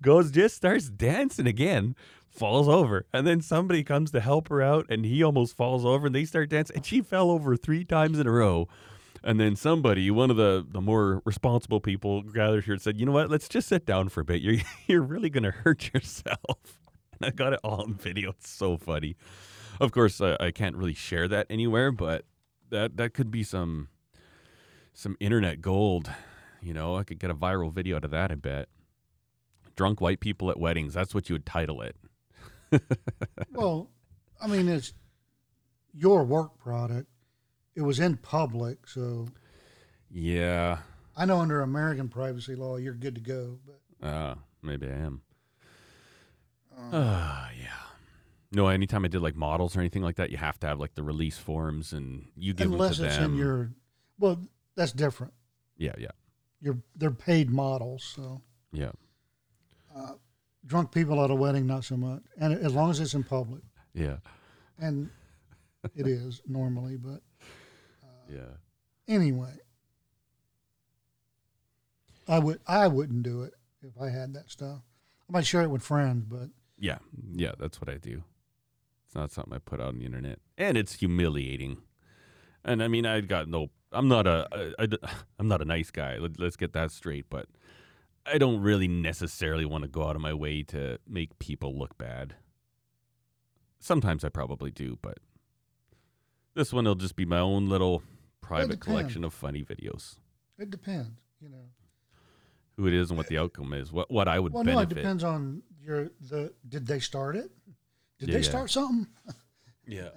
[0.00, 1.94] goes, just starts dancing again,
[2.30, 3.06] falls over.
[3.12, 6.24] And then somebody comes to help her out and he almost falls over and they
[6.24, 6.76] start dancing.
[6.76, 8.68] And she fell over three times in a row.
[9.24, 13.06] And then somebody, one of the, the more responsible people, gathered here and said, "You
[13.06, 13.30] know what?
[13.30, 14.42] Let's just sit down for a bit.
[14.42, 14.56] You're
[14.88, 16.80] you're really going to hurt yourself."
[17.12, 18.30] And I got it all on video.
[18.30, 19.14] It's so funny.
[19.80, 22.24] Of course, I, I can't really share that anywhere, but
[22.70, 23.88] that that could be some
[24.92, 26.10] some internet gold.
[26.62, 28.30] You know, I could get a viral video out of that.
[28.30, 28.68] I bet.
[29.74, 30.94] Drunk white people at weddings.
[30.94, 31.96] That's what you would title it.
[33.52, 33.90] Well,
[34.40, 34.94] I mean, it's
[35.92, 37.08] your work product.
[37.74, 39.26] It was in public, so
[40.10, 40.78] Yeah.
[41.16, 43.58] I know under American privacy law, you're good to go.
[43.66, 45.22] But Uh, maybe I am.
[46.76, 47.68] um, Uh, yeah.
[48.52, 50.94] No, anytime I did like models or anything like that, you have to have like
[50.94, 53.32] the release forms and you give unless them to it's them.
[53.32, 53.70] in your,
[54.18, 55.32] well, that's different.
[55.76, 56.10] yeah, yeah,
[56.62, 58.40] You're they're paid models, so
[58.72, 58.92] yeah.
[59.94, 60.12] uh,
[60.64, 62.22] drunk people at a wedding, not so much.
[62.38, 63.62] And as long as it's in public,
[63.94, 64.18] Yeah.
[64.78, 65.10] and
[65.96, 67.20] it is normally, but
[68.32, 68.54] Yeah.
[69.08, 69.54] anyway,
[72.28, 74.80] I would I wouldn't do it if I had that stuff.
[75.28, 76.48] I might share it with friends, but
[76.78, 76.98] Yeah.
[77.32, 78.22] Yeah, that's what I do.
[79.06, 80.38] It's not something I put out on the internet.
[80.56, 81.78] And it's humiliating.
[82.64, 84.46] And I mean, I've got no I'm not a
[84.78, 84.88] I, I,
[85.38, 86.18] I'm not a nice guy.
[86.18, 87.46] Let, let's get that straight, but
[88.26, 91.98] I don't really necessarily want to go out of my way to make people look
[91.98, 92.34] bad.
[93.80, 95.18] Sometimes I probably do, but
[96.54, 98.02] this one will just be my own little
[98.40, 100.16] private collection of funny videos.
[100.58, 101.10] it depends,
[101.40, 101.64] you know.
[102.76, 103.92] Who it is and what the outcome is.
[103.92, 106.52] What what I would Well, no, it depends on your the.
[106.66, 107.50] Did they start it?
[108.18, 108.48] Did Yeah, they yeah.
[108.48, 109.08] start something?
[109.84, 110.10] Yeah.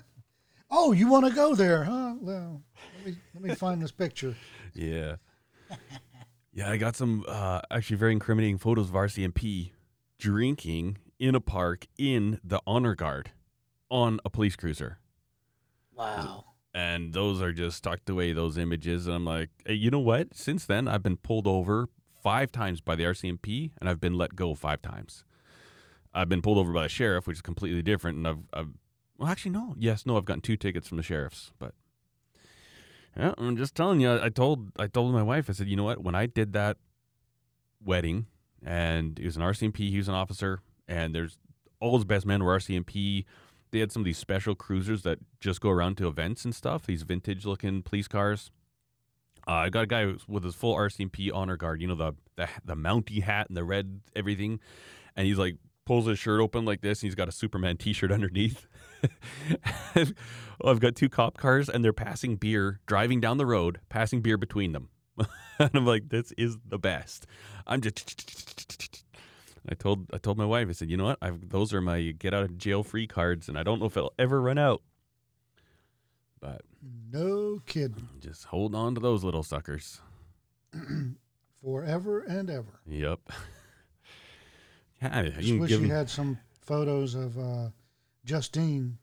[0.78, 2.16] Oh, you want to go there, huh?
[2.20, 2.62] Well,
[2.98, 4.36] let me let me find this picture.
[4.78, 5.16] Yeah.
[6.54, 9.72] yeah, I got some uh, actually very incriminating photos of RCMP
[10.20, 13.32] drinking in a park in the honor guard
[13.90, 15.00] on a police cruiser.
[15.94, 16.44] Wow.
[16.74, 19.08] And those are just tucked away, those images.
[19.08, 20.36] And I'm like, hey, you know what?
[20.36, 21.88] Since then, I've been pulled over
[22.22, 25.24] five times by the RCMP and I've been let go five times.
[26.14, 28.18] I've been pulled over by the sheriff, which is completely different.
[28.18, 28.74] And I've, I've
[29.18, 29.76] well, actually, no.
[29.78, 31.74] Yes, no, I've gotten two tickets from the sheriffs, but
[33.18, 34.20] yeah, I'm just telling you.
[34.22, 35.50] I told I told my wife.
[35.50, 36.04] I said, you know what?
[36.04, 36.78] When I did that
[37.84, 38.28] wedding,
[38.64, 41.38] and he was an RCMP, he was an officer, and there's
[41.80, 43.26] all his best men were RCMP.
[43.72, 46.86] They had some of these special cruisers that just go around to events and stuff.
[46.86, 48.52] These vintage looking police cars.
[49.48, 51.82] Uh, I got a guy with his full RCMP honor guard.
[51.82, 54.60] You know the the the Mountie hat and the red everything,
[55.16, 55.56] and he's like
[55.86, 58.68] pulls his shirt open like this, and he's got a Superman T-shirt underneath.
[60.64, 64.38] I've got two cop cars, and they're passing beer, driving down the road, passing beer
[64.38, 64.90] between them.
[65.60, 67.26] and I'm like, this is the best.
[67.68, 69.03] I'm just.
[69.69, 70.69] I told I told my wife.
[70.69, 71.18] I said, you know what?
[71.22, 73.98] I've, those are my get out of jail free cards, and I don't know if
[73.98, 74.84] it'll ever run out.
[76.40, 76.61] But
[77.11, 78.07] No kidding.
[78.19, 80.02] just hold on to those little suckers.
[81.64, 82.80] Forever and ever.
[82.86, 83.19] Yep.
[85.02, 87.69] yeah, you Just wish you had some photos of uh,
[88.26, 88.98] Justine.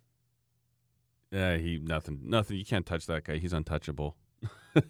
[1.31, 2.59] Yeah, he nothing, nothing.
[2.59, 3.39] You can't touch that guy.
[3.39, 4.17] He's untouchable.
[4.77, 4.83] I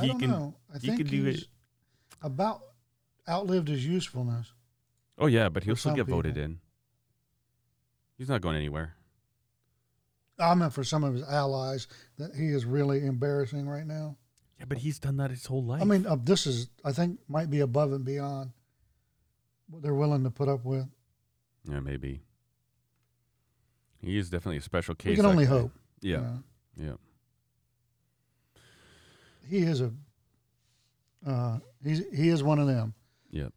[0.00, 0.30] he don't can.
[0.30, 0.54] know.
[0.74, 1.48] I he think could do he's it.
[2.22, 2.62] about
[3.28, 4.52] outlived his usefulness.
[5.18, 6.60] Oh yeah, but he'll still some get voted in.
[8.16, 8.94] He's not going anywhere.
[10.38, 11.86] I meant for some of his allies
[12.18, 14.16] that he is really embarrassing right now.
[14.58, 15.82] Yeah, but he's done that his whole life.
[15.82, 18.50] I mean, uh, this is I think might be above and beyond
[19.68, 20.86] what they're willing to put up with.
[21.70, 22.22] yeah, maybe.
[24.04, 25.10] He is definitely a special case.
[25.10, 25.72] we can only hope.
[26.00, 26.16] Yeah,
[26.76, 26.98] you know.
[28.54, 28.60] yeah.
[29.48, 29.90] he is a
[31.26, 32.94] uh, he's he is one of them.
[33.30, 33.48] Yeah.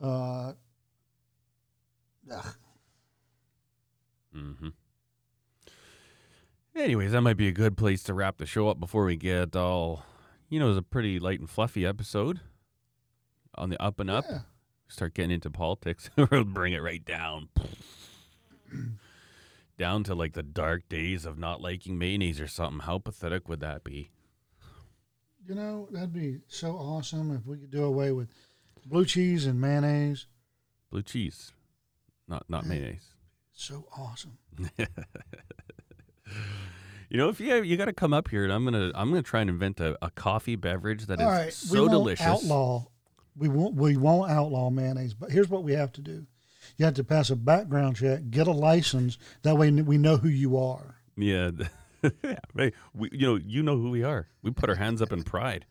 [0.00, 0.52] Uh.
[4.34, 4.68] Mm-hmm.
[6.74, 9.56] Anyways, that might be a good place to wrap the show up before we get
[9.56, 10.04] all.
[10.48, 12.40] You know, it was a pretty light and fluffy episode.
[13.54, 14.40] On the up and up, Yeah.
[14.88, 16.10] start getting into politics.
[16.30, 17.48] we'll bring it right down.
[19.78, 22.80] down to like the dark days of not liking mayonnaise or something.
[22.80, 24.10] How pathetic would that be?
[25.46, 28.28] You know, that'd be so awesome if we could do away with
[28.84, 30.26] blue cheese and mayonnaise.
[30.90, 31.52] Blue cheese,
[32.26, 33.10] not not mayonnaise.
[33.52, 34.38] So awesome.
[37.08, 39.22] You know, if you you got to come up here, and I'm gonna I'm gonna
[39.22, 42.26] try and invent a, a coffee beverage that is All right, we so won't delicious.
[42.26, 42.84] outlaw.
[43.36, 43.74] We won't.
[43.76, 45.14] We won't outlaw mayonnaise.
[45.14, 46.26] But here's what we have to do:
[46.76, 49.18] you have to pass a background check, get a license.
[49.42, 50.96] That way, we know who you are.
[51.16, 51.50] Yeah,
[52.22, 52.38] yeah.
[52.56, 54.28] Hey, we, you know, you know who we are.
[54.42, 55.64] We put our hands up in pride.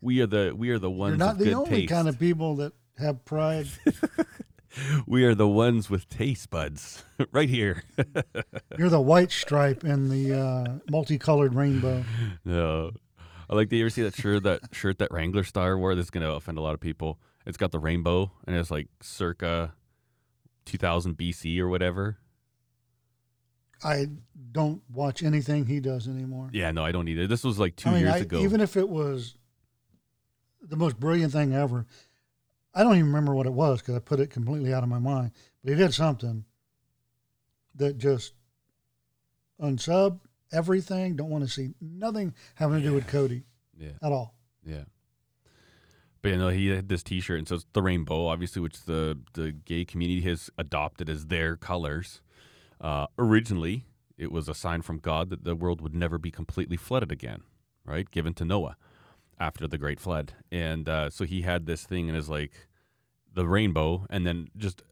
[0.00, 1.92] We are the we are the ones You're not the only taste.
[1.92, 3.66] kind of people that have pride.
[5.06, 7.84] we are the ones with taste buds right here.
[8.78, 12.04] You're the white stripe in the uh, multicolored rainbow.
[12.44, 12.92] no,
[13.48, 13.68] I like.
[13.68, 15.94] Do you ever see that shirt that shirt that Wranglerstar wore?
[15.94, 17.18] That's gonna offend a lot of people.
[17.46, 19.72] It's got the rainbow and it's like circa
[20.64, 22.18] 2000 BC or whatever.
[23.82, 24.06] I
[24.52, 26.50] don't watch anything he does anymore.
[26.52, 27.26] Yeah, no, I don't either.
[27.26, 28.40] This was like two I mean, years I, ago.
[28.40, 29.36] even if it was
[30.60, 31.86] the most brilliant thing ever,
[32.74, 34.98] I don't even remember what it was because I put it completely out of my
[34.98, 35.32] mind.
[35.64, 36.44] But he did something
[37.76, 38.34] that just
[39.60, 40.20] unsub
[40.52, 41.16] everything.
[41.16, 43.44] Don't want to see nothing having to do with Cody
[43.78, 43.92] yeah.
[44.02, 44.34] at all.
[44.64, 44.84] Yeah.
[46.22, 49.18] But you know, he had this T-shirt, and so it's the rainbow, obviously, which the
[49.32, 52.20] the gay community has adopted as their colors.
[52.80, 53.86] Uh, originally,
[54.18, 57.40] it was a sign from God that the world would never be completely flooded again,
[57.84, 58.10] right?
[58.10, 58.76] Given to Noah
[59.38, 62.68] after the great flood, and uh, so he had this thing and is like
[63.32, 64.82] the rainbow, and then just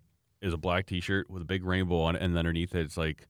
[0.41, 3.29] is a black T-shirt with a big rainbow on it, and underneath it, it's like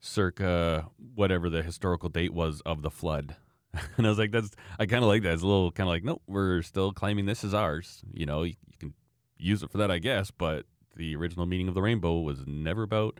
[0.00, 3.36] circa whatever the historical date was of the flood.
[3.96, 5.32] and I was like, that's I kind of like that.
[5.34, 8.02] It's a little kind of like, nope, we're still claiming this is ours.
[8.12, 8.94] You know, you, you can
[9.38, 10.66] use it for that, I guess, but
[10.96, 13.18] the original meaning of the rainbow was never about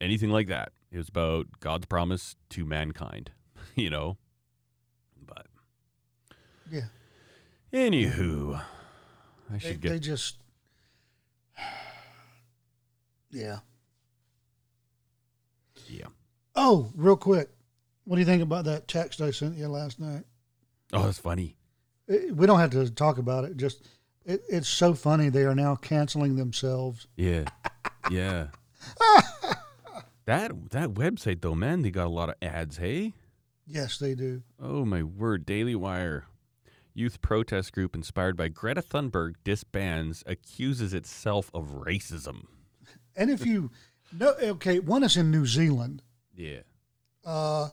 [0.00, 0.72] anything like that.
[0.90, 3.30] It was about God's promise to mankind.
[3.76, 4.18] You know,
[5.26, 5.46] but
[6.70, 6.82] Yeah.
[7.72, 8.60] anywho,
[9.50, 10.36] I They, should they get just,
[13.32, 13.58] yeah.
[15.88, 16.06] yeah.
[16.54, 17.50] Oh, real quick.
[18.04, 20.24] What do you think about that text I sent you last night?
[20.92, 21.56] Oh, that's funny.
[22.06, 23.56] It, we don't have to talk about it.
[23.56, 23.86] Just,
[24.24, 25.30] it, it's so funny.
[25.30, 27.06] They are now canceling themselves.
[27.16, 27.44] Yeah,
[28.10, 28.48] yeah.
[30.26, 32.76] that that website though, man, they got a lot of ads.
[32.76, 33.14] Hey.
[33.66, 34.42] Yes, they do.
[34.60, 35.46] Oh my word!
[35.46, 36.26] Daily Wire.
[36.92, 42.44] Youth protest group inspired by Greta Thunberg disbands, accuses itself of racism.
[43.16, 43.70] And if you
[44.12, 46.02] no, okay, one is in New Zealand.
[46.36, 46.60] Yeah.
[47.24, 47.68] Uh, uh,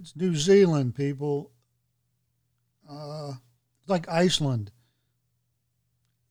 [0.00, 1.50] it's New Zealand people.
[2.88, 3.32] Uh,
[3.88, 4.70] like Iceland.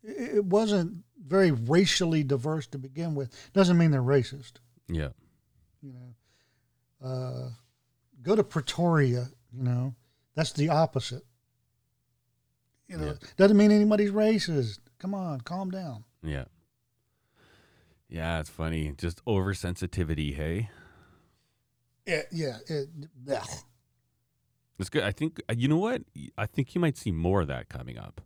[0.04, 3.30] It, it wasn't very racially diverse to begin with.
[3.54, 4.54] Doesn't mean they're racist.
[4.88, 5.10] Yeah.
[5.82, 7.50] You know, uh,
[8.22, 9.28] go to Pretoria.
[9.52, 9.96] You know,
[10.36, 11.24] that's the opposite.
[12.88, 13.14] You know, Yeah.
[13.38, 14.80] doesn't mean anybody's racist.
[15.00, 16.04] Come on, calm down.
[16.24, 16.46] Yeah.
[18.08, 18.94] Yeah, it's funny.
[18.98, 20.70] Just oversensitivity, hey?
[22.06, 22.57] Yeah, yeah.
[22.68, 22.88] It,
[23.26, 23.64] blech.
[24.80, 25.03] It's good.
[25.03, 26.02] I think, you know what?
[26.38, 28.22] I think you might see more of that coming up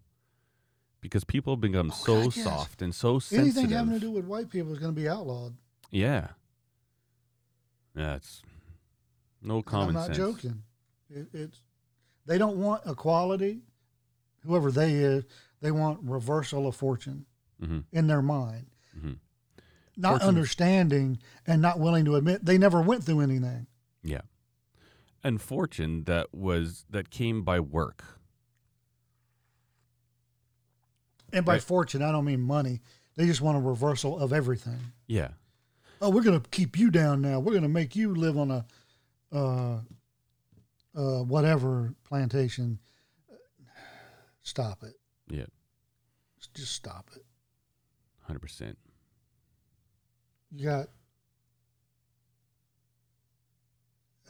[1.01, 2.43] because people have become Oh, so God, yes.
[2.43, 3.57] soft and so sensitive.
[3.57, 5.56] Anything having to do with white people is going to be outlawed.
[5.91, 6.30] yeah.
[7.95, 8.43] Yeah, it's
[9.41, 10.18] no common I'm not sense.
[10.18, 10.61] joking.
[11.10, 11.64] It, it's
[12.26, 13.61] they don't want equality.
[14.45, 15.26] Whoever they is,
[15.60, 17.26] they want reversal of fortune
[17.61, 18.68] hmm in their mind.
[18.97, 19.18] Mhm.
[19.99, 23.67] Not Fortune- understanding and not willing to admit they never went through anything.
[24.01, 24.21] Yeah.
[25.23, 28.05] And fortune that was, that came by work.
[31.34, 31.63] And by Right.
[31.63, 32.81] fortune, I don't mean money.
[33.15, 34.80] They just want a reversal of everything.
[35.05, 35.31] Yeah.
[36.01, 37.39] Oh, we're going to keep you down now.
[37.39, 38.65] We're going to make you live on a
[39.31, 39.81] uh,
[40.95, 42.80] uh, whatever plantation.
[44.43, 44.95] Stop it.
[45.30, 45.45] Yeah.
[46.55, 47.26] Just stop it.
[48.31, 48.76] 100%.
[50.51, 50.88] You got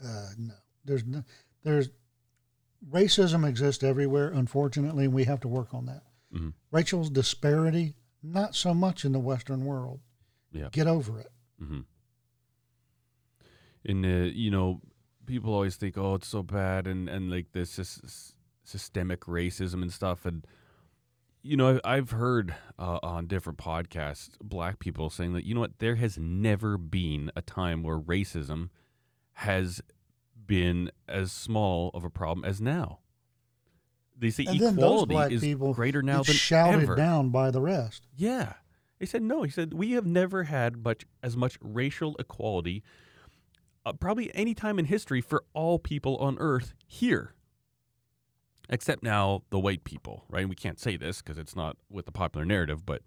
[0.04, 0.54] uh, no.
[0.84, 1.22] There's no,
[1.62, 1.90] there's
[2.90, 4.30] racism exists everywhere.
[4.30, 6.02] Unfortunately, and we have to work on that.
[6.34, 6.54] Mhm.
[6.70, 10.00] Racial disparity, not so much in the Western world.
[10.52, 10.68] Yeah.
[10.72, 11.30] Get over it.
[11.58, 11.80] hmm
[13.84, 14.80] And uh, you know,
[15.26, 18.32] people always think, "Oh, it's so bad," and and like this sys-
[18.64, 20.24] systemic racism and stuff.
[20.24, 20.46] And
[21.42, 25.78] you know, I've heard uh, on different podcasts black people saying that you know what,
[25.78, 28.68] there has never been a time where racism
[29.34, 29.80] has
[30.46, 32.98] been as small of a problem as now.
[34.18, 36.94] They say And equality black is people greater now than shouted ever.
[36.94, 38.06] down by the rest.
[38.14, 38.54] Yeah.
[38.98, 39.42] He said no.
[39.42, 42.82] He said we have never had much as much racial equality
[43.86, 47.32] uh, probably any time in history for all people on earth here.
[48.72, 50.48] Except now the white people, right?
[50.48, 53.02] We can't say this because it's not with the popular narrative, but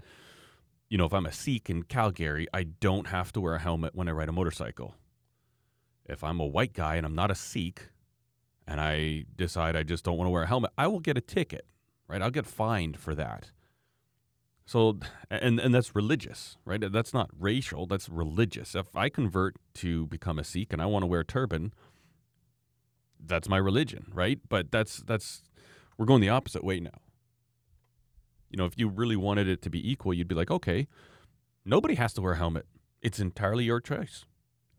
[0.89, 3.95] you know, if I'm a Sikh in Calgary, I don't have to wear a helmet
[3.95, 4.95] when I ride a motorcycle.
[6.05, 7.89] If I'm a white guy and I'm not a Sikh,
[8.67, 11.21] and I decide I just don't want to wear a helmet, I will get a
[11.21, 11.65] ticket,
[12.07, 12.21] right?
[12.21, 13.51] I'll get fined for that.
[14.65, 14.99] So,
[15.29, 16.79] and and that's religious, right?
[16.91, 17.85] That's not racial.
[17.85, 18.75] That's religious.
[18.75, 21.73] If I convert to become a Sikh and I want to wear a turban,
[23.19, 24.39] that's my religion, right?
[24.47, 25.41] But that's that's
[25.97, 27.01] we're going the opposite way now.
[28.49, 30.87] You know, if you really wanted it to be equal, you'd be like, okay,
[31.65, 32.67] nobody has to wear a helmet.
[33.01, 34.25] It's entirely your choice.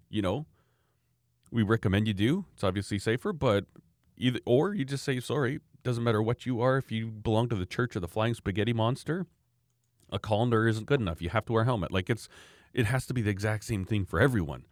[0.09, 0.47] You know,
[1.51, 2.47] we recommend you do.
[2.55, 3.65] It's obviously safer, but
[4.16, 5.61] either or you just say sorry.
[5.82, 6.78] Doesn't matter what you are.
[6.78, 9.27] If you belong to the Church of the Flying Spaghetti Monster,
[10.11, 11.20] a colander isn't good enough.
[11.20, 11.93] You have to wear a helmet.
[11.93, 12.28] Like it's,
[12.73, 14.65] it has to be the exact same thing for everyone.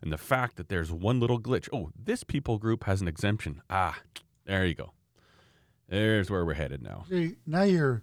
[0.00, 1.68] And the fact that there's one little glitch.
[1.72, 3.62] Oh, this people group has an exemption.
[3.68, 4.00] Ah,
[4.46, 4.92] there you go.
[5.94, 7.04] There's where we're headed now.
[7.08, 8.02] See, now you're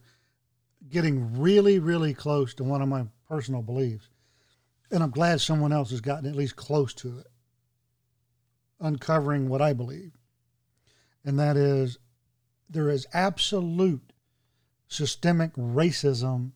[0.89, 4.07] getting really, really close to one of my personal beliefs.
[4.91, 7.27] And I'm glad someone else has gotten at least close to it,
[8.79, 10.11] uncovering what I believe.
[11.23, 11.97] And that is
[12.69, 14.13] there is absolute
[14.87, 16.51] systemic racism,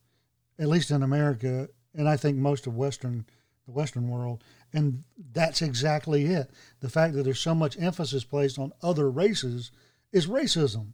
[0.58, 3.26] at least in America, and I think most of Western
[3.66, 4.44] the Western world.
[4.74, 6.52] And that's exactly it.
[6.80, 9.72] The fact that there's so much emphasis placed on other races
[10.12, 10.94] is racism.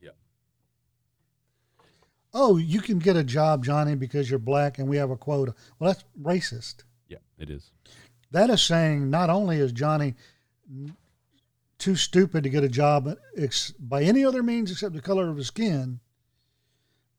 [0.00, 0.16] Yep.
[2.32, 5.54] Oh, you can get a job, Johnny, because you're black and we have a quota.
[5.78, 6.84] Well, that's racist.
[7.08, 7.72] Yeah, it is.
[8.30, 10.14] That is saying not only is Johnny
[11.78, 13.16] too stupid to get a job
[13.80, 15.98] by any other means except the color of his skin,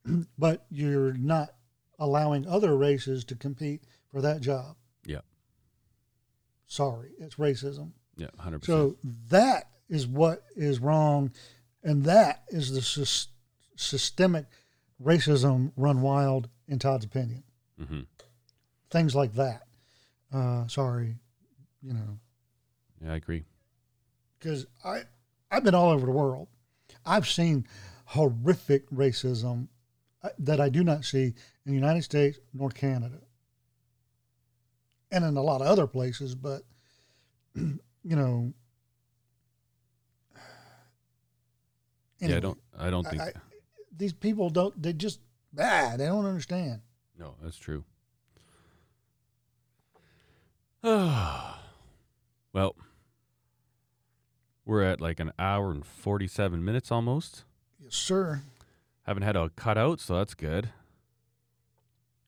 [0.37, 1.55] but you're not
[1.99, 4.75] allowing other races to compete for that job.
[5.05, 5.21] Yeah.
[6.67, 7.91] Sorry, it's racism.
[8.15, 8.65] Yeah, 100%.
[8.65, 8.97] So
[9.29, 11.31] that is what is wrong,
[11.83, 13.27] and that is the sys-
[13.75, 14.45] systemic
[15.03, 17.43] racism run wild in Todd's opinion.
[17.77, 18.01] hmm
[18.89, 19.63] Things like that.
[20.33, 21.15] Uh, sorry,
[21.81, 22.19] you know,
[23.03, 23.45] Yeah, I agree.
[24.39, 25.03] because I
[25.49, 26.47] I've been all over the world.
[27.05, 27.65] I've seen
[28.05, 29.67] horrific racism
[30.23, 31.33] uh, that I do not see in
[31.65, 33.19] the United States nor Canada,
[35.11, 36.35] and in a lot of other places.
[36.35, 36.63] But
[37.55, 38.53] you know,
[42.19, 42.59] Yeah, I don't.
[42.77, 43.21] I don't think.
[43.21, 43.31] I-
[44.01, 44.81] these people don't.
[44.81, 45.19] They just
[45.53, 45.99] bad.
[45.99, 46.81] They don't understand.
[47.17, 47.83] no, that's true.
[50.83, 51.55] well,
[54.65, 57.43] we're at like an hour and forty-seven minutes almost.
[57.79, 58.41] Yes, sir.
[59.03, 60.69] Haven't had a cutout, so that's good.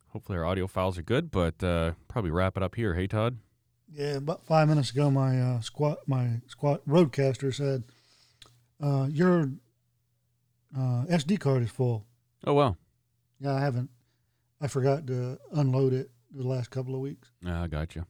[0.09, 2.93] Hopefully our audio files are good, but uh, probably wrap it up here.
[2.93, 3.37] Hey, Todd.
[3.91, 7.83] Yeah, about five minutes ago, my uh, squat, my squat RodeCaster said,
[8.79, 9.49] uh, "Your
[10.77, 12.05] uh, SD card is full."
[12.45, 12.77] Oh well.
[13.39, 13.89] Yeah, I haven't.
[14.61, 17.29] I forgot to unload it the last couple of weeks.
[17.41, 18.05] Yeah, I got you.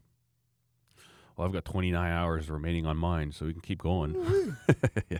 [1.35, 4.55] Well, I've got 29 hours remaining on mine, so we can keep going.
[5.09, 5.17] yeah.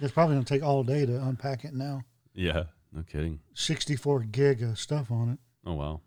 [0.00, 2.02] It's probably going to take all day to unpack it now.
[2.34, 2.64] Yeah.
[2.92, 3.40] No kidding.
[3.54, 5.38] 64 gig of stuff on it.
[5.64, 6.00] Oh wow.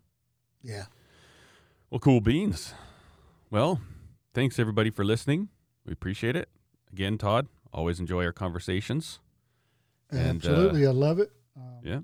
[0.62, 0.84] Yeah.
[1.90, 2.74] Well, cool beans.
[3.50, 3.80] Well,
[4.34, 5.48] thanks everybody for listening.
[5.86, 6.48] We appreciate it.
[6.92, 9.20] Again, Todd, always enjoy our conversations.
[10.10, 10.86] And, uh, Absolutely.
[10.86, 11.30] I love it.
[11.56, 12.00] Um, Yeah.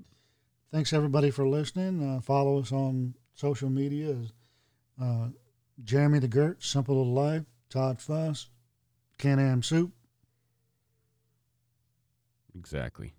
[0.71, 2.03] Thanks, everybody, for listening.
[2.03, 4.17] Uh, follow us on social media.
[5.01, 5.29] Uh,
[5.83, 8.49] Jeremy the Gert, Simple Little Life, Todd Fuss,
[9.17, 9.91] Can Am Soup,
[12.55, 13.13] Exactly.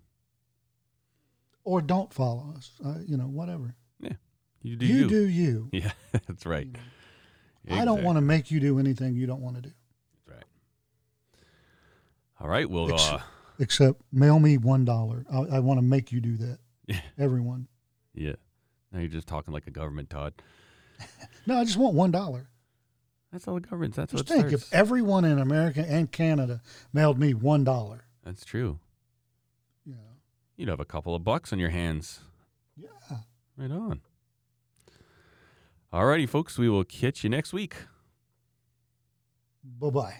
[1.63, 2.71] or don't follow us.
[2.83, 3.75] Uh, you know, whatever.
[3.99, 4.13] Yeah.
[4.61, 5.07] You do you, you.
[5.07, 5.69] do you.
[5.73, 5.91] Yeah,
[6.27, 6.67] that's right.
[7.69, 9.71] I don't want to make you do anything you don't want to do.
[10.25, 10.45] That's right.
[12.41, 12.69] All right.
[12.69, 13.21] Well, uh,
[13.59, 15.25] Except mail me one dollar.
[15.31, 16.59] I, I want to make you do that.
[16.87, 17.01] Yeah.
[17.17, 17.67] Everyone.
[18.15, 18.33] yeah.
[18.91, 20.33] Now you're just talking like a government, Todd.
[21.45, 22.49] No, I just want one dollar.
[23.31, 23.95] That's all the government.
[23.95, 26.61] That's Just what think if everyone in America and Canada
[26.93, 28.05] mailed me one dollar.
[28.23, 28.79] That's true.
[29.85, 29.95] Know.
[30.57, 32.19] You'd have a couple of bucks on your hands.
[32.75, 33.17] Yeah.
[33.57, 34.01] Right on.
[35.91, 36.57] All righty, folks.
[36.57, 37.75] We will catch you next week.
[39.63, 40.15] Bye bye.